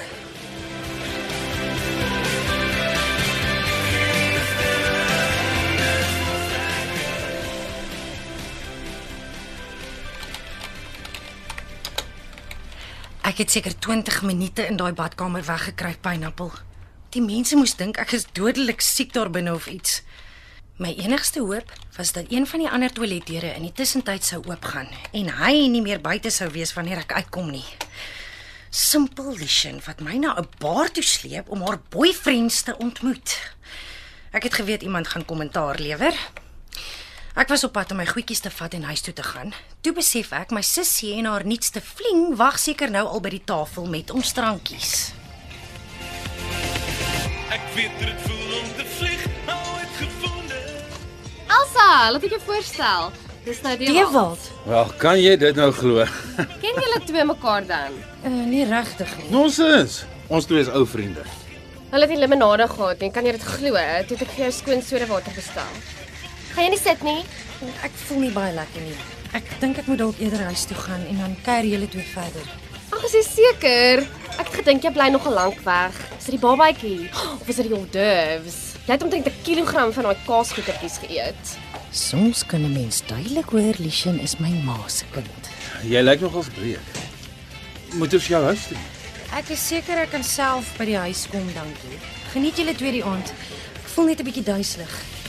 Ek 13.31 13.37
het 13.37 13.51
seker 13.53 13.71
20 13.79 14.25
minute 14.27 14.65
in 14.67 14.75
daai 14.75 14.91
badkamer 14.91 15.45
weggekruip, 15.47 16.01
pineappel. 16.03 16.49
Die 17.15 17.21
mense 17.23 17.55
moes 17.55 17.77
dink 17.79 17.95
ek 18.01 18.11
is 18.17 18.25
dodelik 18.35 18.83
siek 18.83 19.13
daar 19.15 19.29
binne 19.31 19.53
of 19.55 19.69
iets. 19.71 20.01
My 20.75 20.91
enigste 20.99 21.39
hoop 21.39 21.71
was 21.95 22.11
dat 22.11 22.27
een 22.27 22.43
van 22.49 22.59
die 22.59 22.67
ander 22.67 22.91
toiletdeure 22.91 23.53
in 23.55 23.69
die 23.69 23.71
tussentyd 23.71 24.27
sou 24.27 24.41
oopgaan 24.49 24.91
en 25.15 25.31
hy 25.37 25.53
nie 25.71 25.83
meer 25.85 26.03
buite 26.03 26.27
sou 26.27 26.49
wees 26.51 26.75
wanneer 26.75 27.05
ek 27.05 27.15
uitkom 27.21 27.53
nie. 27.55 27.63
Simpel 28.67 29.31
Lishan 29.39 29.79
wat 29.87 30.03
my 30.03 30.19
na 30.19 30.35
'n 30.35 30.51
bar 30.59 30.91
toe 30.91 31.03
sleep 31.03 31.47
om 31.47 31.63
haar 31.63 31.79
boyfriends 31.87 32.61
te 32.67 32.75
ontmoet. 32.83 33.37
Ek 34.35 34.43
het 34.43 34.59
geweet 34.59 34.83
iemand 34.83 35.07
gaan 35.07 35.25
kommentaar 35.25 35.79
lewer. 35.79 36.11
Ek 37.31 37.47
was 37.47 37.63
op 37.63 37.71
pad 37.71 37.93
om 37.93 37.99
my 38.01 38.03
goedjies 38.09 38.41
te 38.43 38.49
vat 38.51 38.73
en 38.75 38.83
huis 38.89 39.01
toe 39.05 39.13
te 39.15 39.23
gaan. 39.23 39.53
Toe 39.85 39.93
besef 39.95 40.33
ek 40.35 40.49
my 40.51 40.59
sussie 40.67 41.13
en 41.15 41.29
haar 41.31 41.45
nuutste 41.47 41.79
fling 41.79 42.33
wag 42.35 42.57
seker 42.59 42.91
nou 42.91 43.05
al 43.07 43.21
by 43.23 43.31
die 43.31 43.45
tafel 43.47 43.87
met 43.87 44.11
ons 44.11 44.33
drankies. 44.35 45.13
Ek 47.55 47.63
weet 47.77 47.95
hoe 47.95 48.09
dit 48.09 48.25
voel 48.25 48.57
om 48.57 48.67
te 48.75 48.87
vlieg, 48.97 49.23
nou 49.47 49.61
het 49.77 49.93
gevoel. 50.01 50.51
Elsa, 51.55 51.87
laat 52.11 52.27
ek 52.27 52.35
jou 52.35 52.41
voorstel. 52.49 53.15
Dis 53.47 53.63
nou 53.63 53.77
die 53.79 53.87
Dewald. 53.95 54.51
Wel, 54.67 54.91
kan 54.99 55.23
jy 55.23 55.37
dit 55.39 55.55
nou 55.55 55.69
glo? 55.79 56.03
Ken 56.65 56.83
julle 56.83 56.99
twee 57.07 57.23
mekaar 57.31 57.63
dan? 57.65 57.95
Uh, 58.25 58.35
nie 58.51 58.67
regtig 58.67 59.15
nie. 59.21 59.31
Nonsens. 59.31 60.01
Ons 60.27 60.51
twee 60.51 60.67
is 60.67 60.69
ou 60.75 60.83
vriende. 60.87 61.23
Hulle 61.95 62.05
het 62.05 62.11
nie 62.11 62.19
limonade 62.19 62.67
gehad 62.75 62.99
nie. 62.99 63.09
Kan 63.15 63.25
jy 63.27 63.39
dit 63.39 63.49
glo? 63.55 63.79
Toe 63.79 64.19
het 64.19 64.27
ek 64.27 64.35
vir 64.35 64.45
jou 64.49 64.53
skoon 64.59 64.83
sodawater 64.85 65.39
bestel. 65.39 65.73
Gaan 66.51 66.65
jy 66.65 66.71
nie 66.73 66.79
sit 66.81 67.03
nie? 67.03 67.21
Ek 67.85 67.93
voel 68.07 68.25
nie 68.25 68.31
baie 68.35 68.51
lekker 68.55 68.83
nie. 68.83 68.95
Ek 69.37 69.47
dink 69.61 69.77
ek 69.79 69.87
moet 69.87 70.01
dalk 70.01 70.17
eerder 70.19 70.41
huis 70.49 70.65
toe 70.67 70.75
gaan 70.75 71.03
en 71.07 71.21
dan 71.23 71.35
kuier 71.45 71.67
julle 71.71 71.87
twee 71.87 72.03
verder. 72.11 72.47
Ag, 72.91 73.03
is 73.07 73.13
jy 73.15 73.21
seker? 73.23 74.01
Ek 74.35 74.49
het 74.49 74.57
gedink 74.59 74.83
jy 74.83 74.91
bly 74.91 75.07
nog 75.13 75.27
'n 75.27 75.33
lank 75.33 75.59
weg. 75.63 75.95
Is 76.19 76.25
dit 76.27 76.35
die 76.35 76.43
babatjie 76.43 77.09
of 77.39 77.47
is 77.47 77.55
dit 77.55 77.69
die 77.69 77.75
hors 77.75 77.91
d'oeuvres? 77.95 78.59
Jy 78.87 78.91
het 78.91 79.03
omtrent 79.03 79.27
'n 79.27 79.43
kilogram 79.43 79.93
van 79.93 80.03
daai 80.03 80.17
kaasgoedertjies 80.27 80.97
geëet. 81.05 81.43
Soms 81.91 82.43
kan 82.45 82.61
'n 82.65 82.73
mens 82.73 83.01
duidelik 83.07 83.49
hoor 83.49 83.75
Lishan 83.79 84.19
is 84.19 84.39
my 84.39 84.51
ma 84.63 84.77
se 84.87 85.05
kind. 85.13 85.43
Jy 85.83 86.01
lyk 86.03 86.19
nogals 86.19 86.49
breek. 86.49 86.79
Moet 87.93 88.13
ons 88.13 88.27
jou 88.27 88.43
huis 88.43 88.67
toe? 88.67 88.77
Ek 89.31 89.49
is 89.49 89.67
seker 89.67 89.97
ek 89.97 90.11
kan 90.11 90.23
self 90.23 90.77
by 90.77 90.85
die 90.85 90.97
huis 90.97 91.27
kom, 91.31 91.47
dankie. 91.53 91.97
Geniet 92.33 92.57
julle 92.57 92.75
twee 92.75 92.91
die 92.91 93.03
aand. 93.03 93.31
Ek 93.75 93.87
voel 93.95 94.05
net 94.05 94.19
'n 94.19 94.23
bietjie 94.25 94.43
duiselig. 94.43 95.20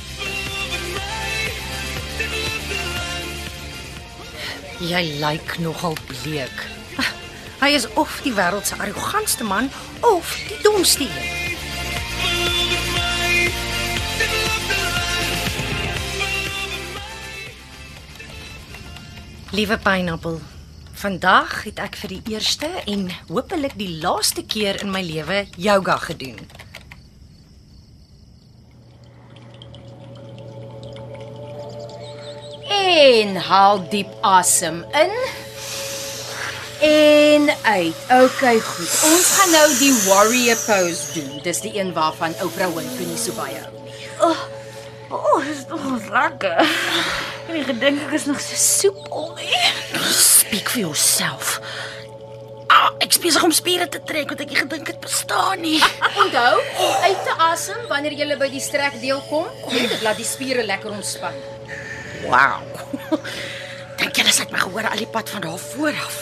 Jy 4.83 5.03
lyk 5.23 5.59
nogal 5.63 5.95
bleek. 6.09 6.65
Ah, 6.99 7.11
Hy 7.63 7.71
is 7.79 7.87
of 7.95 8.19
die 8.25 8.35
wêreld 8.35 8.67
se 8.67 8.75
arrogantste 8.83 9.45
man 9.47 9.71
of 10.01 10.35
die 10.49 10.59
domste 10.67 11.07
een. 11.07 11.31
Liewe 19.53 19.77
pineappel, 19.79 20.39
vandag 20.97 21.59
het 21.67 21.81
ek 21.85 21.97
vir 22.01 22.15
die 22.17 22.23
eerste 22.35 22.69
en 22.89 23.09
hopelik 23.29 23.75
die 23.77 23.91
laaste 24.01 24.45
keer 24.49 24.81
in 24.85 24.93
my 24.95 25.03
lewe 25.05 25.43
yoga 25.61 25.99
gedoen. 26.07 26.39
En 32.73 33.37
haal 33.37 33.85
diep 33.89 34.13
asem 34.21 34.85
in. 35.05 35.15
En 36.83 37.51
uit. 37.63 37.95
Okay, 38.11 38.59
goed. 38.61 38.93
Ons 39.07 39.29
gaan 39.37 39.53
nou 39.55 39.69
die 39.79 39.93
warrior 40.07 40.59
pose 40.67 41.13
doen. 41.15 41.39
Dis 41.45 41.63
die 41.63 41.77
een 41.79 41.93
waarvan 41.95 42.35
Oprah 42.43 42.73
Winfrey 42.75 43.07
nie 43.07 43.21
so 43.21 43.37
baie 43.39 43.61
hou 43.61 43.85
nie. 43.85 44.09
O, 44.23 44.33
oh, 45.15 45.45
dis 45.47 45.63
nog 45.69 46.09
lekker. 46.11 46.59
Ek 47.47 47.55
het 47.55 47.71
gedink 47.71 48.03
ek 48.07 48.17
is 48.17 48.27
nog 48.27 48.41
so 48.41 48.59
soepel 48.59 49.33
nie. 49.39 49.63
Speak 50.17 50.73
for 50.73 50.83
yourself. 50.83 51.59
Ah, 52.73 52.91
ek 53.05 53.19
besig 53.23 53.43
om 53.45 53.53
spiere 53.55 53.87
te 53.93 54.01
trek 54.09 54.31
wat 54.33 54.43
ek 54.43 54.51
nie 54.51 54.63
gedink 54.63 54.89
het 54.91 55.01
bestaan 55.03 55.61
nie. 55.63 55.79
Onthou, 56.23 56.55
uit 57.07 57.25
te 57.27 57.35
asem 57.53 57.83
wanneer 57.91 58.17
jy 58.17 58.37
by 58.41 58.49
die 58.51 58.63
strek 58.65 58.97
deel 59.03 59.21
kom. 59.29 59.45
Net 59.71 59.91
dit 59.93 60.07
laat 60.07 60.19
die 60.19 60.27
spiere 60.27 60.65
lekker 60.67 60.95
ontspan. 60.95 61.37
Wow. 62.23 62.63
Dink 64.03 64.19
jy 64.19 64.33
sy 64.35 64.45
het 64.47 64.53
my 64.55 64.59
gehoor 64.59 64.87
al 64.89 64.99
die 64.99 65.09
pad 65.11 65.29
van 65.31 65.45
daar 65.45 65.59
voor 65.61 65.95
af? 65.95 66.17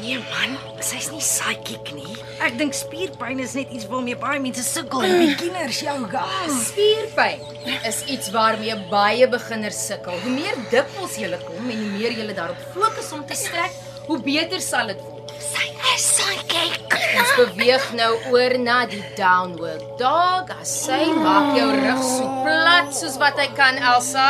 Nee 0.00 0.16
man, 0.18 0.54
sy's 0.82 1.10
nie 1.12 1.20
psychic 1.22 1.90
nie. 1.94 2.16
Ek 2.42 2.56
dink 2.58 2.74
spierpyn 2.74 3.42
is 3.44 3.54
net 3.58 3.70
iets 3.74 3.86
waarmee 3.90 4.16
baie 4.18 4.40
mense 4.42 4.64
sukkel 4.66 5.04
in 5.06 5.16
beginners 5.20 5.82
yoga. 5.84 6.24
Spierpyn 6.64 7.44
is 7.90 8.00
iets 8.10 8.32
waarmee 8.34 8.76
baie 8.90 9.28
beginners 9.30 9.78
sukkel. 9.86 10.16
Hoe 10.24 10.34
meer 10.34 10.58
dikwels 10.72 11.18
jy 11.20 11.30
kom 11.44 11.70
en 11.70 11.82
hoe 11.84 11.92
meer 11.94 12.16
jy 12.16 12.28
daarop 12.32 12.62
fokus 12.74 13.12
om 13.14 13.26
te 13.28 13.38
strek, 13.38 13.76
hoe 14.08 14.18
beter 14.24 14.64
sal 14.64 14.90
dit 14.90 15.02
word. 15.02 15.13
Sy 15.54 15.68
is 15.94 16.04
psychic. 16.16 16.94
Ons 17.14 17.32
beweeg 17.38 17.84
nou 17.94 18.10
oor 18.32 18.54
na 18.58 18.80
die 18.90 19.02
downward 19.14 19.84
dog. 20.00 20.50
As 20.56 20.72
sy 20.82 21.12
maak 21.14 21.52
jou 21.54 21.68
rug 21.70 22.00
so 22.02 22.26
plat 22.42 22.90
soos 22.96 23.14
wat 23.22 23.38
hy 23.38 23.46
kan, 23.54 23.78
Elsa. 23.78 24.26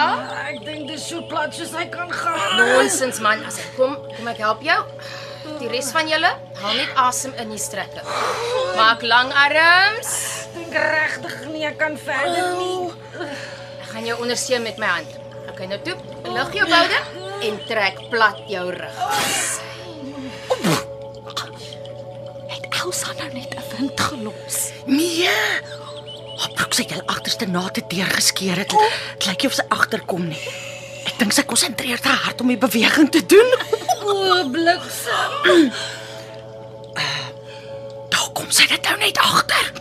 Ek 0.51 0.61
dink 0.67 0.91
dis 0.91 1.07
so 1.09 1.25
plat 1.31 1.55
soos 1.57 1.73
hy 1.79 1.87
kan 1.93 2.13
gaan. 2.13 2.59
Nonsens 2.61 3.23
man, 3.25 3.41
as 3.49 3.57
ek 3.63 3.73
kom, 3.79 3.97
kom 4.19 4.29
ek 4.35 4.43
help 4.45 4.65
jou. 4.67 4.77
Die 5.63 5.73
res 5.73 5.91
van 5.97 6.13
julle, 6.13 6.29
haal 6.61 6.77
net 6.77 6.93
asem 7.01 7.33
in 7.41 7.57
die 7.57 7.61
strekke. 7.63 8.05
Maak 8.77 9.05
lang 9.09 9.33
arms. 9.47 10.15
Dink 10.55 10.77
regtig 10.77 11.41
nie 11.55 11.65
ek 11.71 11.81
kan 11.81 11.97
verder 12.01 12.53
nie. 12.61 12.91
Ek 13.81 13.93
gaan 13.95 14.13
jou 14.13 14.21
ondersteun 14.21 14.67
met 14.67 14.81
my 14.83 14.93
hand. 14.99 15.21
Okay, 15.55 15.71
nou 15.73 15.81
toe. 15.87 15.97
Lig 16.29 16.57
jou 16.61 16.69
boude 16.69 17.05
en 17.49 17.63
trek 17.69 18.11
plat 18.13 18.45
jou 18.51 18.69
rug. 18.77 19.73
Elsa 22.85 23.13
nou 23.17 23.31
net 23.33 23.55
'n 23.55 23.65
wind 23.77 24.01
gelos? 24.01 24.57
Nee. 24.85 25.29
Haar 26.37 26.53
broek 26.55 26.75
sy 26.75 26.85
al 26.93 27.03
agterste 27.07 27.47
na 27.47 27.69
te 27.69 27.83
deur 27.89 28.11
geskeer 28.11 28.57
het. 28.57 28.69
Dit 29.19 29.27
lyk 29.27 29.41
nie 29.43 29.49
of 29.49 29.55
sy 29.55 29.65
agterkom 29.69 30.29
nie. 30.29 30.45
Ek 31.07 31.19
dink 31.19 31.33
sy 31.33 31.43
konsentreer 31.43 32.01
te 32.01 32.09
hard 32.09 32.41
om 32.41 32.49
die 32.49 32.59
beweging 32.59 33.09
te 33.11 33.27
doen. 33.27 33.55
O, 34.05 34.49
bliksem. 34.53 35.73
Daar 38.13 38.31
kom 38.33 38.51
sy 38.51 38.67
dit 38.67 38.83
nou 38.83 38.99
net 38.99 39.19
agter. 39.19 39.73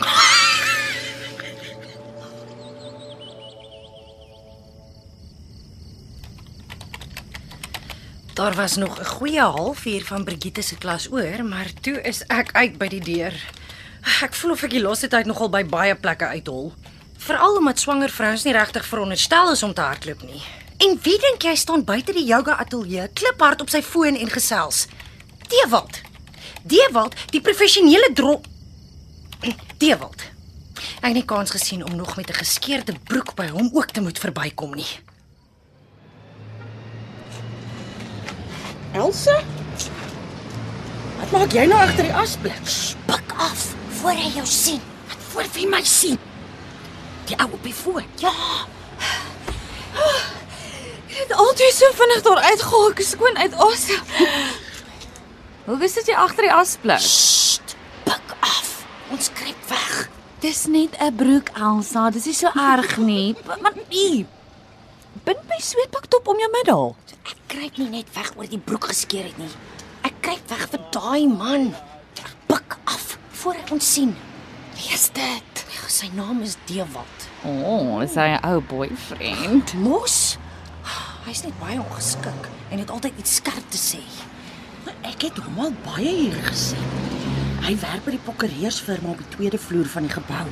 Daar 8.34 8.56
was 8.56 8.76
nog 8.76 9.00
'n 9.00 9.06
goeie 9.06 9.42
halfuur 9.42 10.06
van 10.06 10.24
Brigitte 10.24 10.62
se 10.62 10.76
klas 10.76 11.12
oor, 11.12 11.46
maar 11.46 11.74
toe 11.82 12.02
is 12.02 12.24
ek 12.28 12.50
uit 12.52 12.78
by 12.78 12.88
die 12.88 13.02
deur. 13.02 13.34
Ek 14.22 14.34
voel 14.34 14.52
of 14.52 14.64
ek 14.64 14.70
die 14.70 14.82
laaste 14.82 15.08
tyd 15.08 15.26
nogal 15.26 15.50
by 15.50 15.66
baie 15.66 15.96
plekke 15.96 16.26
uithol. 16.26 16.74
Veral 17.18 17.58
omdat 17.58 17.80
swanger 17.80 18.10
vrouens 18.10 18.44
nie 18.44 18.54
regtig 18.54 18.86
veronderstel 18.86 19.52
is 19.52 19.64
om 19.64 19.74
te 19.74 19.82
hardloop 19.82 20.22
nie. 20.22 20.42
En 20.78 21.00
wie 21.02 21.20
dink 21.20 21.42
jy 21.42 21.56
staan 21.56 21.84
buite 21.84 22.12
die 22.12 22.26
yoga 22.26 22.58
ateljee, 22.58 23.08
kliphard 23.14 23.62
op 23.62 23.70
sy 23.70 23.82
foon 23.82 24.16
en 24.16 24.30
gesels? 24.30 24.88
Dewald. 25.48 26.02
Dewald, 26.64 27.16
die 27.30 27.42
professionele 27.42 28.10
drop. 28.14 28.46
Dewald. 29.78 30.22
Ek 31.00 31.04
het 31.04 31.14
nie 31.14 31.26
kans 31.26 31.52
gesien 31.52 31.86
om 31.86 31.96
nog 31.96 32.16
met 32.16 32.30
'n 32.30 32.34
geskeurde 32.34 32.94
broek 33.04 33.36
by 33.36 33.48
hom 33.48 33.70
ook 33.74 33.92
te 33.92 34.02
moet 34.02 34.20
verbykom 34.20 34.76
nie. 34.76 35.13
Elsa? 38.94 39.40
Wat 41.20 41.32
maak 41.32 41.54
jy 41.56 41.66
nou 41.70 41.80
agter 41.82 42.06
die 42.06 42.14
asblik? 42.14 42.60
Pik 43.10 43.34
af 43.42 43.72
voor 44.00 44.18
hy 44.20 44.30
jou 44.36 44.46
sien. 44.46 44.82
Wat 45.10 45.24
voor 45.32 45.50
wie 45.56 45.68
my 45.70 45.82
sien? 45.88 46.20
Die 47.30 47.38
ou 47.40 47.50
op 47.52 47.64
die 47.64 47.74
foon. 47.74 48.06
Ja, 48.22 48.34
Het 51.14 51.34
altyd 51.34 51.74
so 51.74 51.86
vinnig 51.94 52.22
daar 52.26 52.42
uitgehou, 52.42 52.88
ek 52.92 53.02
skoon 53.06 53.38
uit 53.38 53.54
asem. 53.62 54.02
Hoe 55.68 55.78
is 55.86 55.94
dit 56.00 56.10
jy 56.10 56.16
agter 56.18 56.48
die 56.48 56.54
asblik? 56.54 57.04
Sst, 57.06 57.76
pik 58.08 58.34
af. 58.42 58.72
Ons 59.14 59.30
kruip 59.38 59.70
weg. 59.70 60.08
Dis 60.44 60.66
net 60.68 60.98
'n 61.00 61.16
broek, 61.16 61.54
Elsa. 61.56 62.10
Dis 62.10 62.26
nie 62.26 62.34
so 62.34 62.50
erg 62.50 62.98
nie. 62.98 63.36
Maar 63.46 63.78
nee. 63.90 64.26
Bind 65.24 65.44
my 65.48 65.60
sweetpak 65.60 66.06
top 66.10 66.28
om 66.28 66.40
jou 66.40 66.52
middel. 66.52 66.96
Ek 67.54 67.60
kruip 67.60 67.78
nie 67.78 68.02
net 68.02 68.08
weg 68.16 68.32
oor 68.34 68.48
die 68.50 68.58
broek 68.58 68.88
geskeer 68.90 69.28
het 69.28 69.38
nie. 69.38 69.50
Ek 70.08 70.16
kruip 70.26 70.48
weg 70.50 70.64
vir 70.72 70.82
daai 70.96 71.28
man. 71.30 71.68
Pik 72.50 72.78
af 72.90 73.12
voor 73.44 73.60
hy 73.60 73.76
ons 73.76 73.90
sien. 73.94 74.16
Wie 74.74 74.90
is 74.96 75.12
dit? 75.14 75.62
Ja, 75.76 75.86
sy 75.86 76.10
naam 76.18 76.42
is 76.42 76.56
Dewald. 76.66 77.28
O, 77.46 77.54
oh, 77.54 78.02
is 78.02 78.16
hy 78.18 78.34
'n 78.34 78.42
ou 78.50 78.58
boyfriend? 78.58 79.74
Mos. 79.78 80.40
Hy's 81.28 81.44
net 81.46 81.54
baie 81.62 81.78
ongeskik 81.78 82.50
en 82.72 82.80
het 82.82 82.90
altyd 82.90 83.22
iets 83.22 83.36
skerp 83.36 83.70
te 83.70 83.78
sê. 83.78 84.02
Ek 85.04 85.14
Ek 85.14 85.22
het 85.30 85.38
hom 85.46 85.60
al 85.60 85.74
baie 85.86 86.10
hier 86.10 86.42
gesien. 86.50 86.90
Hy 87.62 87.78
werk 87.78 88.04
by 88.06 88.12
die 88.18 88.26
prokureursfirma 88.26 89.14
op 89.14 89.22
die 89.22 89.30
tweede 89.38 89.58
vloer 89.62 89.86
van 89.86 90.10
die 90.10 90.12
gebou. 90.12 90.48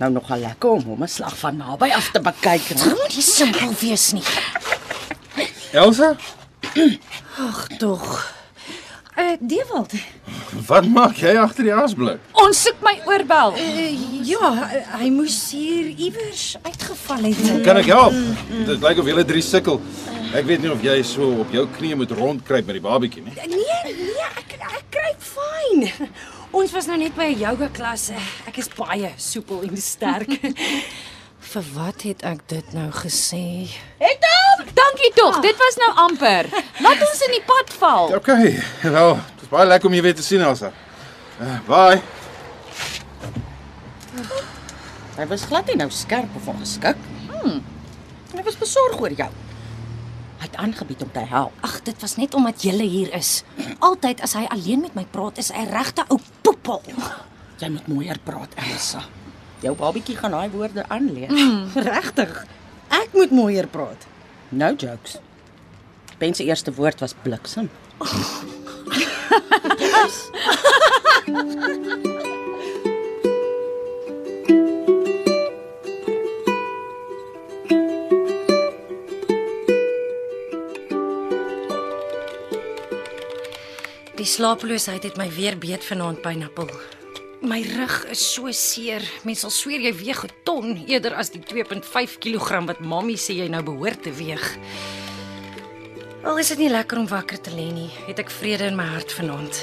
Nou 0.00 0.10
nog 0.12 0.30
al 0.30 0.40
lekker 0.40 0.70
om 0.70 0.84
hom 0.84 1.02
'n 1.02 1.08
slag 1.08 1.36
van 1.38 1.56
naby 1.56 1.92
af 1.92 2.10
te 2.10 2.20
bekyk. 2.20 2.68
Dit 2.68 2.84
moet 2.84 3.14
nie 3.14 3.22
simpel 3.22 3.74
wees 3.80 4.12
nie. 4.12 4.24
Elsa, 5.76 6.16
Ag 7.38 7.66
tog. 7.78 8.34
Uh 9.16 9.36
Dewald. 9.40 9.92
wat 10.66 10.86
maak 10.88 11.16
jy 11.20 11.34
agter 11.40 11.66
die 11.68 11.72
asblik? 11.74 12.20
Ons 12.40 12.62
soek 12.64 12.80
my 12.84 12.94
oorbel. 13.08 13.52
Uh, 13.60 14.24
ja, 14.28 14.50
hy 14.96 15.08
moes 15.12 15.36
hier 15.52 15.90
iewers 15.92 16.44
uitgeval 16.64 17.28
het. 17.28 17.42
Kan 17.64 17.80
ek 17.80 17.90
help? 17.92 18.16
Dit 18.68 18.80
lyk 18.84 19.00
of 19.02 19.08
julle 19.12 19.24
drie 19.28 19.44
sukkel. 19.44 19.80
Ek 20.36 20.48
weet 20.48 20.64
nie 20.64 20.72
of 20.72 20.80
jy 20.84 20.96
so 21.06 21.28
op 21.44 21.52
jou 21.54 21.66
knieë 21.76 22.00
moet 22.00 22.12
rondkruip 22.18 22.68
met 22.68 22.78
die 22.80 22.84
babatjie 22.84 23.24
nie. 23.26 23.36
Nee, 23.36 23.92
nee, 24.00 24.30
ek 24.32 24.56
ek 24.68 24.88
kry 24.96 25.12
fyn. 25.32 25.86
Ons 26.56 26.72
was 26.76 26.88
nou 26.88 26.96
net 27.00 27.12
by 27.16 27.32
'n 27.34 27.40
yoga 27.40 27.68
klas. 27.68 28.10
Ek 28.48 28.58
is 28.64 28.68
baie 28.72 29.12
soepel 29.16 29.64
en 29.68 29.76
sterk. 29.76 30.40
Vir 31.46 31.66
wat 31.76 32.02
het 32.02 32.24
ek 32.26 32.42
dit 32.50 32.72
nou 32.74 32.88
gesê? 32.90 33.70
Dankie 34.76 35.12
tog. 35.14 35.38
Dit 35.44 35.56
was 35.60 35.78
nou 35.80 35.92
amper. 36.06 36.48
Laat 36.82 37.02
ons 37.06 37.22
in 37.28 37.36
die 37.36 37.44
pad 37.46 37.72
val. 37.78 38.12
OK. 38.16 38.32
Wel, 38.82 39.14
dit 39.14 39.44
is 39.46 39.52
baie 39.52 39.66
lekker 39.68 39.88
om 39.88 39.96
jou 39.96 40.04
weer 40.04 40.16
te 40.16 40.24
sien, 40.26 40.42
Elsa. 40.42 40.72
Uh, 41.40 41.58
bye. 41.68 42.00
Hy 45.16 45.26
was 45.30 45.46
glad 45.48 45.68
nie 45.70 45.78
nou 45.80 45.88
skerp 45.92 46.34
of 46.36 46.48
ongeskik. 46.52 46.98
Hmm. 47.30 47.60
Hy 48.34 48.44
was 48.44 48.58
besorg 48.60 48.98
oor 49.00 49.14
jou. 49.16 49.28
Hy 50.36 50.44
het 50.44 50.58
aangebied 50.60 51.04
om 51.06 51.12
te 51.14 51.22
help. 51.30 51.54
Ag, 51.64 51.78
dit 51.86 52.02
was 52.04 52.16
net 52.20 52.34
omdat 52.36 52.64
jy 52.66 52.74
hier 52.84 53.14
is. 53.16 53.38
Altyd 53.78 54.20
as 54.26 54.36
hy 54.36 54.44
alleen 54.52 54.82
met 54.84 54.98
my 54.98 55.06
praat, 55.08 55.38
is 55.40 55.52
hy 55.54 55.64
regte 55.70 56.04
ou 56.12 56.18
poepel. 56.44 56.82
Jy 57.62 57.70
moet 57.72 57.88
mooier 57.88 58.20
praat, 58.24 58.52
Elsa. 58.66 59.06
Jou 59.60 59.76
babatjie 59.76 60.16
gaan 60.16 60.36
daai 60.36 60.50
woorde 60.50 60.84
aanleer. 60.88 61.32
Mm. 61.32 61.68
Regtig. 61.90 62.44
Ek 62.88 63.08
moet 63.12 63.30
mooier 63.30 63.66
praat. 63.66 64.06
No 64.48 64.74
jokes. 64.74 65.18
Ben 66.18 66.34
se 66.34 66.44
eerste 66.44 66.72
woord 66.72 67.00
was 67.00 67.14
bliksem. 67.22 67.70
Die 84.16 84.24
slapeloosheid 84.24 85.04
het 85.04 85.18
my 85.20 85.26
weer 85.30 85.58
beet 85.60 85.84
vanaand 85.84 86.22
pineappel. 86.24 86.70
My 87.46 87.62
rug 87.62 88.10
is 88.10 88.18
so 88.34 88.50
seer. 88.50 89.04
Mens 89.22 89.44
sal 89.44 89.52
sweer 89.54 89.84
jy 89.84 89.92
weeg 89.94 90.24
'n 90.24 90.32
ton 90.42 90.82
eerder 90.90 91.14
as 91.14 91.30
die 91.30 91.38
2.5 91.38 92.18
kg 92.18 92.66
wat 92.66 92.80
mammie 92.80 93.16
sê 93.16 93.38
jy 93.38 93.46
nou 93.48 93.62
behoort 93.62 94.02
te 94.02 94.10
weeg. 94.10 94.42
Al 96.24 96.38
is 96.38 96.48
dit 96.48 96.58
nie 96.58 96.70
lekker 96.74 96.98
om 96.98 97.06
wakker 97.06 97.38
te 97.40 97.50
lê 97.54 97.70
nie, 97.70 97.90
het 98.08 98.18
ek 98.18 98.30
vrede 98.30 98.66
in 98.66 98.74
my 98.74 98.82
hart 98.84 99.12
vanaand. 99.12 99.62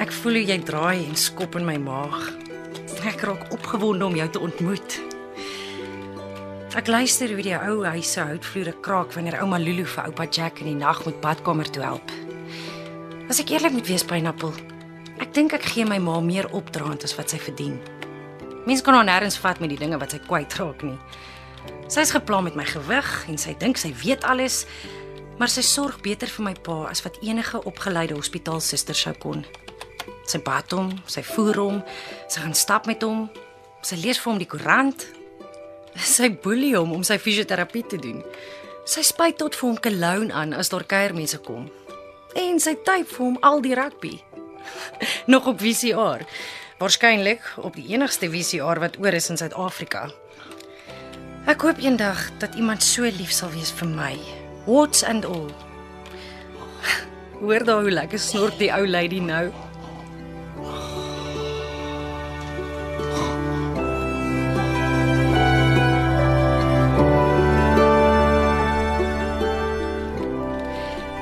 Ek 0.00 0.10
voel 0.10 0.32
hoe 0.32 0.46
jy 0.46 0.58
draai 0.64 1.04
en 1.04 1.16
skop 1.16 1.54
in 1.56 1.66
my 1.66 1.76
maag. 1.76 2.32
Ek 3.04 3.20
raak 3.20 3.52
opgewonde 3.52 4.06
om 4.06 4.16
jou 4.16 4.28
te 4.30 4.40
ontmoet. 4.40 5.00
Ek 6.74 6.86
luister 6.86 7.28
hoe 7.28 7.42
die 7.42 7.60
ou 7.60 7.84
huis 7.84 8.12
se 8.12 8.20
houtvloere 8.20 8.80
kraak 8.80 9.12
wanneer 9.12 9.42
ouma 9.42 9.58
Lulu 9.58 9.84
vir 9.84 10.04
oupa 10.06 10.24
Jack 10.30 10.60
in 10.60 10.66
die 10.66 10.80
nag 10.80 11.04
moet 11.04 11.20
badkamer 11.20 11.70
toe 11.70 11.82
help. 11.82 12.10
As 13.28 13.38
ek 13.38 13.50
eerlik 13.50 13.72
moet 13.72 13.86
wees, 13.86 14.04
pineappel, 14.04 14.52
ek 15.20 15.34
dink 15.34 15.54
ek 15.54 15.66
gee 15.74 15.84
my 15.86 15.98
ma 16.02 16.20
meer 16.20 16.48
opdraand 16.52 17.04
as 17.04 17.14
wat 17.18 17.30
sy 17.30 17.38
verdien. 17.38 17.78
Mense 18.64 18.84
kan 18.84 18.96
haar 18.96 19.06
nêrens 19.06 19.36
vat 19.42 19.60
met 19.60 19.70
die 19.74 19.78
dinge 19.78 19.98
wat 20.00 20.14
sy 20.14 20.20
kwytraak 20.24 20.82
nie. 20.86 20.96
Sy's 21.92 22.14
gepla 22.14 22.40
met 22.40 22.56
my 22.56 22.64
gewig 22.64 23.10
en 23.28 23.36
sy 23.40 23.52
dink 23.60 23.76
sy 23.80 23.92
weet 24.00 24.24
alles, 24.24 24.64
maar 25.38 25.50
sy 25.52 25.62
sorg 25.66 26.00
beter 26.04 26.30
vir 26.30 26.46
my 26.48 26.54
pa 26.66 26.84
as 26.88 27.04
wat 27.04 27.18
enige 27.22 27.60
opgeleide 27.68 28.16
hospitaalsuster 28.16 28.96
sou 28.96 29.12
kon. 29.20 29.44
Sy 30.24 30.40
bad 30.44 30.72
hom, 30.72 30.94
sy 31.10 31.20
voer 31.34 31.60
hom, 31.60 31.82
sy 32.32 32.40
gaan 32.40 32.56
stap 32.56 32.88
met 32.88 33.04
hom, 33.04 33.26
sy 33.84 33.98
lees 34.00 34.20
vir 34.22 34.32
hom 34.32 34.40
die 34.40 34.48
koerant. 34.48 35.06
Sy 35.94 36.32
boelie 36.42 36.72
hom 36.74 36.90
om 36.96 37.04
sy 37.06 37.20
fisioterapie 37.22 37.84
te 37.86 38.00
doen. 38.02 38.22
Sy 38.88 39.04
spuit 39.06 39.36
tot 39.38 39.54
vir 39.54 39.68
hom 39.68 39.76
cologne 39.78 40.34
aan 40.34 40.56
as 40.56 40.72
daar 40.72 40.82
kuiermense 40.88 41.38
kom. 41.44 41.68
En 42.34 42.58
sy 42.58 42.74
typ 42.82 43.06
vir 43.12 43.22
hom 43.22 43.38
al 43.46 43.62
die 43.62 43.76
rugby. 43.78 44.16
Nog 45.32 45.46
op 45.46 45.60
VCR. 45.60 46.24
Waarskynlik 46.78 47.52
op 47.56 47.74
die 47.74 47.86
enigste 47.88 48.30
VCR 48.30 48.80
wat 48.82 48.98
oor 48.98 49.12
is 49.12 49.28
in 49.30 49.36
Suid-Afrika. 49.36 50.08
Ek 51.44 51.60
hoop 51.60 51.78
eendag 51.78 52.30
dat 52.40 52.54
iemand 52.56 52.82
so 52.82 53.04
lief 53.04 53.32
sal 53.32 53.52
wees 53.52 53.70
vir 53.76 53.88
my. 53.88 54.14
Warts 54.64 55.04
and 55.04 55.26
all. 55.28 55.50
Hoor 57.44 57.64
daar 57.64 57.84
hoe 57.84 57.92
lekker 57.92 58.18
snort 58.18 58.58
die 58.58 58.72
ou 58.72 58.86
lady 58.88 59.20
nou. 59.20 59.52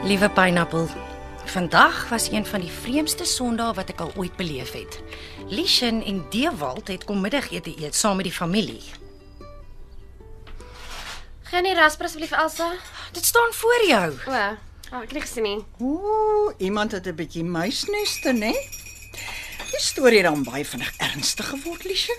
Liewe 0.03 0.29
pineappel, 0.31 0.89
vandag 1.53 2.09
was 2.09 2.31
een 2.31 2.47
van 2.47 2.61
die 2.61 2.71
vreemdste 2.71 3.25
Sondae 3.25 3.75
wat 3.77 3.91
ek 3.93 4.01
al 4.01 4.13
ooit 4.17 4.37
beleef 4.37 4.73
het. 4.73 5.01
Lishen 5.53 6.01
en 6.05 6.23
Dewald 6.33 6.89
het 6.89 7.05
kom 7.05 7.21
middagete 7.21 7.75
eet 7.77 7.95
saam 7.95 8.17
met 8.17 8.25
die 8.25 8.33
familie. 8.33 8.81
Gaan 11.51 11.67
nie 11.69 11.75
rasper 11.77 12.09
asseblief 12.09 12.33
Elsa? 12.33 12.71
Dit 13.13 13.29
staan 13.29 13.53
voor 13.53 13.85
jou. 13.89 14.09
O, 14.27 14.33
oh, 14.33 15.03
ek 15.03 15.11
het 15.11 15.13
nie 15.13 15.25
gesien 15.27 15.49
nie. 15.49 15.59
Ooh, 15.85 16.55
iemand 16.57 16.97
het 16.97 17.07
'n 17.07 17.15
bietjie 17.15 17.45
muisneste, 17.45 18.33
né? 18.33 18.57
Die 19.73 19.85
storie 19.85 20.25
het 20.25 20.33
dan 20.33 20.43
baie 20.43 20.65
vinnig 20.65 20.97
ernstig 20.97 21.49
geword, 21.49 21.85
Liesje. 21.85 22.17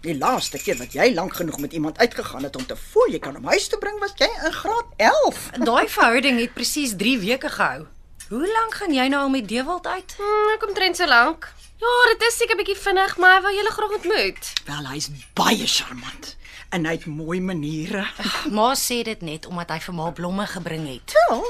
Die 0.00 0.18
laaste 0.18 0.58
keer 0.58 0.78
wat 0.78 0.92
jy 0.92 1.14
lank 1.14 1.34
genoeg 1.34 1.58
met 1.58 1.72
iemand 1.72 1.98
uitgegaan 1.98 2.42
het 2.42 2.56
om 2.56 2.66
te 2.66 2.76
voel 2.76 3.10
jy 3.10 3.18
kan 3.18 3.34
hom 3.34 3.44
huis 3.44 3.68
toe 3.68 3.78
bring, 3.78 3.98
was 3.98 4.12
jy 4.16 4.30
in 4.44 4.52
graad 4.52 4.86
11. 4.96 5.50
Daai 5.64 5.88
verhouding 5.88 6.40
het 6.40 6.54
presies 6.54 6.96
3 6.96 7.18
weke 7.18 7.48
gehou. 7.48 7.86
Hoe 8.28 8.44
lank 8.44 8.74
gaan 8.76 8.92
jy 8.92 9.06
nou 9.08 9.22
al 9.24 9.30
met 9.32 9.46
Dewald 9.48 9.86
uit? 9.88 10.14
Hmm, 10.18 10.48
ek 10.52 10.60
kom 10.60 10.74
trend 10.76 10.98
so 10.98 11.08
lank. 11.08 11.46
Ja, 11.80 11.92
dit 12.10 12.26
is 12.26 12.34
seker 12.36 12.58
bietjie 12.60 12.74
vinnig, 12.76 13.14
maar 13.16 13.38
hy 13.38 13.44
wou 13.46 13.52
julle 13.56 13.70
graag 13.72 13.94
ontmoet. 13.96 14.50
Wel, 14.66 14.88
hy's 14.92 15.06
baie 15.38 15.64
charmant 15.64 16.34
en 16.76 16.84
hy 16.84 16.92
het 16.98 17.06
mooi 17.08 17.38
maniere. 17.40 18.02
Ma 18.52 18.74
sê 18.76 18.98
dit 19.08 19.24
net 19.24 19.48
omdat 19.48 19.72
hy 19.72 19.78
vir 19.86 19.96
ma 19.96 20.10
blomme 20.12 20.44
gebring 20.50 20.84
het. 20.90 21.16
Wel, 21.30 21.48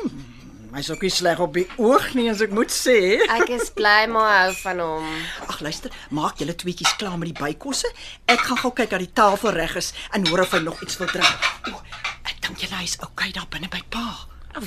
hy's 0.77 0.93
ook 0.95 1.03
nie 1.03 1.11
sleg 1.17 1.43
op 1.43 1.59
die 1.59 1.67
oog 1.83 2.13
nie 2.15 2.29
as 2.31 2.47
ek 2.47 2.55
moet 2.55 2.71
sê. 2.71 2.97
Ek 3.27 3.51
is 3.59 3.75
bly 3.75 4.07
maar 4.15 4.31
hou 4.45 4.55
van 4.63 4.85
hom. 4.87 5.11
Ag 5.51 5.59
luister, 5.67 5.99
maak 6.15 6.39
julle 6.39 6.55
tweetjies 6.63 6.95
klaar 7.03 7.19
met 7.19 7.33
die 7.33 7.39
bykosse. 7.43 7.91
Ek 8.31 8.47
gaan 8.47 8.63
gou 8.63 8.71
kyk 8.71 8.95
dat 8.95 9.03
die 9.03 9.15
tafel 9.19 9.51
reg 9.59 9.75
is 9.83 9.91
en 10.15 10.31
hoor 10.31 10.47
of 10.47 10.55
hy 10.55 10.63
nog 10.71 10.79
iets 10.87 11.03
wil 11.03 11.11
drink. 11.11 11.53
O, 11.75 11.83
ek 12.23 12.39
dink 12.47 12.63
julle 12.63 12.85
hy's 12.87 13.01
okay 13.03 13.35
daar 13.35 13.51
binne 13.51 13.67
by 13.67 13.83
pa. 13.91 14.11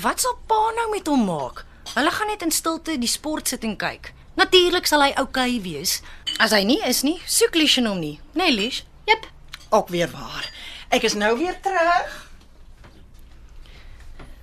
Wat 0.03 0.19
sal 0.27 0.35
pa 0.51 0.65
nou 0.75 0.91
met 0.91 1.07
hom 1.07 1.29
maak? 1.31 1.69
Hulle 1.93 2.11
gaan 2.11 2.27
net 2.27 2.41
in 2.41 2.51
stilte 2.51 2.97
die 2.97 3.09
sport 3.09 3.47
sit 3.51 3.63
en 3.67 3.75
kyk. 3.75 4.13
Natuurlik 4.39 4.87
sal 4.87 5.03
hy 5.03 5.11
okay 5.19 5.57
wees. 5.63 5.99
As 6.39 6.53
hy 6.55 6.63
nie 6.63 6.79
is 6.87 7.01
nie, 7.03 7.17
soek 7.27 7.55
Lishen 7.59 7.89
hom 7.89 7.99
nie. 7.99 8.19
Nee, 8.37 8.51
Lish. 8.55 8.83
Jep. 9.09 9.27
Ook 9.69 9.91
weer 9.91 10.07
waar. 10.11 10.47
Ek 10.91 11.03
is 11.03 11.17
nou 11.19 11.33
weer 11.39 11.57
terug. 11.63 12.13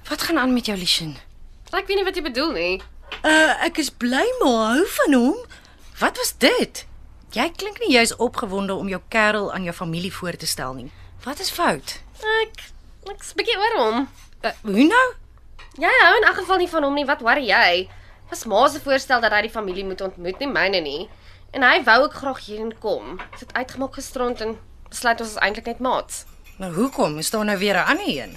Wat 0.08 0.22
gaan 0.22 0.38
aan 0.38 0.52
met 0.52 0.68
jou 0.68 0.76
Lishen? 0.78 1.16
Ek 1.72 1.88
weet 1.88 1.96
nie 2.00 2.04
wat 2.04 2.16
jy 2.16 2.24
bedoel 2.24 2.52
nie. 2.56 2.74
Uh 3.24 3.56
ek 3.64 3.80
is 3.80 3.88
bly 3.90 4.24
maar 4.42 4.74
hou 4.74 4.84
van 4.98 5.16
hom. 5.16 5.40
Wat 6.00 6.16
was 6.20 6.34
dit? 6.40 6.84
Jy 7.36 7.48
klink 7.56 7.80
nie 7.80 7.92
jy's 7.96 8.14
opgewonde 8.16 8.76
om 8.76 8.88
jou 8.88 9.00
kerel 9.12 9.52
aan 9.52 9.64
jou 9.64 9.74
familie 9.76 10.12
voor 10.12 10.36
te 10.36 10.46
stel 10.48 10.76
nie. 10.76 10.90
Wat 11.24 11.40
is 11.40 11.50
fout? 11.52 11.98
Ek 12.42 12.68
ek's 13.08 13.32
bietjie 13.36 13.56
oor 13.56 13.76
hom. 13.80 14.06
Uh, 14.44 14.52
hoe 14.68 14.84
nou? 14.88 15.06
Jy 15.78 15.90
hou 16.02 16.14
in 16.18 16.24
elk 16.26 16.40
geval 16.40 16.58
nie 16.58 16.68
van 16.68 16.82
hom 16.82 16.96
nie. 16.98 17.06
Wat 17.06 17.20
worry 17.22 17.44
jy? 17.46 17.84
Was 18.32 18.44
ma 18.50 18.64
se 18.68 18.80
voorstel 18.82 19.20
dat 19.22 19.30
hy 19.32 19.44
die 19.46 19.52
familie 19.52 19.84
moet 19.86 20.00
ontmoet, 20.02 20.40
nie 20.42 20.50
myne 20.50 20.80
nie. 20.82 21.04
En 21.54 21.62
hy 21.62 21.76
wou 21.86 22.00
ook 22.02 22.16
graag 22.18 22.40
hierheen 22.46 22.72
kom. 22.82 23.12
Ons 23.30 23.44
het 23.44 23.52
uitgemaak 23.54 23.94
gisterond 23.94 24.40
en 24.42 24.56
besluit 24.90 25.20
ons 25.22 25.36
is 25.36 25.38
eintlik 25.38 25.70
net 25.70 25.78
maats. 25.78 26.24
Nou 26.58 26.72
hoekom? 26.74 27.20
Is 27.22 27.30
daar 27.30 27.44
nou 27.46 27.56
weer 27.58 27.78
'n 27.78 27.86
ander 27.94 28.08
een? 28.08 28.34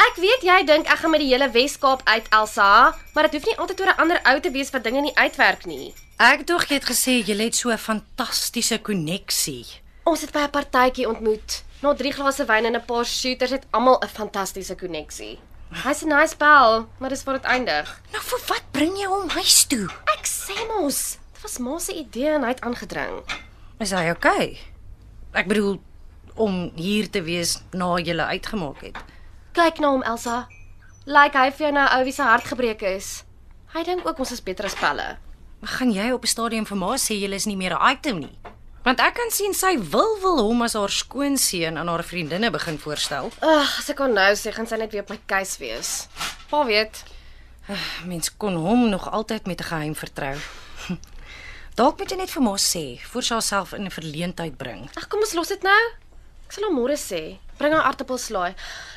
Ek 0.00 0.16
weet 0.16 0.42
jy 0.42 0.64
dink 0.66 0.86
ek 0.90 0.98
gaan 0.98 1.10
met 1.10 1.20
die 1.20 1.30
hele 1.30 1.50
Wes-Kaap 1.50 2.00
uit 2.04 2.26
Elsa, 2.30 2.94
maar 3.14 3.22
dit 3.22 3.32
hoef 3.32 3.46
nie 3.46 3.58
altyd 3.58 3.80
oor 3.80 3.92
'n 3.94 4.00
ander 4.00 4.20
ou 4.24 4.40
te 4.40 4.50
wees 4.50 4.70
wat 4.70 4.84
dinge 4.84 5.00
nie 5.00 5.16
uitwerk 5.16 5.66
nie. 5.66 5.94
Ek 6.18 6.46
dink 6.46 6.68
jy 6.68 6.74
het 6.74 6.90
gesê 6.90 7.22
jy 7.22 7.36
het 7.36 7.54
so 7.54 7.70
'n 7.70 7.78
fantastiese 7.78 8.78
koneksie. 8.78 9.66
Ons 10.04 10.20
het 10.20 10.32
by 10.32 10.40
'n 10.40 10.50
partytjie 10.50 11.08
ontmoet. 11.08 11.62
Na 11.82 11.94
3 11.94 12.12
glase 12.12 12.44
wyn 12.44 12.64
en 12.64 12.74
'n 12.74 12.84
paar 12.84 13.04
shooters 13.04 13.50
het 13.50 13.66
almal 13.70 14.00
'n 14.02 14.08
fantastiese 14.08 14.74
koneksie. 14.74 15.38
Hy's 15.70 16.02
'n 16.02 16.08
nice 16.08 16.36
pel, 16.36 16.88
maar 16.98 17.08
dis 17.08 17.22
waar 17.24 17.38
dit 17.38 17.44
eindig. 17.44 18.00
Nou 18.12 18.22
vir 18.22 18.40
wat 18.48 18.64
bring 18.72 18.96
jy 18.98 19.06
hom 19.06 19.28
huis 19.28 19.64
toe? 19.64 19.86
Ek 20.18 20.26
sê 20.26 20.54
mos, 20.66 21.18
dit 21.32 21.42
was 21.42 21.58
ma 21.58 21.78
se 21.78 21.94
idee 21.94 22.34
en 22.34 22.42
hy 22.42 22.48
het 22.48 22.60
aangedring. 22.60 23.22
Is 23.78 23.90
hy 23.90 24.10
okay? 24.10 24.58
Ek 25.32 25.46
bedoel 25.46 25.80
om 26.34 26.72
hier 26.74 27.10
te 27.10 27.22
wees 27.22 27.62
na 27.72 27.96
jy 27.98 28.18
uitgemaak 28.18 28.80
het. 28.82 28.98
Kyk 29.52 29.78
na 29.78 29.90
hom, 29.90 30.02
Elsa. 30.02 30.48
Lyk 31.06 31.34
hy 31.34 31.50
vir 31.50 31.66
jou 31.66 31.72
nou 31.72 31.88
ou 31.98 32.04
wie 32.04 32.12
se 32.12 32.22
hart 32.22 32.44
gebreek 32.44 32.82
is. 32.82 33.24
Hy 33.72 33.84
dink 33.84 34.06
ook 34.06 34.18
ons 34.18 34.32
is 34.32 34.42
beter 34.42 34.64
as 34.66 34.74
pelle. 34.74 35.18
Gaan 35.62 35.92
jy 35.92 36.10
op 36.12 36.24
'n 36.24 36.26
stadium 36.26 36.66
vir 36.66 36.76
ma 36.76 36.96
sê 36.96 37.14
jy 37.14 37.32
is 37.32 37.46
nie 37.46 37.56
meer 37.56 37.74
'n 37.78 37.90
item 37.92 38.18
nie? 38.18 38.38
Want 38.80 39.00
ek 39.04 39.12
kan 39.18 39.28
sien 39.28 39.52
sy 39.52 39.74
wil 39.92 40.14
wil 40.22 40.38
hom 40.40 40.62
as 40.64 40.72
haar 40.78 40.92
skoonseun 40.92 41.76
aan 41.76 41.88
haar 41.92 42.04
vriendinne 42.06 42.48
begin 42.50 42.78
voorstel. 42.80 43.28
Ag, 43.44 43.74
as 43.82 43.90
ek 43.92 43.98
kon 44.00 44.14
nou 44.16 44.30
sê, 44.40 44.54
gaan 44.56 44.68
sy 44.68 44.78
net 44.80 44.94
weer 44.94 45.04
op 45.04 45.12
my 45.12 45.18
keus 45.28 45.58
wees. 45.60 45.90
Pa 46.48 46.62
weet. 46.64 47.02
Mens 48.08 48.32
kon 48.40 48.56
hom 48.56 48.88
nog 48.88 49.04
altyd 49.12 49.46
met 49.46 49.60
'n 49.60 49.68
geheim 49.68 49.94
vertrou. 49.94 50.36
Dalk 51.78 51.98
moet 51.98 52.10
jy 52.10 52.16
net 52.16 52.32
vir 52.32 52.42
ma 52.42 52.56
sê 52.56 52.98
voor 53.12 53.22
sy 53.22 53.34
haarself 53.34 53.72
in 53.76 53.84
'n 53.84 53.90
verleentheid 53.90 54.56
bring. 54.56 54.88
Ag, 54.96 55.08
kom 55.08 55.20
ons 55.20 55.34
los 55.36 55.48
dit 55.48 55.62
nou. 55.62 55.82
Ek 56.46 56.52
sal 56.52 56.64
hom 56.64 56.76
môre 56.80 56.96
sê. 56.96 57.36
Bring 57.58 57.74
haar 57.74 57.84
aartappelslaai. 57.84 58.54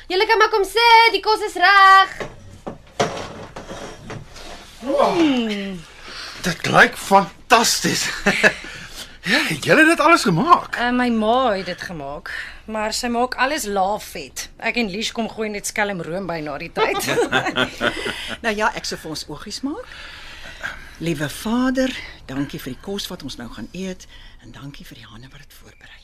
Julle 0.08 0.26
kan 0.26 0.38
maar 0.38 0.50
kom 0.50 0.64
sê, 0.64 0.88
die 1.12 1.20
kos 1.20 1.40
is 1.44 1.54
reg. 1.60 2.08
Dit 6.42 6.66
lyk 6.66 6.96
fantasties. 6.96 8.08
ja, 9.24 9.40
jy 9.48 9.76
het 9.76 9.88
dit 9.88 10.00
alles 10.00 10.24
gemaak. 10.26 10.76
Uh, 10.76 10.90
my 10.92 11.08
ma 11.10 11.52
het 11.52 11.66
dit 11.66 11.82
gemaak, 11.82 12.30
maar 12.66 12.92
sy 12.92 13.08
maak 13.12 13.34
alles 13.40 13.64
laaf 13.64 14.04
vet. 14.14 14.48
Ek 14.58 14.76
en 14.80 14.90
Lies 14.92 15.12
kom 15.12 15.28
gooi 15.28 15.48
net 15.52 15.66
skelm 15.66 16.02
room 16.04 16.26
by 16.30 16.40
na 16.44 16.58
die 16.60 16.72
tyd. 16.72 17.08
Nou 18.44 18.52
ja, 18.52 18.68
ek 18.76 18.84
sou 18.84 18.98
vir 19.00 19.14
ons 19.14 19.26
oogies 19.32 19.62
maak. 19.64 19.86
Liewe 21.00 21.28
Vader, 21.32 21.92
dankie 22.28 22.60
vir 22.60 22.74
die 22.74 22.82
kos 22.84 23.08
wat 23.08 23.24
ons 23.24 23.38
nou 23.40 23.48
gaan 23.52 23.68
eet 23.72 24.04
en 24.44 24.52
dankie 24.52 24.84
vir 24.84 25.00
die 25.00 25.08
hande 25.08 25.30
wat 25.32 25.40
dit 25.40 25.56
voorberei 25.60 26.00
het. 26.00 26.02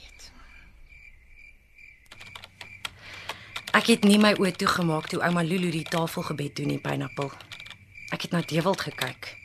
ek 3.77 3.87
het 3.87 4.05
nie 4.05 4.19
my 4.19 4.33
oë 4.41 4.51
toegemaak 4.59 5.07
toe 5.13 5.21
ouma 5.23 5.45
Lulu 5.47 5.71
die 5.71 5.87
tafelgebed 5.87 6.57
doen 6.59 6.73
in 6.75 6.81
Pineapple. 6.83 7.31
Ek 8.11 8.27
het 8.27 8.35
na 8.35 8.43
Dewald 8.43 8.83
gekyk 8.89 9.37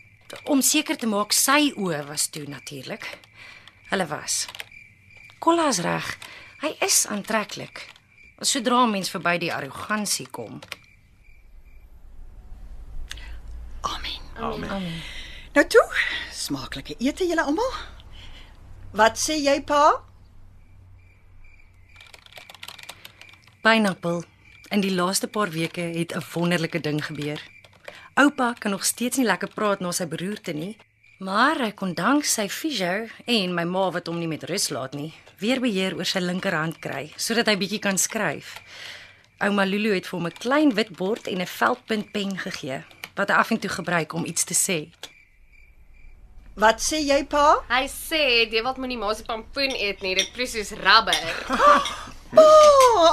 om 0.43 0.61
seker 0.61 0.97
te 0.97 1.07
maak 1.07 1.33
sy 1.35 1.71
oë 1.77 2.01
was 2.09 2.27
toe 2.33 2.43
natuurlik. 2.49 3.05
Hulle 3.89 4.07
was. 4.07 4.47
Kolla 5.39 5.67
is 5.67 5.79
reg. 5.85 6.17
Hy 6.61 6.75
is 6.85 7.05
aantreklik. 7.07 7.85
Sodra 8.41 8.85
mens 8.89 9.11
verby 9.13 9.37
die 9.39 9.53
arrogansie 9.53 10.27
kom. 10.31 10.59
Amen. 13.85 14.21
Amen. 14.35 15.01
Nou 15.55 15.63
toe, 15.71 15.85
smaaklike 16.33 16.97
ete 16.99 17.27
julle 17.29 17.45
almal. 17.45 17.75
Wat 18.95 19.19
sê 19.19 19.37
jy, 19.39 19.59
pa? 19.63 20.01
Pineapple. 23.63 24.23
In 24.73 24.81
die 24.81 24.91
laaste 24.91 25.27
paar 25.27 25.51
weke 25.53 25.81
het 25.81 26.15
'n 26.15 26.25
wonderlike 26.33 26.79
ding 26.79 27.05
gebeur. 27.05 27.41
Oupa 28.15 28.53
kan 28.53 28.71
nog 28.71 28.85
steeds 28.85 29.17
nie 29.17 29.25
lekker 29.25 29.49
praat 29.53 29.79
na 29.79 29.91
sy 29.91 30.05
beroerte 30.07 30.53
nie, 30.53 30.77
maar 31.19 31.59
hy 31.63 31.71
kon 31.71 31.93
dank 31.95 32.25
sy 32.27 32.47
fisio 32.51 33.07
en 33.25 33.53
my 33.55 33.63
ma 33.63 33.87
wat 33.95 34.09
hom 34.11 34.19
nie 34.19 34.27
met 34.27 34.43
rus 34.49 34.69
laat 34.69 34.95
nie, 34.97 35.13
weer 35.39 35.61
beheer 35.63 35.95
oor 35.95 36.07
sy 36.07 36.19
linkerhand 36.19 36.81
kry 36.83 37.07
sodat 37.15 37.47
hy 37.47 37.55
bietjie 37.61 37.79
kan 37.83 37.97
skryf. 37.97 38.57
Ouma 39.43 39.65
Lulu 39.67 39.93
het 39.95 40.07
vir 40.07 40.19
hom 40.19 40.27
'n 40.27 40.39
klein 40.39 40.71
wit 40.75 40.91
bord 40.97 41.27
en 41.27 41.41
'n 41.41 41.45
veldpunt 41.45 42.11
pen 42.11 42.37
gegee 42.37 42.83
wat 43.15 43.29
hy 43.29 43.35
af 43.35 43.51
en 43.51 43.59
toe 43.59 43.69
gebruik 43.69 44.13
om 44.13 44.25
iets 44.25 44.43
te 44.43 44.53
sê. 44.53 44.91
Wat 46.55 46.79
sê 46.79 46.99
jy, 47.03 47.23
pa? 47.25 47.63
Hy 47.67 47.87
sê 47.87 48.49
Dewald 48.49 48.77
moenie 48.77 48.97
ma 48.97 49.13
se 49.13 49.23
pampoen 49.23 49.71
eet 49.75 50.01
nie, 50.01 50.15
dit 50.15 50.29
proe 50.33 50.47
soos 50.47 50.71
rubber. 50.71 51.23
Pa, 52.35 52.43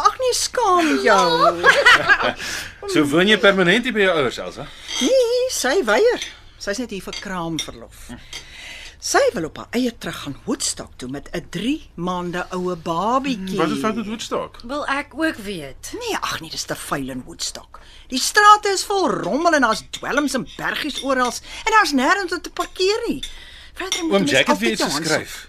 ag 0.02 0.16
nee, 0.18 0.34
skaam 0.34 0.98
jou. 1.04 1.62
So 2.92 3.04
woon 3.04 3.28
jy 3.28 3.36
permanent 3.38 3.84
hier 3.84 3.94
by 3.94 4.00
jou 4.00 4.14
ouers, 4.18 4.38
Elsa? 4.38 4.66
Nee, 5.00 5.50
sy 5.50 5.84
weier. 5.84 6.41
Sy's 6.62 6.78
net 6.78 6.92
hier 6.94 7.02
vir 7.02 7.16
kraamverlof. 7.18 8.04
Sy 9.02 9.18
wil 9.34 9.48
op 9.48 9.56
haar 9.58 9.72
eie 9.74 9.90
terug 9.98 10.18
gaan 10.22 10.36
Woodstock 10.44 10.92
toe 10.96 11.08
met 11.10 11.26
'n 11.34 11.48
3 11.50 11.90
maande 11.94 12.46
oue 12.54 12.76
babietjie. 12.76 13.56
Wat 13.58 13.70
is 13.70 13.80
fout 13.82 13.96
met 13.98 14.06
Woodstock? 14.06 14.60
Wil 14.62 14.86
ek 14.86 15.08
ook 15.10 15.36
weet. 15.42 15.90
Nee, 15.98 16.16
ag 16.20 16.40
nee, 16.40 16.50
dis 16.50 16.62
te 16.62 16.76
vuil 16.76 17.08
in 17.08 17.22
Woodstock. 17.26 17.80
Die 18.08 18.18
strate 18.18 18.68
is 18.68 18.84
vol 18.84 19.10
rommel 19.10 19.54
en 19.54 19.60
daar's 19.60 19.82
dwelms 19.90 20.34
en 20.34 20.46
bergies 20.56 21.02
oral 21.02 21.32
en 21.64 21.72
daar's 21.72 21.92
nêrens 21.92 22.32
om 22.32 22.40
te 22.40 22.50
parkeer 22.50 23.02
nie. 23.08 23.24
Verder 23.74 24.04
moet 24.04 24.20
Oom 24.20 24.24
Jack 24.24 24.46
het 24.46 24.58
weer 24.58 24.70
iets 24.70 24.82
geskryf. 24.82 25.48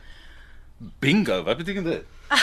Bingo, 0.99 1.43
wat 1.43 1.57
beteken 1.57 1.83
dit? 1.83 2.03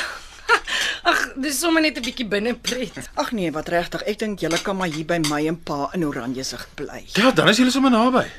Ag, 1.11 1.33
dis 1.35 1.59
sommer 1.59 1.83
net 1.83 1.97
'n 1.99 2.03
bietjie 2.03 2.27
binnepret. 2.29 2.95
soek. 2.95 3.11
Ag 3.15 3.33
nee, 3.33 3.51
wat 3.51 3.69
regtig. 3.69 4.03
Ek 4.03 4.19
dink 4.19 4.39
julle 4.41 4.63
kan 4.63 4.77
maar 4.77 4.89
hier 4.89 5.05
by 5.05 5.19
my 5.29 5.47
en 5.47 5.59
pa 5.63 5.91
in 5.93 6.05
Oranje 6.05 6.45
sig 6.45 6.69
bly. 6.75 7.05
Ja, 7.13 7.31
dan 7.31 7.49
is 7.49 7.57
julle 7.57 7.71
sommer 7.71 7.91
naby. 7.91 8.31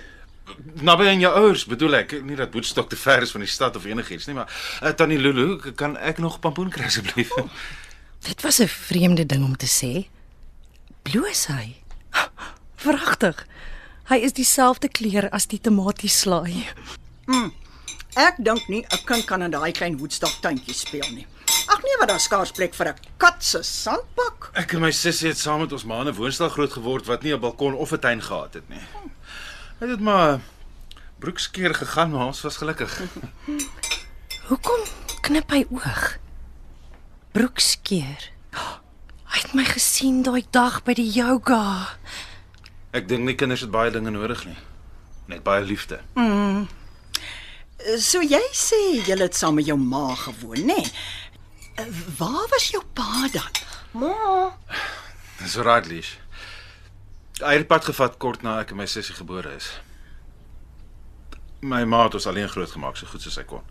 Naby 0.82 1.08
aan 1.08 1.20
jou 1.20 1.34
ouers, 1.36 1.66
bedoel 1.66 1.94
ek. 1.94 2.16
Nie 2.24 2.36
dat 2.36 2.54
Woodstock 2.54 2.90
te 2.90 2.96
ver 2.96 3.22
is 3.22 3.32
van 3.32 3.42
die 3.42 3.50
stad 3.50 3.76
of 3.76 3.86
enigiets 3.86 4.26
nie, 4.26 4.36
maar 4.36 4.50
uh, 4.84 4.90
Tannie 4.90 5.20
Lulu, 5.20 5.74
kan 5.76 5.98
ek 5.98 6.18
nog 6.18 6.40
pampoen 6.40 6.70
kry 6.70 6.86
asseblief? 6.86 7.32
Dit 8.22 8.42
was 8.42 8.60
'n 8.62 8.68
vreemde 8.68 9.26
ding 9.26 9.44
om 9.44 9.58
te 9.58 9.68
sê. 9.68 10.08
Bloos 11.02 11.48
hy? 11.48 11.76
Vragtig. 12.76 13.48
Hy 14.10 14.18
is 14.18 14.34
dieselfde 14.34 14.90
kleur 14.90 15.30
as 15.30 15.48
die 15.48 15.60
tomatieslaai. 15.62 16.68
Ek 18.20 18.36
dink 18.44 18.68
nie 18.68 18.84
'n 18.84 19.06
kind 19.06 19.26
kan 19.26 19.42
in 19.42 19.52
daai 19.52 19.72
klein 19.72 19.98
Woodstock 19.98 20.42
tuintjie 20.42 20.74
speel 20.74 21.10
nie. 21.14 21.28
Ag 21.68 21.82
nee, 21.84 21.96
wat 22.00 22.10
daar 22.10 22.20
skaars 22.20 22.52
plek 22.52 22.74
vir 22.74 22.88
'n 22.90 22.96
kat 23.18 23.44
se 23.44 23.64
sandbak. 23.64 24.52
Ek 24.54 24.74
en 24.74 24.82
my 24.82 24.92
sussie 24.92 25.30
het 25.30 25.38
saam 25.38 25.60
met 25.62 25.72
ons 25.72 25.86
ma 25.86 26.02
in 26.02 26.08
'n 26.08 26.16
woonstel 26.16 26.50
groot 26.50 26.72
geword 26.74 27.06
wat 27.06 27.24
nie 27.24 27.34
'n 27.34 27.40
balkon 27.40 27.74
of 27.74 27.92
'n 27.94 28.00
tuin 28.00 28.22
gehad 28.22 28.54
het 28.54 28.70
nie. 28.70 28.82
Het 29.82 29.90
dit 29.90 30.00
maar 30.00 30.40
broekskeer 31.20 31.76
gegaan, 31.76 32.12
maar 32.12 32.26
ons 32.26 32.42
was 32.42 32.58
gelukkig. 32.58 33.02
Hoekom 34.50 34.80
knip 35.22 35.50
hy 35.50 35.64
oog? 35.74 36.04
Broekskeer. 37.34 38.28
Hy 39.32 39.40
het 39.42 39.56
my 39.58 39.66
gesien 39.66 40.20
daai 40.22 40.44
dag 40.54 40.84
by 40.86 40.94
die 40.94 41.08
yoga. 41.10 41.64
Ek 42.94 43.10
dink 43.10 43.26
nie 43.26 43.34
kinders 43.34 43.66
het 43.66 43.74
baie 43.74 43.90
dinge 43.90 44.14
nodig 44.14 44.46
nie. 44.46 44.60
Net 45.34 45.42
baie 45.42 45.66
liefde. 45.66 45.98
So 47.98 48.22
jy 48.22 48.46
sê 48.54 48.84
jy 49.02 49.18
het 49.18 49.34
saam 49.34 49.58
met 49.58 49.66
jou 49.66 49.80
ma 49.82 50.12
gewoon, 50.28 50.62
nê? 50.62 50.78
Nee? 50.78 51.90
Waar 52.22 52.46
was 52.54 52.70
jou 52.70 52.84
pa 52.94 53.26
dan? 53.34 53.64
Ma, 53.98 54.54
Dis 55.42 55.58
Lies. 55.90 56.20
Hy 57.42 57.56
het 57.58 57.68
pad 57.68 57.88
gevat 57.90 58.18
kort 58.22 58.44
na 58.46 58.60
ek 58.62 58.74
en 58.74 58.78
my 58.82 58.86
sussie 58.90 59.16
gebore 59.18 59.56
is. 59.58 59.72
My 61.62 61.84
ma 61.90 62.04
het 62.06 62.18
ons 62.18 62.28
alleen 62.30 62.50
grootgemaak 62.50 62.98
so 62.98 63.10
goed 63.10 63.24
soos 63.26 63.38
sy 63.38 63.46
kon. 63.50 63.66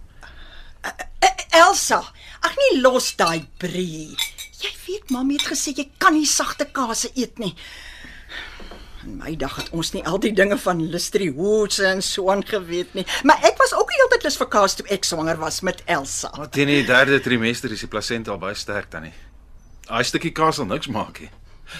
Elsa, 1.50 1.98
ag 2.46 2.54
nee, 2.56 2.80
los 2.80 3.12
daai 3.18 3.42
brie. 3.58 4.14
Jy 4.60 4.70
weet 4.86 5.10
mami 5.14 5.38
het 5.38 5.48
gesê 5.50 5.74
jy 5.74 5.88
kan 6.02 6.14
nie 6.14 6.28
sagte 6.28 6.66
kase 6.70 7.10
eet 7.18 7.38
nie. 7.42 7.52
In 9.06 9.16
my 9.16 9.32
dag 9.40 9.56
het 9.56 9.70
ons 9.74 9.90
nie 9.94 10.02
al 10.06 10.20
die 10.20 10.32
dinge 10.36 10.58
van 10.60 10.82
listerioose 10.92 11.86
en 11.88 12.02
so 12.04 12.30
aan 12.30 12.44
geweet 12.46 12.94
nie. 12.94 13.06
Maar 13.24 13.42
ek 13.48 13.58
was 13.62 13.74
ook 13.74 13.90
nie 13.90 14.02
altyd 14.04 14.28
lus 14.28 14.38
vir 14.40 14.50
kaas 14.52 14.76
toe 14.78 14.86
ek 14.92 15.08
swanger 15.08 15.40
was 15.40 15.62
met 15.66 15.82
Elsa. 15.86 16.30
Maar 16.36 16.52
teen 16.54 16.70
die 16.70 16.86
derde 16.86 17.20
trimester 17.24 17.72
is 17.72 17.86
die 17.86 17.90
plasenta 17.90 18.34
al 18.34 18.42
baie 18.42 18.58
sterk 18.58 18.90
dan 18.92 19.08
nie. 19.08 19.14
Daai 19.88 20.04
stukkie 20.06 20.34
kaas 20.36 20.60
sal 20.60 20.68
niks 20.70 20.90
maak 20.92 21.22
nie. 21.24 21.32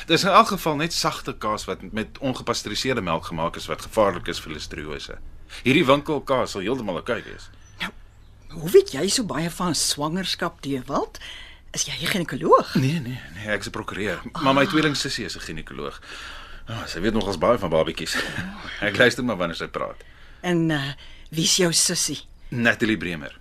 Dis 0.06 0.22
in 0.24 0.30
elk 0.30 0.48
geval 0.48 0.76
net 0.76 0.92
sagte 0.92 1.34
kaas 1.38 1.64
wat 1.64 1.82
met 1.92 2.18
ongepasteuriseerde 2.18 3.00
melk 3.00 3.26
gemaak 3.26 3.56
is 3.56 3.66
wat 3.66 3.82
gevaarlik 3.82 4.28
is 4.28 4.40
vir 4.40 4.52
listeriose. 4.52 5.18
Hierdie 5.62 5.84
winkelkaas 5.86 6.50
sal 6.50 6.60
heeltemal 6.60 7.00
oukei 7.02 7.22
wees. 7.22 7.50
Hoe 8.50 8.70
weet 8.70 8.90
jy 8.92 9.08
so 9.08 9.22
baie 9.24 9.50
van 9.50 9.74
swangerskap, 9.74 10.62
Dewald? 10.62 11.18
Is 11.72 11.84
jy 11.86 11.94
'n 12.02 12.06
ginekoloog? 12.06 12.74
Nee, 12.74 12.98
nee, 13.00 13.20
nee, 13.34 13.46
ek 13.46 13.60
is 13.60 13.66
'n 13.66 13.70
prokureur. 13.70 14.20
Maar 14.42 14.54
my 14.54 14.66
tweeling 14.66 14.96
sussie 14.96 15.24
is 15.24 15.36
'n 15.36 15.40
ginekoloog. 15.40 16.00
Oh, 16.68 16.86
sy 16.86 17.00
weet 17.00 17.12
nogals 17.12 17.38
baie 17.38 17.58
van 17.58 17.70
babatjies. 17.70 18.16
Ek 18.88 18.96
luister 18.96 19.24
maar 19.24 19.36
wanneer 19.36 19.56
sy 19.56 19.66
praat. 19.66 20.04
En 20.40 20.70
uh 20.70 20.92
wie's 21.30 21.56
jou 21.56 21.72
sussie? 21.72 22.18
Natalie 22.48 22.96
Bremer. 22.96 23.39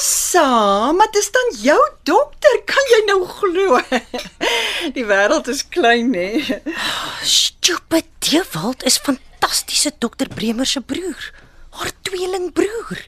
Elsa, 0.00 0.92
maar 0.92 1.08
dis 1.12 1.28
dan 1.30 1.48
jou 1.60 1.80
dokter, 2.08 2.54
kan 2.64 2.86
jy 2.88 3.00
nou 3.04 3.18
glo? 3.28 3.80
Die 4.96 5.04
wêreld 5.04 5.50
is 5.52 5.60
klein, 5.68 6.14
hè. 6.16 6.40
Stupid 7.20 8.08
Dewald 8.24 8.80
is 8.88 8.96
fantastiese 8.96 9.92
dokter 10.00 10.30
Bremer 10.32 10.64
se 10.64 10.80
broer. 10.80 11.26
Haar 11.76 11.92
tweelingbroer. 12.08 13.02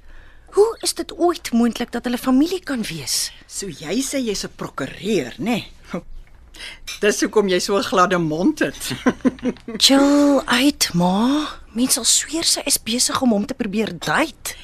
Hoe 0.53 0.66
is 0.84 0.93
dit 0.99 1.14
ooit 1.16 1.53
moontlik 1.57 1.95
dat 1.97 2.05
hulle 2.05 2.20
familie 2.20 2.61
kan 2.61 2.84
wees? 2.84 3.30
So 3.49 3.72
jy 3.72 3.97
sê 4.05 4.20
jy's 4.20 4.45
'n 4.45 4.53
prokureur, 4.53 5.32
nê? 5.40 5.64
Nee? 5.64 6.03
Dis 7.01 7.24
hoekom 7.24 7.49
jy 7.49 7.61
so 7.61 7.80
'n 7.80 7.88
gladde 7.88 8.18
mond 8.20 8.59
het. 8.61 8.93
Chill 9.84 10.45
uit, 10.45 10.93
ma. 10.93 11.49
Mense 11.72 11.97
sal 11.97 12.05
sweer 12.05 12.45
sy 12.45 12.61
is 12.68 12.76
besig 12.76 13.16
om 13.22 13.32
hom 13.32 13.49
te 13.49 13.57
probeer 13.57 13.97
date. 13.97 14.61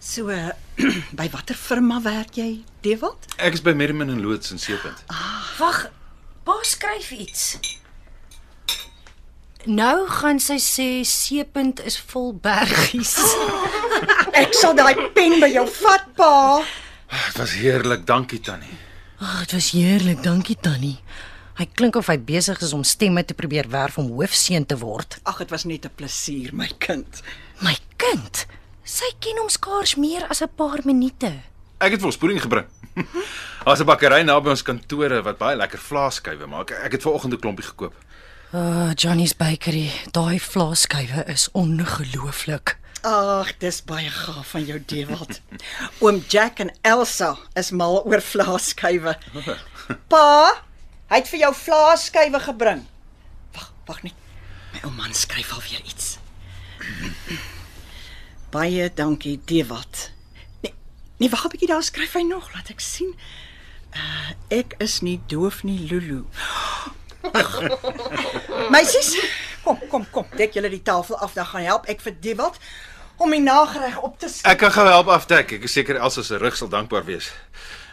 So 0.00 0.30
uh, 0.30 0.52
by 1.12 1.28
watter 1.28 1.54
firma 1.54 2.00
werk 2.00 2.38
jy, 2.40 2.64
Dewald? 2.80 3.26
Ek 3.36 3.52
is 3.52 3.60
by 3.60 3.74
Merriman 3.76 4.08
en 4.08 4.22
Loods 4.24 4.48
in 4.48 4.58
Seepunt. 4.58 5.02
Wag, 5.60 5.90
pa 6.48 6.56
skryf 6.64 7.10
iets. 7.12 7.44
Nou 9.68 10.06
gaan 10.08 10.40
sy 10.40 10.56
sê 10.56 10.86
seepunt 11.04 11.82
is 11.84 11.98
vol 12.08 12.32
bergies. 12.32 13.12
Ek 14.40 14.56
sal 14.56 14.72
daai 14.78 15.10
pen 15.12 15.36
by 15.42 15.50
jou 15.52 15.66
vat, 15.82 16.06
pa. 16.16 16.30
Dit 17.12 17.36
was 17.42 17.52
heerlik, 17.60 18.06
dankie 18.08 18.40
Tannie. 18.40 18.78
Ag, 19.20 19.42
dit 19.44 19.52
was 19.58 19.68
heerlik, 19.76 20.22
dankie 20.24 20.56
Tannie. 20.56 20.96
Hy 21.60 21.66
klink 21.76 21.98
of 22.00 22.08
hy 22.08 22.16
besig 22.16 22.62
is 22.64 22.72
om 22.72 22.86
stemme 22.88 23.20
te 23.28 23.36
probeer 23.36 23.68
werf 23.68 24.00
om 24.00 24.08
hoofseun 24.16 24.64
te 24.64 24.80
word. 24.80 25.18
Ag, 25.28 25.42
dit 25.44 25.52
was 25.52 25.68
net 25.68 25.84
'n 25.84 25.92
plesier, 25.92 26.56
my 26.56 26.70
kind. 26.80 27.20
My 27.60 27.76
kind, 28.00 28.46
sy 28.84 29.10
ken 29.20 29.38
hom 29.38 29.48
skaars 29.48 29.96
meer 29.96 30.26
as 30.30 30.42
'n 30.42 30.48
paar 30.56 30.80
minute. 30.84 31.42
Ek 31.80 31.92
het 31.92 32.00
vir 32.00 32.06
ons 32.06 32.16
pudding 32.16 32.40
gebring. 32.40 32.66
Daar's 33.64 33.80
'n 33.80 33.86
bakkery 33.86 34.22
naby 34.22 34.50
ons 34.50 34.62
kantore 34.62 35.22
wat 35.22 35.38
baie 35.38 35.56
lekker 35.56 35.78
vlaaskywe 35.78 36.46
maak. 36.46 36.70
Ek 36.70 36.92
het 36.92 37.02
vanoggend 37.02 37.34
'n 37.34 37.40
klompie 37.40 37.64
gekoop. 37.64 37.94
Ah, 38.52 38.58
oh, 38.58 38.90
Johnny's 38.94 39.36
Bakery. 39.36 39.92
Daai 40.10 40.40
vlaaskywe 40.40 41.24
is 41.30 41.48
ongelooflik. 41.52 42.78
Ag, 43.02 43.58
dis 43.58 43.80
baie 43.84 44.10
gaaf 44.10 44.50
van 44.50 44.64
jou, 44.64 44.82
Dewald. 44.86 45.40
Oom 46.02 46.18
Jack 46.28 46.58
en 46.58 46.72
Elsa 46.82 47.38
is 47.54 47.70
mal 47.70 48.02
oor 48.04 48.20
vlaaskywe. 48.20 49.14
Pa, 50.12 50.52
hy 51.08 51.16
het 51.22 51.28
vir 51.28 51.40
jou 51.46 51.54
vlaaskywe 51.54 52.40
gebring. 52.40 52.84
Wag, 53.54 53.72
wag 53.86 54.02
net. 54.02 54.18
My 54.74 54.84
ou 54.84 54.92
man 54.98 55.14
skryf 55.14 55.52
alweer 55.52 55.80
iets. 55.86 56.18
Baie 58.50 58.90
dankie, 58.94 59.40
Dewald. 59.44 60.10
Nee, 60.60 60.74
nee, 61.16 61.30
wag 61.30 61.44
'n 61.44 61.48
bietjie, 61.48 61.68
daar 61.68 61.82
skryf 61.82 62.12
hy 62.12 62.22
nog, 62.22 62.52
laat 62.54 62.70
ek 62.70 62.80
sien. 62.80 63.14
Uh, 63.94 64.30
ek 64.48 64.74
is 64.78 65.00
nie 65.00 65.20
doof 65.26 65.62
nie, 65.62 65.78
Lulu. 65.90 66.24
Meisies, 68.70 69.16
kom, 69.62 69.78
kom, 69.88 70.06
kom. 70.10 70.26
Dek 70.36 70.54
julle 70.54 70.70
die 70.70 70.82
tafel 70.82 71.18
af, 71.18 71.32
dan 71.32 71.46
gaan 71.46 71.62
help 71.62 71.86
ek 71.86 72.00
vir 72.00 72.14
Dewald 72.20 72.58
om 73.16 73.30
die 73.30 73.42
nagereg 73.42 73.98
op 74.00 74.18
te 74.18 74.28
sit. 74.28 74.46
Ek 74.46 74.58
kan 74.58 74.72
gou 74.72 74.86
help 74.88 75.10
afdek. 75.12 75.52
Ek 75.58 75.66
is 75.68 75.72
seker 75.76 76.00
Elsa 76.00 76.22
se 76.22 76.38
rug 76.40 76.56
sal 76.56 76.68
dankbaar 76.72 77.04
wees. 77.04 77.30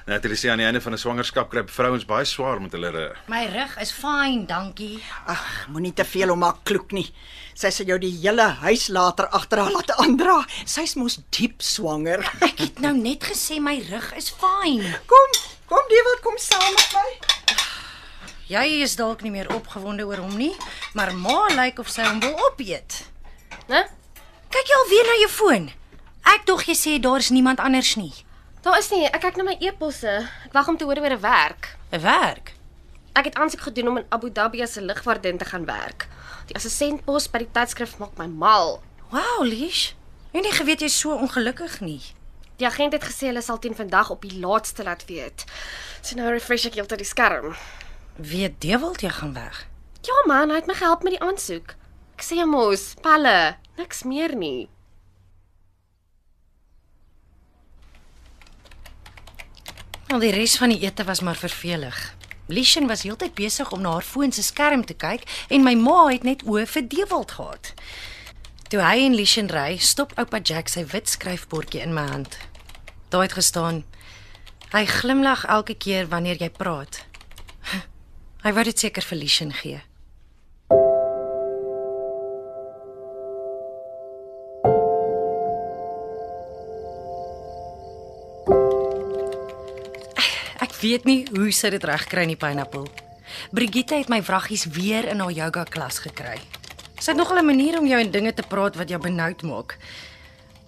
Natalie 0.08 0.38
sê 0.39 0.47
aan 0.47 0.62
die 0.62 0.66
einde 0.66 0.80
van 0.80 0.93
'n 0.93 0.97
swangerskap 0.97 1.49
kry 1.51 1.64
vrouens 1.68 2.05
baie 2.05 2.26
swaar 2.26 2.62
met 2.62 2.72
hulle 2.72 2.89
rug. 2.91 3.18
My 3.28 3.45
rug 3.51 3.76
is 3.82 3.91
fyn, 3.91 4.45
dankie. 4.45 5.03
Ag, 5.26 5.68
moenie 5.68 5.93
te 5.93 6.05
veel 6.05 6.32
om 6.32 6.41
haar 6.41 6.55
kloek 6.64 6.91
nie. 6.91 7.14
Sy 7.53 7.70
sal 7.70 7.86
jou 7.86 7.99
die 7.99 8.20
hele 8.22 8.47
huis 8.64 8.88
later 8.88 9.28
agter 9.28 9.60
haar 9.60 9.72
laat 9.72 9.91
aandra. 9.91 10.45
Sy's 10.66 10.95
mos 10.95 11.20
diep 11.30 11.62
swanger. 11.62 12.24
Ek 12.47 12.58
het 12.60 12.80
nou 12.80 12.93
net 12.93 13.24
gesê 13.24 13.60
my 13.60 13.84
rug 13.89 14.14
is 14.16 14.30
fyn. 14.30 14.95
Kom, 15.05 15.32
kom 15.68 15.84
Dewald, 15.89 16.22
kom 16.24 16.38
saam 16.38 16.74
met 16.74 16.93
my. 16.93 17.10
Jy 18.47 18.82
is 18.84 18.95
dalk 18.95 19.22
nie 19.22 19.32
meer 19.32 19.51
opgewonde 19.51 20.05
oor 20.08 20.24
hom 20.24 20.38
nie, 20.38 20.55
maar 20.93 21.12
ma 21.14 21.47
lyk 21.51 21.80
of 21.80 21.89
sy 21.89 22.08
hom 22.08 22.20
wil 22.20 22.39
opeet. 22.47 23.03
Né? 23.68 23.84
Kyk 24.49 24.68
jy 24.72 24.80
alweer 24.80 25.05
na 25.12 25.20
jou 25.20 25.30
foon? 25.30 25.70
Ek 26.24 26.45
dog 26.45 26.64
jy 26.64 26.76
sê 26.76 26.95
daar's 26.99 27.30
niemand 27.30 27.60
anders 27.60 27.97
nie. 27.99 28.14
Daar 28.68 28.78
is 28.84 28.89
nie. 28.91 29.05
Ek 29.07 29.22
kyk 29.24 29.38
na 29.39 29.45
my 29.47 29.53
e-posse. 29.63 30.13
Ek 30.43 30.51
wag 30.51 30.68
om 30.68 30.76
te 30.76 30.84
hoor 30.84 30.99
oor 30.99 31.13
'n 31.15 31.22
werk. 31.24 31.78
'n 31.95 32.01
Werk. 32.03 32.51
Ek 33.15 33.26
het 33.32 33.36
aansoek 33.39 33.61
gedoen 33.61 33.88
om 33.88 33.97
in 33.97 34.05
Abu 34.09 34.28
Dhabi 34.32 34.61
as 34.61 34.76
'n 34.76 34.84
lugvaardin 34.84 35.38
te 35.38 35.45
gaan 35.45 35.65
werk. 35.65 36.07
Die 36.47 36.55
assistentpos 36.55 37.30
by 37.32 37.38
die 37.38 37.51
tydskrif 37.51 37.97
maak 37.97 38.18
my 38.18 38.26
mal. 38.28 38.84
Wow, 39.09 39.43
Lish. 39.43 39.93
Jy 40.34 40.39
het 40.39 40.43
nie 40.43 40.51
geweet 40.51 40.80
jy's 40.80 40.99
so 40.99 41.15
ongelukkig 41.15 41.80
nie. 41.80 42.01
Die 42.57 42.68
agent 42.68 42.93
het 42.93 43.03
gesê 43.03 43.28
hulle 43.32 43.41
sal 43.41 43.59
teen 43.59 43.76
vandag 43.76 44.09
op 44.09 44.22
die 44.22 44.39
laaste 44.39 44.84
laat 44.84 45.05
weet. 45.05 45.45
So 46.01 46.15
nou 46.15 46.30
refresh 46.30 46.65
ek 46.65 46.74
heeltyd 46.74 46.99
die 46.99 47.07
skerm. 47.07 47.55
Weet 48.15 48.61
Dewald 48.61 49.01
jy 49.01 49.09
gaan 49.09 49.34
weg? 49.34 49.68
Ja 50.01 50.24
man, 50.26 50.49
hy 50.49 50.55
het 50.55 50.68
my 50.68 50.74
gehelp 50.74 51.03
met 51.03 51.13
die 51.13 51.24
aansoek. 51.24 51.76
Ek 52.18 52.24
sê 52.24 52.45
mos, 52.45 52.95
pelle, 53.01 53.55
niks 53.78 54.03
meer 54.03 54.36
nie. 54.36 54.70
Al 60.08 60.22
die 60.24 60.32
res 60.32 60.53
van 60.55 60.72
die 60.72 60.80
ete 60.86 61.03
was 61.03 61.20
maar 61.20 61.36
vervelig. 61.36 61.97
Lishan 62.47 62.88
was 62.88 63.01
heeltyd 63.03 63.34
besig 63.36 63.72
om 63.76 63.82
na 63.84 63.91
haar 63.97 64.05
foon 64.08 64.32
se 64.32 64.43
skerm 64.43 64.86
te 64.88 64.95
kyk 64.95 65.26
en 65.51 65.66
my 65.66 65.74
ma 65.76 66.05
het 66.08 66.24
net 66.24 66.45
oë 66.47 66.64
vir 66.72 66.86
Dewald 66.88 67.34
gehad. 67.36 67.74
Toe 68.72 68.80
hy 68.80 69.03
en 69.03 69.18
Lishan 69.20 69.51
ry, 69.51 69.76
stop 69.84 70.16
oupa 70.16 70.39
Jack 70.39 70.72
sy 70.72 70.86
wit 70.93 71.12
skryfbordjie 71.12 71.84
in 71.84 71.91
my 71.95 72.05
hand. 72.08 72.38
Daar 73.12 73.28
het 73.28 73.36
gestaan: 73.36 73.84
Hy 74.72 74.86
glimlag 74.88 75.43
elke 75.45 75.76
keer 75.76 76.08
wanneer 76.08 76.39
jy 76.39 76.49
praat. 76.55 77.03
Hy 78.43 78.55
wou 78.55 78.64
dit 78.64 78.80
seker 78.80 79.03
vir 79.03 79.20
Lishan 79.20 79.51
gee. 79.60 79.82
Weet 90.82 91.06
nie 91.06 91.26
hoe 91.36 91.52
sy 91.52 91.70
dit 91.74 91.84
regkry 91.84 92.26
in 92.28 92.34
die 92.34 92.40
pineappel. 92.40 92.88
Brigitte 93.52 93.98
het 94.00 94.10
my 94.10 94.22
vraggies 94.24 94.66
weer 94.76 95.08
in 95.12 95.20
haar 95.20 95.34
yoga 95.36 95.64
klas 95.64 96.00
gekry. 96.04 96.38
Sy 97.00 97.12
het 97.12 97.20
nogal 97.20 97.40
'n 97.40 97.46
manier 97.46 97.78
om 97.80 97.88
jou 97.88 98.00
en 98.00 98.12
dinge 98.12 98.34
te 98.34 98.44
praat 98.44 98.76
wat 98.76 98.90
jou 98.90 99.00
benoud 99.02 99.42
maak. 99.44 99.78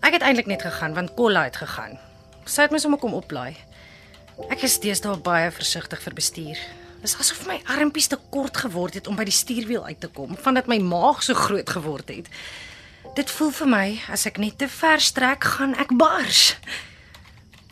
Ek 0.02 0.14
het 0.14 0.22
eintlik 0.22 0.48
net 0.48 0.62
gegaan 0.62 0.94
want 0.94 1.14
Kolla 1.16 1.44
het 1.44 1.56
gegaan. 1.56 2.00
Sy 2.46 2.62
het 2.62 2.72
my 2.72 2.78
sommer 2.78 3.00
kom 3.00 3.14
oplaai. 3.14 3.56
Ek 4.50 4.64
is 4.64 4.80
deesdae 4.80 5.18
baie 5.18 5.52
versigtig 5.52 6.02
vir 6.02 6.14
bestuur. 6.14 6.58
Dis 7.02 7.16
asof 7.16 7.46
my 7.48 7.62
armpies 7.66 8.08
te 8.08 8.18
kort 8.30 8.58
geword 8.58 8.94
het 8.94 9.08
om 9.08 9.16
by 9.16 9.24
die 9.24 9.36
stuurwiel 9.36 9.86
uit 9.86 10.00
te 10.00 10.08
kom, 10.08 10.36
vandat 10.36 10.68
my 10.68 10.80
maag 10.80 11.24
so 11.24 11.34
groot 11.34 11.70
geword 11.70 12.10
het. 12.10 12.28
Dit 13.16 13.32
voel 13.32 13.52
vir 13.52 13.68
my 13.68 13.88
as 14.12 14.26
ek 14.26 14.38
net 14.38 14.58
te 14.58 14.68
ver 14.68 15.00
strek, 15.00 15.44
gaan 15.44 15.76
ek 15.80 15.96
bars. 15.98 16.56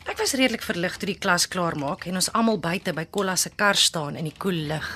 Ek 0.08 0.16
was 0.22 0.38
redelik 0.40 0.64
verlig 0.64 0.96
toe 0.96 1.10
die 1.10 1.20
klas 1.20 1.46
klaar 1.52 1.76
maak 1.76 2.06
en 2.08 2.16
ons 2.16 2.30
almal 2.32 2.62
buite 2.64 2.94
by 2.96 3.04
Kolla 3.12 3.36
se 3.36 3.52
kar 3.60 3.76
staan 3.76 4.16
in 4.16 4.30
die 4.30 4.36
koel 4.40 4.62
lug. 4.70 4.88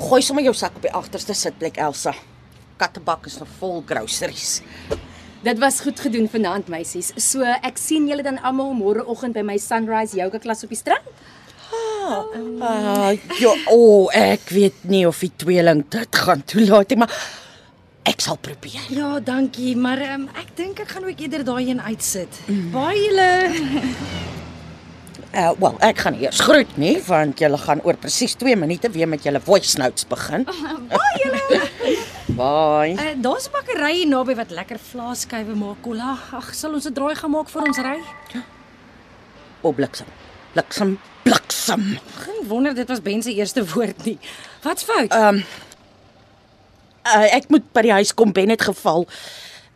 Gooi 0.00 0.20
sommer 0.24 0.44
jou 0.44 0.52
sak 0.56 0.76
op 0.76 0.84
die 0.84 0.92
agterste 0.96 1.32
sitplek, 1.36 1.80
Elsa. 1.80 2.12
Kattebak 2.80 3.24
is 3.28 3.38
nog 3.40 3.48
vol 3.60 3.80
groceries. 3.88 4.60
Dit 5.40 5.60
was 5.60 5.80
goed 5.80 6.00
gedoen 6.00 6.28
vanaand 6.28 6.68
meisies. 6.68 7.14
So 7.16 7.40
ek 7.40 7.80
sien 7.80 8.08
julle 8.08 8.24
dan 8.24 8.40
almal 8.44 8.74
môreoggend 8.76 9.36
by 9.36 9.44
my 9.44 9.56
Sunrise 9.60 10.16
yoga 10.16 10.40
klas 10.44 10.64
op 10.64 10.72
die 10.72 10.80
strand. 10.80 11.04
Ah, 12.10 13.12
ja, 13.38 13.52
o, 13.70 13.76
oh, 13.76 14.08
ek 14.16 14.50
weet 14.52 14.84
nie 14.90 15.06
of 15.08 15.20
die 15.22 15.30
tweeling 15.40 15.84
dit 15.92 16.16
gaan 16.24 16.42
toelaat 16.42 16.90
nie, 16.90 16.98
maar 17.04 17.12
ek 18.08 18.20
sal 18.20 18.36
probeer. 18.40 18.80
Ja, 18.88 19.20
dankie, 19.20 19.76
maar 19.76 20.00
um, 20.14 20.28
ek 20.40 20.56
dink 20.56 20.80
ek 20.80 20.88
gaan 20.88 21.04
ook 21.04 21.20
eerder 21.20 21.44
daarheen 21.44 21.80
uitsit. 21.80 22.40
Mm. 22.46 22.70
Baie 22.70 23.00
julle. 23.04 23.30
Uh, 25.30 25.50
wel, 25.62 25.76
ek 25.86 25.98
gaan 26.02 26.16
eers 26.18 26.40
groet 26.42 26.72
nie, 26.80 26.96
want 27.06 27.38
julle 27.38 27.58
gaan 27.62 27.80
oor 27.86 27.94
presies 28.02 28.34
2 28.34 28.56
minute 28.58 28.90
weer 28.90 29.06
met 29.08 29.22
julle 29.22 29.40
voice 29.40 29.78
notes 29.78 30.06
begin. 30.10 30.46
Baie 30.94 31.20
julle. 31.22 31.60
Bye. 32.34 32.94
Uh, 32.96 33.14
Daar's 33.22 33.46
'n 33.46 33.52
bakkery 33.52 34.04
naby 34.08 34.34
wat 34.34 34.50
lekker 34.50 34.78
vlaaskywe 34.78 35.54
maak, 35.54 35.82
Kolla. 35.82 36.16
Ag, 36.32 36.54
sal 36.54 36.74
ons 36.74 36.86
'n 36.88 36.94
draai 36.94 37.14
gaan 37.14 37.30
maak 37.30 37.48
vir 37.48 37.62
ons 37.62 37.78
ry? 37.78 37.98
O, 39.62 39.72
bliksem. 39.72 40.06
Bliksem, 40.54 40.98
bliksem. 41.22 41.98
Geen 42.24 42.46
wonder 42.48 42.74
dit 42.74 42.88
was 42.88 43.02
Ben 43.02 43.22
se 43.22 43.34
eerste 43.34 43.62
woord 43.74 44.04
nie. 44.04 44.18
Wat's 44.62 44.82
fout? 44.82 45.12
Ehm 45.12 45.34
um, 45.36 45.44
uh, 47.06 47.34
ek 47.36 47.48
moet 47.48 47.72
by 47.72 47.82
die 47.82 47.92
huis 47.92 48.14
kom, 48.14 48.32
Ben 48.32 48.48
het 48.48 48.62
geval. 48.62 49.06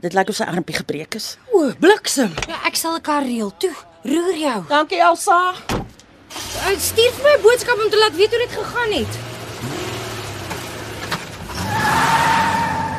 Dit 0.04 0.12
lyk 0.12 0.28
of 0.28 0.36
sy 0.36 0.44
armpie 0.44 0.76
gebreek 0.76 1.14
is. 1.14 1.36
o, 1.52 1.70
bliksem. 1.80 2.32
Ja, 2.48 2.60
ek 2.66 2.76
sal 2.76 2.96
'n 2.96 3.00
kar 3.00 3.22
reël. 3.24 3.52
Toe, 3.58 3.72
roer 4.04 4.36
jou. 4.36 4.64
Dankie 4.68 5.00
Elsa. 5.00 5.54
Uh, 5.70 6.74
Stuur 6.78 7.12
vir 7.12 7.24
my 7.24 7.36
boodskap 7.42 7.78
om 7.84 7.90
te 7.90 7.98
laat 7.98 8.16
weet 8.16 8.30
hoe 8.30 8.38
dit 8.46 8.52
gegaan 8.58 8.92
het. 8.92 9.12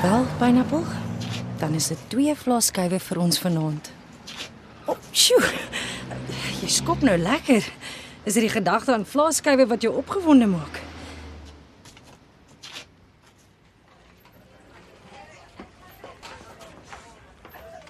Wel, 0.01 0.25
pineappel. 0.39 0.83
Dan 1.59 1.73
is 1.73 1.87
dit 1.87 1.97
twee 2.07 2.35
vlaaskywe 2.35 2.99
vir 2.99 3.17
ons 3.19 3.39
vanaand. 3.39 3.91
O, 4.85 4.91
oh, 4.91 4.97
sjoe. 5.11 5.41
Jy 6.61 6.67
skop 6.69 7.01
nou 7.01 7.17
lekker. 7.17 7.63
Is 8.25 8.33
dit 8.33 8.43
die 8.45 8.49
gedagte 8.53 8.93
aan 8.93 9.05
vlaaskywe 9.05 9.65
wat 9.67 9.81
jou 9.81 9.93
opgewonde 9.97 10.45
maak? 10.49 10.81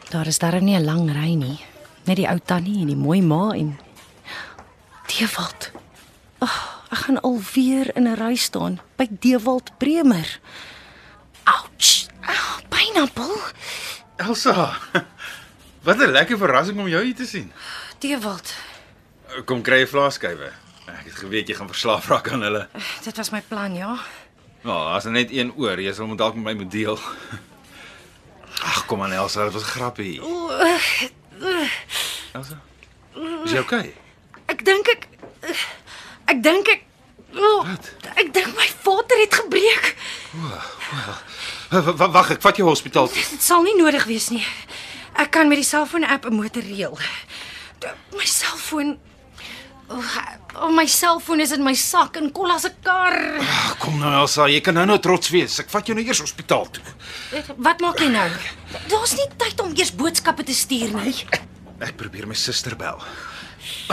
Daar 0.09 0.27
is 0.27 0.37
daar 0.39 0.61
nie 0.61 0.77
'n 0.77 0.85
lang 0.85 1.11
ry 1.11 1.33
nie. 1.33 1.59
Net 2.05 2.15
die 2.15 2.27
ou 2.27 2.39
tannie 2.45 2.81
en 2.81 2.87
die 2.87 2.95
mooi 2.95 3.21
ma 3.21 3.51
en 3.51 3.79
Dewald. 5.07 5.71
Ek 6.91 6.97
gaan 6.97 7.21
alweer 7.21 7.95
in 7.95 8.07
'n 8.07 8.15
ry 8.15 8.35
staan 8.35 8.79
by 8.95 9.07
Dewald 9.09 9.77
Bremer. 9.77 10.39
Ouch. 11.43 12.07
Oh, 12.27 12.57
pineappel. 12.69 13.35
Elsa. 14.15 14.77
Wat 15.85 15.97
'n 15.97 16.11
lekker 16.11 16.37
verrassing 16.37 16.79
om 16.79 16.87
jou 16.87 17.03
hier 17.03 17.15
te 17.15 17.25
sien. 17.25 17.51
Dewald. 17.99 18.53
Kom 19.45 19.61
kry 19.61 19.81
'n 19.81 19.87
vlaaskywe. 19.87 20.51
Ek 20.85 21.05
het 21.05 21.15
geweet 21.15 21.47
jy 21.47 21.55
gaan 21.55 21.67
verslaaf 21.67 22.07
raak 22.07 22.31
aan 22.31 22.41
hulle. 22.41 22.67
Dit 23.03 23.17
was 23.17 23.29
my 23.29 23.41
plan, 23.41 23.73
ja. 23.75 23.97
Nou, 24.61 24.93
as 24.95 25.05
er 25.05 25.11
net 25.11 25.31
een 25.31 25.53
oor, 25.57 25.79
jy 25.81 25.93
sal 25.93 26.07
moet 26.07 26.17
dalk 26.17 26.35
met 26.35 26.43
my 26.43 26.53
moet 26.53 26.71
deel. 26.71 26.99
Ag, 28.65 28.85
kom 28.89 29.01
aan 29.03 29.11
Elsa, 29.13 29.43
dit 29.43 29.53
was 29.53 29.61
'n 29.63 29.73
grappie. 29.77 30.21
Elsa? 32.33 32.59
Is 33.45 33.51
jy 33.51 33.59
okay? 33.59 33.93
Ek 34.45 34.65
dink 34.65 34.87
ek 34.87 35.07
ek 36.25 36.41
dink 36.43 36.67
ek 36.67 36.81
oh, 37.35 37.67
ek 38.15 38.33
dink 38.33 38.51
my 38.57 38.67
vader 38.83 39.17
het 39.23 39.33
gebreek. 39.33 39.95
W- 41.69 42.11
Wag, 42.11 42.29
ek 42.35 42.41
vat 42.41 42.57
jou 42.57 42.67
hospitaal 42.69 43.07
toe. 43.07 43.23
Dit 43.31 43.41
sal 43.43 43.63
nie 43.63 43.75
nodig 43.75 44.03
wees 44.05 44.29
nie. 44.29 44.45
Ek 45.15 45.31
kan 45.31 45.47
met 45.47 45.57
die 45.57 45.65
selfoon 45.67 46.03
app 46.03 46.25
'n 46.25 46.35
motor 46.35 46.61
reël. 46.63 46.97
My 48.15 48.25
selfoon 48.25 48.99
Oh, 49.87 50.71
my 50.73 50.85
selfoon 50.87 51.39
is 51.43 51.51
in 51.51 51.61
my 51.63 51.73
sak 51.77 52.15
en 52.17 52.31
Kolla 52.33 52.57
se 52.59 52.71
kar. 52.83 53.13
Ag, 53.39 53.75
kom 53.77 53.99
nou 53.99 54.09
Elsa, 54.21 54.47
jy 54.49 54.61
kan 54.65 54.73
nou 54.73 54.85
nou 54.89 54.97
trots 55.03 55.29
wees. 55.29 55.59
Ek 55.61 55.69
vat 55.69 55.85
jou 55.85 55.93
nou 55.97 56.05
eers 56.05 56.21
hospitaal 56.23 56.65
toe. 56.73 56.83
Wat 57.61 57.83
maak 57.83 57.99
jy 58.01 58.07
nou? 58.13 58.25
Daar's 58.89 59.13
nie 59.19 59.27
tyd 59.37 59.61
om 59.61 59.75
eers 59.77 59.91
boodskappe 59.95 60.43
te 60.47 60.55
stuur 60.57 60.95
nie. 61.03 61.13
Ek 61.83 61.97
probeer 61.99 62.25
my 62.25 62.33
suster 62.39 62.75
bel. 62.79 62.97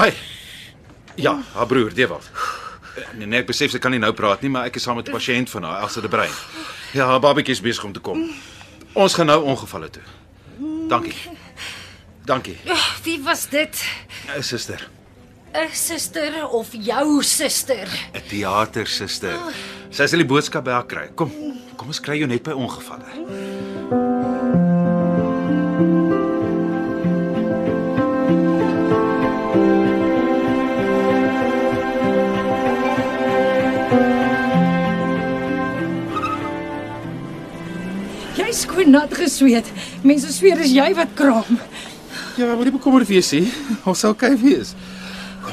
Ai. 0.00 0.12
Ja, 1.20 1.34
haar 1.54 1.66
broer, 1.68 1.92
Dewald. 1.94 2.24
Nee, 3.16 3.26
nee, 3.26 3.40
ek 3.42 3.46
besef 3.50 3.72
sy 3.74 3.80
kan 3.82 3.92
nie 3.92 4.00
nou 4.00 4.12
praat 4.16 4.42
nie, 4.44 4.50
maar 4.52 4.68
ek 4.70 4.76
is 4.76 4.84
saam 4.86 4.96
met 4.96 5.08
'n 5.08 5.12
pasiënt 5.12 5.50
van 5.50 5.64
haar, 5.64 5.82
Elsa 5.82 6.00
de 6.00 6.08
Bruin. 6.08 6.32
Ja, 6.92 7.06
haar 7.06 7.20
babatjie 7.20 7.52
is 7.52 7.60
besig 7.60 7.84
om 7.84 7.92
te 7.92 8.00
kom. 8.00 8.30
Ons 8.94 9.14
gaan 9.14 9.26
nou 9.26 9.42
ongevalle 9.44 9.90
toe. 9.90 10.02
Dankie. 10.88 11.14
Dankie, 12.24 12.56
Oh, 12.68 12.86
wie 13.02 13.18
was 13.22 13.48
dit? 13.48 13.84
Eh, 14.28 14.40
suster. 14.42 14.88
'n 15.54 15.68
Suster 15.72 16.48
of 16.48 16.68
jou 16.72 17.22
suster? 17.22 17.88
'n 18.14 18.22
Teatersuster. 18.28 19.36
Sy 19.90 20.06
sal 20.06 20.22
die 20.24 20.28
boodskap 20.28 20.64
by 20.64 20.72
haar 20.72 20.86
kry. 20.88 21.06
Kom, 21.14 21.28
kom 21.76 21.88
ons 21.92 22.00
kry 22.00 22.16
jou 22.18 22.28
net 22.28 22.42
by 22.42 22.52
ongevalle. 22.56 23.12
Jy 38.40 38.48
skoon 38.56 38.90
nat 38.96 39.12
gesweet. 39.12 39.68
Mense 40.02 40.32
sweer 40.32 40.56
dis 40.56 40.72
jy 40.72 40.88
wat 40.96 41.12
kraam. 41.14 41.60
Ja, 42.40 42.54
moenie 42.56 42.72
bekommerd 42.72 43.10
wees 43.12 43.28
nie. 43.36 43.44
Ons 43.84 44.00
sal 44.00 44.16
kyk 44.16 44.38
wees. 44.40 44.72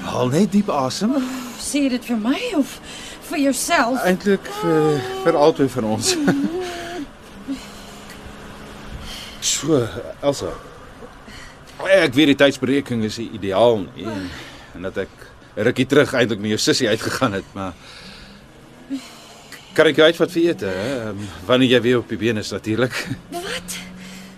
Haal 0.04 0.30
net 0.34 0.52
diep 0.52 0.70
asem. 0.70 1.14
Sê 1.60 1.88
dit 1.92 2.06
vir 2.06 2.18
my 2.22 2.40
of 2.58 2.78
vir 3.30 3.40
jouself? 3.50 4.00
Eintlik 4.08 4.48
vir 4.62 5.02
vir 5.26 5.38
albei 5.38 5.70
van 5.76 5.84
ons. 5.96 6.16
So, 9.40 9.78
Elsa. 10.22 10.52
Ek 11.80 12.14
weet 12.16 12.34
die 12.34 12.38
tydsberekening 12.40 13.06
is 13.08 13.18
nie 13.22 13.30
ideaal 13.38 13.78
nie 13.86 14.04
en, 14.08 14.26
en 14.76 14.88
dat 14.90 14.98
ek 15.06 15.14
rukkie 15.70 15.86
terug 15.90 16.12
eintlik 16.20 16.42
met 16.44 16.52
jou 16.54 16.60
sussie 16.60 16.90
uitgegaan 16.92 17.38
het, 17.38 17.48
maar 17.56 17.72
kan 19.78 19.88
ek 19.88 20.00
jou 20.02 20.08
uitvat 20.10 20.34
vir 20.36 20.44
ete, 20.52 20.68
hè? 20.76 20.90
Ehm, 21.10 21.24
Wanneer 21.48 21.72
jy 21.78 21.82
weer 21.88 22.02
op 22.02 22.12
die 22.12 22.20
bene 22.20 22.44
is 22.44 22.52
natuurlik. 22.52 22.96
Wat? 23.32 23.78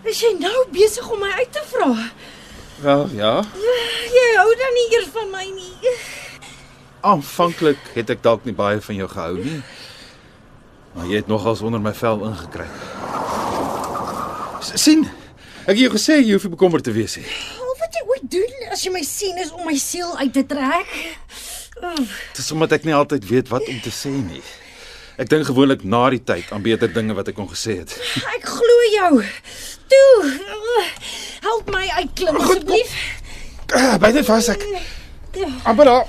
Is 0.09 0.21
jy 0.21 0.35
nou 0.37 0.53
besig 0.73 1.09
om 1.09 1.21
my 1.25 1.31
uit 1.41 1.51
te 1.57 1.65
vra? 1.73 1.89
Wel, 2.81 3.07
ja. 3.13 3.43
Jy 4.11 4.27
hou 4.37 4.51
dan 4.57 4.73
nie 4.73 4.87
eers 4.95 5.09
van 5.13 5.29
my 5.29 5.43
nie. 5.53 5.91
Aanvanklik 7.05 7.81
het 7.93 8.09
ek 8.09 8.23
dalk 8.25 8.45
nie 8.45 8.55
baie 8.57 8.81
van 8.81 8.97
jou 8.97 9.07
gehou 9.09 9.35
nie. 9.37 9.59
Maar 10.95 11.09
jy 11.11 11.21
het 11.21 11.29
nogals 11.29 11.61
onder 11.61 11.81
my 11.81 11.93
vel 11.95 12.25
ingekry. 12.31 12.65
Sien? 14.73 15.05
Ek 15.65 15.75
het 15.75 15.83
jou 15.83 15.91
gesê 15.93 16.17
jy 16.19 16.33
hoef 16.33 16.47
nie 16.47 16.55
bekommerd 16.55 16.85
te 16.87 16.93
wees 16.95 17.19
nie. 17.21 17.27
Al 17.61 17.77
wat 17.83 17.99
jy 17.99 18.03
ooit 18.15 18.25
doen 18.33 18.73
as 18.73 18.81
jy 18.85 18.93
my 18.95 19.03
sien 19.05 19.37
is 19.43 19.53
om 19.53 19.61
my 19.67 19.77
siel 19.77 20.17
uit 20.17 20.33
te 20.33 20.45
trek. 20.49 20.97
Dit 21.77 22.41
is 22.41 22.51
omdat 22.53 22.79
ek 22.79 22.89
nie 22.89 22.97
altyd 22.97 23.29
weet 23.29 23.53
wat 23.53 23.69
om 23.69 23.77
te 23.85 23.93
sê 23.93 24.09
nie. 24.13 24.41
Ek 25.21 25.29
dink 25.29 25.45
gewoonlik 25.45 25.85
na 25.85 26.07
die 26.09 26.23
tyd 26.25 26.49
aan 26.49 26.65
beter 26.65 26.89
dinge 26.89 27.13
wat 27.13 27.29
ek 27.29 27.37
kon 27.37 27.49
gesê 27.49 27.77
het. 27.83 27.93
Ek 28.33 28.49
glo 28.49 28.77
jou. 28.97 29.13
Toe. 29.91 30.30
Uitklim 32.01 32.35
asseblief. 32.41 32.95
Ah, 33.77 33.95
Byt 34.01 34.13
net 34.17 34.25
vas 34.25 34.47
ek. 34.51 34.65
Amper 35.63 35.85
daar. 35.85 36.07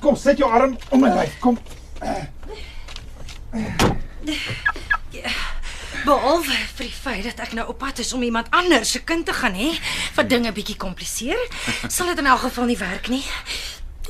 Kom, 0.00 0.16
sit 0.16 0.38
jou 0.38 0.48
arm 0.52 0.76
om 0.92 1.00
my 1.00 1.10
lyf. 1.14 1.38
Kom. 1.40 1.56
Behalwe 6.06 6.54
vir 6.76 6.84
die 6.84 6.92
feit 6.94 7.24
dat 7.26 7.40
ek 7.48 7.54
nou 7.58 7.64
op 7.72 7.80
pad 7.82 7.98
is 8.02 8.12
om 8.14 8.22
iemand 8.22 8.50
anders 8.54 8.92
se 8.94 9.00
kind 9.06 9.26
te 9.26 9.34
gaan 9.34 9.56
hê, 9.58 9.72
wat 10.14 10.28
dinge 10.30 10.52
bietjie 10.54 10.76
kompliseer, 10.78 11.40
sal 11.90 12.12
dit 12.12 12.22
in 12.22 12.28
elk 12.30 12.44
geval 12.46 12.68
nie 12.70 12.78
werk 12.78 13.10
nie. 13.10 13.24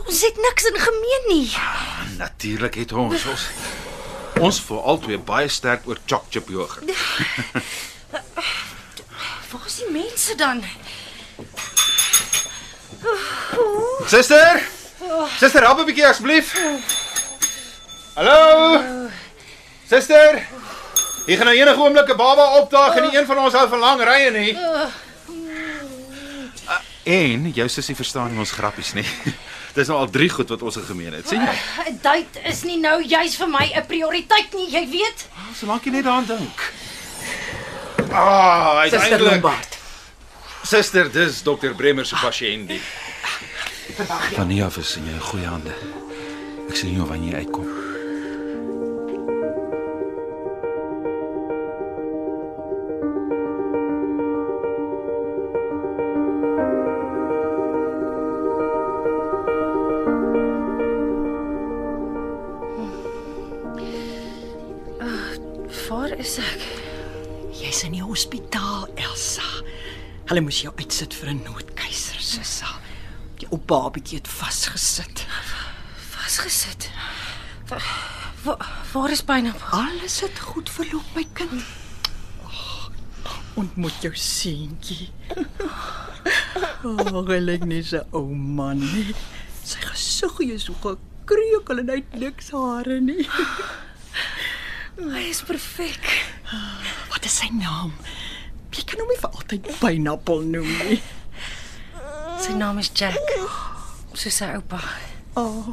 Ons 0.06 0.20
het 0.26 0.36
niks 0.42 0.66
in 0.68 0.76
gemeen 0.82 1.24
nie. 1.30 1.46
Natuurlik 2.18 2.76
het 2.82 2.92
ons 2.92 3.24
ons 3.32 3.46
ons 4.40 4.60
voel 4.60 4.82
albei 4.82 5.18
baie 5.18 5.48
sterk 5.48 5.86
oor 5.86 5.98
choc 6.06 6.24
chip 6.30 6.48
yoghurt. 6.48 6.90
Waar 9.50 9.66
is 9.66 9.76
die 9.76 9.90
mense 9.90 10.34
dan? 10.34 10.62
Suster! 14.06 14.62
Suster, 15.38 15.62
help 15.62 15.78
'n 15.80 15.86
bietjie 15.86 16.06
asseblief. 16.06 16.52
Hallo? 18.14 18.82
Suster! 19.88 20.42
Hier 21.26 21.36
gaan 21.36 21.46
nou 21.46 21.56
enige 21.56 21.80
oomblik 21.80 22.08
'n 22.12 22.16
baba 22.16 22.58
opdaag 22.60 22.96
en 22.96 23.02
nie 23.02 23.16
een 23.18 23.26
van 23.26 23.38
ons 23.38 23.54
hou 23.54 23.68
van 23.68 23.78
lang 23.78 24.02
rye 24.02 24.30
nie. 24.30 24.58
Ah, 26.66 26.80
En 27.06 27.50
jou 27.54 27.68
sussie 27.68 27.94
verstaan 27.94 28.30
nie 28.30 28.38
ons 28.38 28.50
grappies 28.50 28.92
nie. 28.92 29.06
Dis 29.76 29.90
nou 29.92 29.98
al 30.00 30.08
3 30.10 30.28
goed 30.32 30.48
wat 30.54 30.62
ons 30.64 30.78
gemeen 30.88 31.12
het. 31.12 31.28
sien 31.28 31.40
jy? 31.44 31.54
'n 31.90 31.98
Date 32.02 32.40
is 32.48 32.62
nie 32.64 32.78
nou 32.80 33.02
juis 33.04 33.36
vir 33.36 33.48
my 33.48 33.66
'n 33.76 33.86
prioriteit 33.86 34.54
nie, 34.54 34.70
jy 34.70 34.88
weet. 34.90 35.28
Solank 35.54 35.84
jy 35.84 35.90
net 35.92 36.04
daaraan 36.04 36.26
dink. 36.26 36.72
Ah, 38.12 38.86
Suster. 38.88 39.20
Lombard. 39.22 39.78
Suster, 40.62 41.10
dis 41.12 41.42
dokter 41.42 41.74
Bremer 41.74 42.06
se 42.06 42.14
pasiënt. 42.16 42.68
die. 42.68 42.80
Van 44.34 44.48
hier 44.48 44.64
af 44.64 44.76
is 44.76 44.96
in 44.96 45.04
jou 45.04 45.20
goeie 45.20 45.46
hande. 45.46 45.74
Ek 46.68 46.76
sien 46.76 46.94
jou 46.94 47.06
wanneer 47.06 47.30
jy 47.32 47.38
uitkom. 47.44 47.68
Hospitaal, 68.16 68.88
Elsa. 68.96 69.44
Hulle 70.30 70.40
moes 70.40 70.62
jou 70.64 70.72
uitsit 70.80 71.14
vir 71.14 71.34
'n 71.34 71.42
noodkeiser, 71.44 72.20
Sissa. 72.20 72.78
Die 73.36 73.48
ou 73.50 73.58
babatjie 73.58 74.18
het 74.18 74.28
vasgesit. 74.28 75.26
Vasgesit. 76.14 76.88
Waar, 77.68 77.84
waar, 78.92 79.10
is 79.10 79.22
Pineapple? 79.22 79.68
Alles 79.70 80.20
het 80.20 80.38
goed 80.38 80.70
verloop, 80.70 81.04
my 81.14 81.26
kind. 81.32 81.62
Oh, 82.44 82.88
ontmoet 83.54 84.00
jou 84.00 84.14
seentjie. 84.14 85.10
Oh, 86.84 87.26
hy 87.28 87.38
lyk 87.38 87.64
net 87.64 87.86
so 87.86 88.00
ou 88.12 88.34
man 88.34 88.78
nie. 88.78 89.14
Sy 89.64 89.78
gesiggie 89.82 90.52
is 90.54 90.64
so 90.64 90.74
gekreukel 90.80 91.78
en 91.82 91.88
hy 91.88 92.00
het 92.00 92.14
niks 92.18 92.50
hare 92.50 93.00
nie. 93.00 93.28
Hy 94.96 95.28
is 95.28 95.42
perfek. 95.42 96.06
Wat 97.16 97.24
is 97.24 97.38
sy 97.40 97.46
naam? 97.56 97.94
Jy 98.76 98.82
kan 98.84 99.00
hom 99.00 99.08
nie 99.08 99.16
vir 99.22 99.36
altyd 99.38 99.68
Pineapple 99.80 100.42
noem 100.52 100.66
nie. 100.84 100.98
Sy 102.44 102.52
naam 102.60 102.76
is 102.82 102.90
Jack. 102.92 103.16
Soos 104.12 104.36
sy 104.36 104.50
oupa. 104.52 104.82
Oh, 105.40 105.70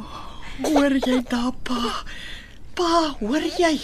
hoor 0.64 0.96
jy 1.04 1.18
daar, 1.28 1.52
pa? 1.68 1.98
Pa, 2.80 2.88
hoor 3.20 3.44
jy? 3.60 3.74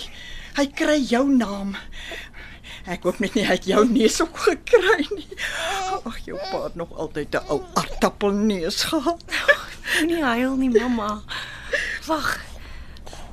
Hy 0.56 0.66
kry 0.72 0.96
jou 1.04 1.26
naam. 1.28 1.76
Ek 2.88 3.04
hoop 3.04 3.20
net 3.20 3.36
nie 3.36 3.44
hy 3.44 3.58
het 3.58 3.68
jou 3.68 3.84
neus 3.92 4.16
ook 4.24 4.40
gekry 4.46 5.04
nie. 5.12 5.28
Ag, 6.00 6.16
jou 6.24 6.40
pa 6.48 6.64
het 6.64 6.80
nog 6.80 6.96
altyd 6.96 7.36
'n 7.36 7.44
ou 7.52 7.60
aardappelneus 7.76 8.88
gehad. 8.88 9.20
Moenie 10.00 10.24
huil 10.24 10.56
nie, 10.56 10.72
mamma. 10.72 11.20
Wag. 12.08 12.40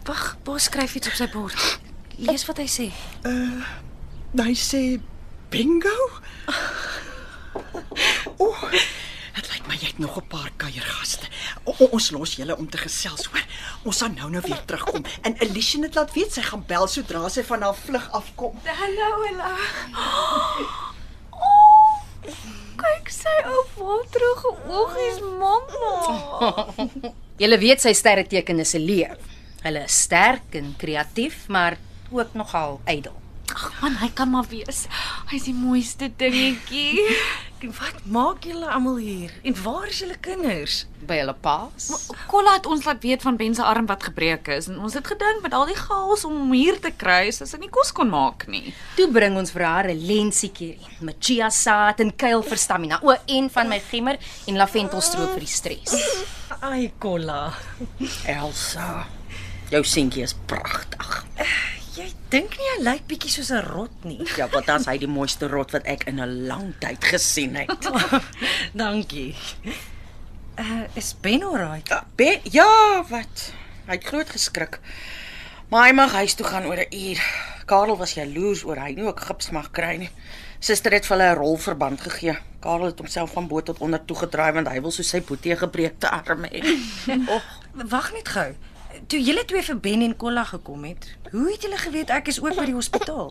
Wag, 0.04 0.36
Bos 0.44 0.68
skryf 0.68 1.00
iets 1.00 1.08
op 1.08 1.16
sy 1.16 1.32
bord. 1.32 1.80
Lees 2.20 2.44
wat 2.44 2.58
hy 2.60 2.68
sê. 2.68 2.92
Hy 4.36 4.54
sê 4.56 5.00
bingo. 5.52 5.98
O, 8.38 8.54
dit 9.34 9.48
lyk 9.50 9.64
my 9.66 9.74
jy 9.80 9.88
het 9.90 9.98
nog 10.00 10.18
'n 10.20 10.28
paar 10.30 10.52
kuiergaste. 10.62 11.26
O, 11.66 11.74
o, 11.80 11.86
ons 11.98 12.12
los 12.12 12.36
julle 12.38 12.56
om 12.58 12.70
te 12.70 12.78
gesels, 12.78 13.26
hoor. 13.26 13.42
Ons 13.84 13.98
sal 13.98 14.10
nou 14.14 14.30
nou 14.30 14.42
weer 14.46 14.66
terugkom. 14.66 15.04
En 15.22 15.36
Alicia 15.42 15.82
het 15.82 15.96
laat 15.96 16.14
weet 16.14 16.34
sy 16.34 16.42
gaan 16.42 16.64
bel 16.68 16.88
sodra 16.88 17.30
sy 17.30 17.44
van 17.44 17.62
haar 17.62 17.76
vlug 17.76 18.12
afkom. 18.12 18.60
Hallo, 18.64 19.24
Ella. 19.32 19.58
Kyk 22.84 23.10
sy 23.10 23.36
ou 23.50 23.64
waterige 23.80 24.50
oogies, 24.70 25.20
mamma. 25.42 25.94
Julle 27.42 27.58
weet 27.58 27.82
sy 27.82 27.94
sterreteken 27.94 28.60
is 28.60 28.74
'n 28.76 28.86
leeu. 28.86 29.16
Hulle 29.64 29.84
is 29.84 30.02
sterk 30.02 30.54
en 30.54 30.76
kreatief, 30.78 31.48
maar 31.48 31.78
ook 32.12 32.34
nogal 32.34 32.82
ydel. 32.86 33.16
Ag 33.58 33.72
man, 33.82 33.96
hy 33.98 34.12
kan 34.14 34.30
maar 34.30 34.46
wees. 34.52 34.84
Hy's 35.32 35.48
die 35.50 35.56
mooiste 35.58 36.12
dingetjie. 36.22 37.02
Wat 37.80 38.04
maak 38.06 38.44
julle 38.46 38.68
almal 38.70 39.00
hier? 39.02 39.32
En 39.42 39.56
waar 39.64 39.88
is 39.90 40.04
julle 40.04 40.14
kinders? 40.22 40.84
By 41.10 41.16
hulle 41.24 41.34
paas. 41.42 41.88
Kolla 42.30 42.54
het 42.60 42.68
ons 42.70 42.86
laat 42.86 43.02
weet 43.02 43.26
van 43.26 43.40
Ben 43.40 43.56
se 43.58 43.64
arm 43.66 43.88
wat 43.90 44.06
gebreek 44.12 44.52
is 44.54 44.68
en 44.70 44.78
ons 44.86 44.94
het 44.94 45.08
gedink 45.10 45.42
met 45.42 45.56
al 45.58 45.66
die 45.66 45.78
chaos 45.80 46.22
om 46.28 46.36
hom 46.38 46.54
hier 46.54 46.78
te 46.84 46.92
kry, 46.94 47.32
as 47.34 47.56
hy 47.56 47.64
nie 47.64 47.72
kos 47.74 47.90
kon 47.98 48.12
maak 48.14 48.46
nie. 48.52 48.76
Toe 49.00 49.08
bring 49.10 49.40
ons 49.42 49.50
vir 49.56 49.66
haar 49.66 49.90
'n 49.90 50.06
lensiekierie 50.06 51.02
met 51.02 51.18
chia 51.18 51.50
saad 51.50 52.00
en 52.06 52.14
kuil 52.14 52.46
vir 52.46 52.62
stamina. 52.62 53.02
O, 53.02 53.16
en 53.26 53.50
van 53.50 53.68
my 53.74 53.80
gemmer 53.90 54.22
en 54.46 54.62
lavendelstroop 54.62 55.34
vir 55.34 55.46
die 55.48 55.56
stres. 55.58 55.98
Ai, 56.62 56.92
Kolla. 57.00 57.54
Elsa, 58.26 59.08
jou 59.72 59.84
seentjie 59.84 60.24
is 60.24 60.36
pragtig. 60.46 61.26
Jy 61.98 62.12
dink 62.30 62.54
nie 62.60 62.68
hy 62.76 62.82
lyk 62.86 63.06
bietjie 63.10 63.32
soos 63.34 63.50
'n 63.50 63.64
rot 63.66 64.04
nie. 64.06 64.22
Ja, 64.38 64.46
wat 64.54 64.68
dan 64.70 64.84
hy 64.86 65.00
die 65.02 65.10
mooiste 65.10 65.48
rot 65.50 65.72
wat 65.74 65.88
ek 65.90 66.06
in 66.12 66.22
'n 66.22 66.46
lang 66.46 66.76
tyd 66.78 67.02
gesien 67.02 67.56
het. 67.58 67.74
Dankie. 68.82 69.34
Uh, 70.60 70.86
is 70.94 71.16
Ben 71.22 71.42
alright? 71.44 71.90
Be 72.16 72.38
ja, 72.54 73.02
wat? 73.10 73.52
Hy 73.88 73.98
het 73.98 74.06
groot 74.06 74.30
geskrik. 74.30 74.78
Maar 75.70 75.90
hy 75.90 75.94
mag 75.98 76.14
huis 76.22 76.38
toe 76.38 76.46
gaan 76.46 76.70
oor 76.70 76.78
'n 76.78 76.94
uur. 76.94 77.20
Karel 77.66 77.98
was 77.98 78.14
jaloers 78.14 78.64
oor 78.64 78.78
hy 78.78 78.94
nie 78.94 79.08
ook 79.10 79.20
gips 79.20 79.50
mag 79.50 79.72
kry 79.72 79.98
nie. 79.98 80.12
Suster 80.60 80.94
het 80.94 81.06
vir 81.06 81.18
hulle 81.18 81.34
'n 81.34 81.42
rolverband 81.42 82.02
gegee. 82.02 82.38
Karel 82.62 82.94
het 82.94 83.00
homself 83.00 83.34
van 83.34 83.48
bo 83.48 83.62
tot 83.62 83.82
onder 83.82 84.06
toe 84.06 84.18
gedraai 84.18 84.54
want 84.54 84.68
hy 84.68 84.82
wil 84.82 84.92
so 84.92 85.02
sy 85.02 85.22
boetie 85.22 85.56
gebreekte 85.58 86.10
arm 86.10 86.46
hê. 86.46 86.62
Och, 87.34 87.44
wag 87.90 88.14
net 88.14 88.30
gou. 88.30 88.54
Toe 89.08 89.22
julle 89.24 89.46
twee 89.48 89.64
vir 89.64 89.78
Ben 89.80 90.02
en 90.04 90.14
Kolla 90.20 90.42
gekom 90.44 90.82
het, 90.84 91.06
hoe 91.32 91.46
het 91.48 91.64
julle 91.64 91.78
geweet 91.80 92.10
ek 92.12 92.28
is 92.28 92.42
ook 92.44 92.58
by 92.58 92.66
die 92.68 92.76
hospitaal? 92.76 93.30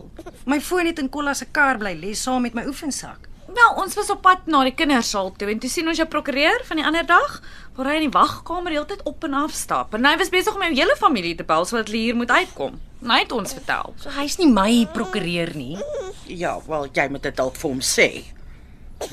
My 0.49 0.57
foon 0.57 0.87
het 0.89 0.97
in 0.97 1.09
Kolla 1.13 1.35
se 1.37 1.45
kar 1.53 1.77
bly 1.77 1.91
lê 1.99 2.15
saam 2.17 2.47
met 2.47 2.55
my 2.57 2.63
oefensak. 2.65 3.27
Wel, 3.45 3.75
ons 3.83 3.93
was 3.93 4.09
op 4.09 4.23
pad 4.25 4.47
na 4.49 4.63
die 4.65 4.73
kindersaal 4.73 5.29
toe 5.37 5.51
en 5.53 5.61
toe 5.61 5.69
sien 5.69 5.85
ons 5.85 5.99
jou 6.01 6.07
prokureur 6.09 6.65
van 6.65 6.81
die 6.81 6.85
ander 6.89 7.05
dag, 7.05 7.35
waar 7.77 7.91
hy 7.91 7.99
in 7.99 8.07
die 8.07 8.15
wagkamer 8.15 8.73
heeltyd 8.73 9.03
op 9.05 9.27
en 9.27 9.35
af 9.37 9.53
stap. 9.53 9.93
En 9.93 10.07
hy 10.09 10.15
was 10.17 10.33
besig 10.33 10.57
om 10.57 10.63
my 10.65 10.71
hele 10.71 10.95
familie 10.97 11.35
te 11.37 11.45
bel 11.45 11.69
sodat 11.69 11.91
hulle 11.91 12.01
hier 12.07 12.17
moet 12.17 12.33
uitkom. 12.33 12.81
En 13.03 13.13
hy 13.13 13.19
het 13.21 13.37
ons 13.37 13.53
vertel. 13.59 13.93
So 14.01 14.15
hy's 14.17 14.39
nie 14.41 14.49
my 14.49 14.71
prokureur 14.97 15.53
nie. 15.53 15.77
Ja, 16.25 16.55
wel 16.65 16.89
jy 16.89 17.05
moet 17.13 17.29
dit 17.29 17.37
dalk 17.37 17.61
vir 17.61 17.69
hom 17.69 17.85
sê. 17.85 18.09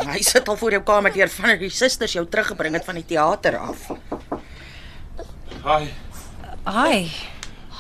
Hy 0.01 0.25
sit 0.25 0.49
al 0.49 0.57
voor 0.57 0.79
jou 0.79 0.83
kamer 0.89 1.13
deur 1.13 1.29
van 1.37 1.59
die 1.61 1.69
susters 1.69 2.17
jou 2.17 2.25
teruggebring 2.25 2.81
het 2.81 2.89
van 2.89 3.03
die 3.03 3.07
teater 3.13 3.61
af. 3.61 3.91
Haai. 5.69 5.93
Ai, 6.65 7.11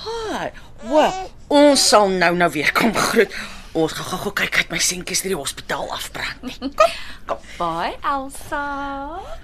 Haai, 0.04 0.50
wa, 0.90 1.06
ons 1.48 1.80
sal 1.88 2.08
nou 2.12 2.34
nou 2.36 2.50
weer 2.52 2.72
kom 2.76 2.92
groet. 2.94 3.32
Ons 3.74 3.92
gaan 3.96 4.06
gou-gou 4.06 4.32
kyk 4.38 4.56
uit 4.60 4.70
my 4.70 4.78
seentjies 4.78 5.22
deur 5.24 5.32
die 5.34 5.38
hospitaal 5.40 5.88
afbrand. 5.96 6.42
nie. 6.46 6.58
Kom, 6.78 6.92
kom. 7.26 7.38
Bye, 7.58 7.96
Elsa. 8.06 8.60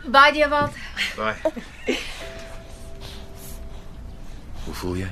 Baie 0.07 0.33
Dewald. 0.37 0.77
Daai. 1.17 1.35
Hoe 4.65 4.75
voel 4.83 5.01
jy? 5.05 5.11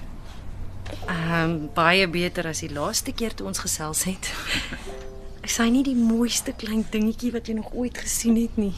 ehm 1.09 1.33
um, 1.37 1.55
baie 1.77 2.07
beter 2.09 2.47
as 2.49 2.61
die 2.65 2.71
laaste 2.73 3.13
keer 3.13 3.35
toe 3.37 3.47
ons 3.49 3.59
gesels 3.61 4.05
het. 4.09 4.31
Is 5.45 5.57
hy 5.61 5.67
nie 5.73 5.83
die 5.85 5.97
mooiste 5.97 6.53
klein 6.57 6.85
dingetjie 6.93 7.33
wat 7.35 7.49
jy 7.49 7.59
nog 7.59 7.73
ooit 7.77 7.99
gesien 8.01 8.37
het 8.41 8.57
nie? 8.61 8.73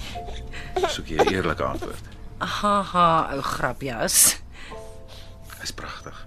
Soek 0.90 1.07
jy 1.11 1.18
'n 1.22 1.30
eerlike 1.34 1.62
antwoord. 1.62 2.05
Haha, 2.38 3.30
ou 3.34 3.42
grapjas. 3.42 4.39
Hy's 5.61 5.72
pragtig. 5.72 6.26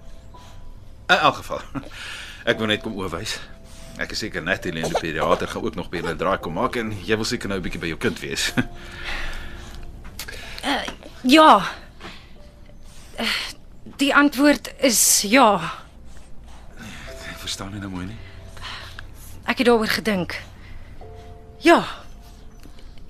In 1.08 1.16
elk 1.18 1.34
geval. 1.42 1.60
Ek 2.50 2.58
wil 2.58 2.66
net 2.70 2.82
kom 2.84 2.94
oorwys. 2.96 3.38
Ek 3.98 4.10
is 4.12 4.18
seker 4.24 4.42
Natalie 4.42 4.82
en 4.82 4.90
die 4.90 5.00
pediater 5.00 5.48
gaan 5.48 5.62
ook 5.62 5.74
nog 5.78 5.88
by 5.90 6.00
hulle 6.02 6.16
draai 6.18 6.38
kom 6.42 6.54
maak 6.58 6.76
en 6.80 6.90
jy 7.06 7.14
wil 7.16 7.24
seker 7.28 7.48
nou 7.48 7.58
'n 7.58 7.62
bietjie 7.62 7.80
by 7.80 7.86
jou 7.92 7.98
kind 7.98 8.18
wees. 8.20 8.52
Ja. 11.24 11.64
Eh, 13.16 13.26
Die 13.96 14.14
antwoord 14.14 14.72
is 14.80 15.20
ja. 15.28 15.60
Ek 17.30 17.38
verstaan 17.40 17.70
nie 17.72 17.80
nou 17.80 17.90
mooi 17.92 18.06
nie. 18.06 18.16
Ek 19.44 19.58
het 19.60 19.66
daaroor 19.68 19.88
gedink. 19.92 20.34
Ja. 21.60 21.84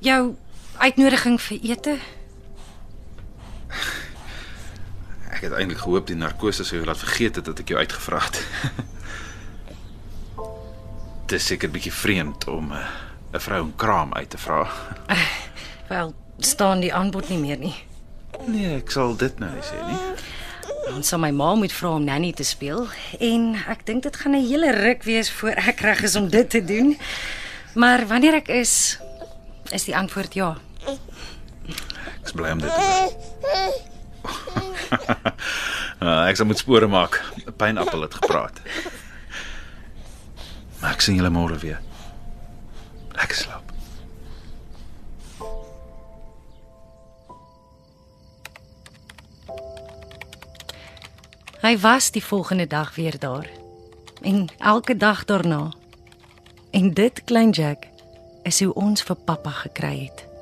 Jou 0.03 0.35
uitnodiging 0.79 1.41
vir 1.41 1.59
ete? 1.63 1.97
Ek 5.45 5.51
het 5.51 5.59
eintlik 5.61 5.83
gehoop 5.83 6.07
die 6.09 6.17
narkose 6.17 6.65
sou 6.65 6.79
jou 6.79 6.87
laat 6.89 6.97
vergeet 7.03 7.37
het 7.37 7.45
dat 7.45 7.59
ek 7.61 7.69
jou 7.69 7.77
uitgevra 7.77 8.23
het. 8.25 8.39
Dit 11.29 11.35
is 11.37 11.49
seker 11.51 11.69
bietjie 11.69 11.93
vreemd 11.93 12.47
om 12.49 12.73
eh, 12.73 12.87
'n 13.37 13.41
vrou 13.45 13.61
'n 13.67 13.77
kraam 13.77 14.15
uit 14.15 14.31
te 14.31 14.39
vra. 14.39 14.71
Wel, 15.93 16.15
staan 16.39 16.81
die 16.81 16.95
aanbod 16.95 17.29
nie 17.29 17.39
meer 17.39 17.59
nie. 17.59 17.75
Nee, 18.47 18.77
ek 18.77 18.91
sal 18.91 19.17
dit 19.17 19.39
nou 19.39 19.53
sê 19.61 19.85
nie. 19.85 20.01
Ons 20.97 21.09
sal 21.09 21.19
my 21.19 21.31
ma 21.31 21.55
moet 21.55 21.73
vra 21.73 21.93
om 21.93 22.05
Nanny 22.05 22.33
te 22.33 22.45
speel 22.45 22.89
en 23.21 23.55
ek 23.69 23.87
dink 23.87 24.03
dit 24.03 24.17
gaan 24.17 24.33
'n 24.33 24.49
hele 24.49 24.73
ruk 24.73 25.03
wees 25.03 25.31
voor 25.31 25.61
ek 25.61 25.81
reg 25.81 26.03
is 26.03 26.17
om 26.17 26.29
dit 26.29 26.51
te 26.51 26.65
doen. 26.65 26.97
Maar 27.75 28.07
wanneer 28.07 28.35
ek 28.35 28.49
is, 28.49 28.99
is 29.71 29.85
die 29.85 29.97
antwoord 29.97 30.35
ja. 30.35 30.57
Ek 32.17 32.25
is 32.25 32.33
bly 32.33 32.51
om 32.51 32.59
dit 32.59 32.71
te 32.71 32.81
hoor. 32.81 33.93
Ah, 36.05 36.27
ek 36.29 36.37
sal 36.37 36.47
moet 36.47 36.61
spore 36.61 36.87
maak. 36.87 37.17
Pynappel 37.57 38.03
het 38.05 38.15
gepraat. 38.15 38.59
Maar 40.81 40.93
ek 40.93 41.01
sien 41.01 41.17
julle 41.17 41.31
môre 41.33 41.57
weer. 41.63 41.79
Lekker 43.17 43.39
slaap. 43.39 43.73
Hy 51.65 51.73
was 51.81 52.11
die 52.13 52.25
volgende 52.25 52.67
dag 52.67 52.93
weer 52.95 53.17
daar. 53.19 53.49
En 54.21 54.49
elke 54.59 54.97
dag 54.97 55.25
daarna. 55.25 55.73
En 56.71 56.93
dit 56.93 57.25
klein 57.25 57.51
Jack 57.51 57.89
is 58.43 58.61
hoe 58.61 58.75
ons 58.75 59.03
vir 59.03 59.17
pappa 59.17 59.51
gekry 59.65 59.97
het. 60.05 60.34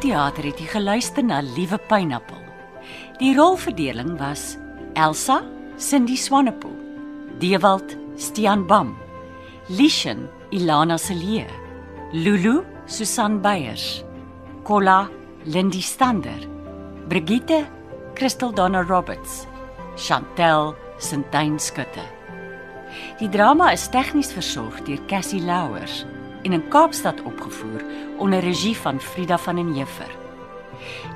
Radioteater 0.00 0.46
het 0.48 0.60
jy 0.60 0.66
geluister 0.72 1.24
na 1.24 1.42
Liewe 1.44 1.76
Pynappel. 1.88 2.38
Die 3.20 3.34
rolverdeling 3.36 4.14
was 4.18 4.56
Elsa, 4.96 5.42
Cindy 5.76 6.16
Swanepoel, 6.16 6.72
Dewald, 7.38 7.96
Stian 8.16 8.66
Bam, 8.66 8.96
Lishan, 9.68 10.26
Ilana 10.52 10.96
Celie, 10.98 11.46
Lulu, 12.12 12.64
Susan 12.86 13.42
Beyers, 13.42 14.02
Kola, 14.64 15.10
Lindy 15.44 15.82
Stander, 15.82 16.48
Brigitte, 17.08 17.66
Christel 18.14 18.52
Donna 18.52 18.82
Roberts, 18.82 19.46
Chantel, 19.96 20.74
Sintyn 20.98 21.58
Skutte. 21.58 22.06
Die 23.20 23.28
drama 23.28 23.72
is 23.72 23.88
tegnies 23.92 24.32
versorg 24.32 24.80
deur 24.86 25.04
Cassie 25.06 25.44
Louwers 25.44 26.06
en 26.42 26.52
in 26.52 26.68
Kaapstad 26.68 27.22
opgevoer 27.22 27.84
onder 28.18 28.40
regie 28.40 28.76
van 28.76 29.00
Frida 29.00 29.38
van 29.38 29.56
den 29.56 29.72
Heever. 29.74 30.10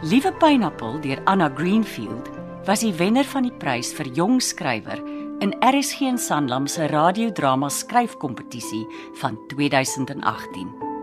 Liewe 0.02 0.32
Pineappel 0.32 1.00
deur 1.00 1.20
Anna 1.24 1.50
Greenfield 1.54 2.30
was 2.64 2.80
die 2.80 2.92
wenner 2.92 3.24
van 3.24 3.42
die 3.42 3.52
prys 3.52 3.92
vir 3.96 4.08
jong 4.16 4.40
skrywer 4.42 5.02
in 5.44 5.54
RSG 5.60 6.08
en 6.08 6.18
Sanlam 6.18 6.66
se 6.66 6.86
radiodrama 6.86 7.68
skryfkompetisie 7.68 8.86
van 9.20 9.38
2018. 9.48 10.93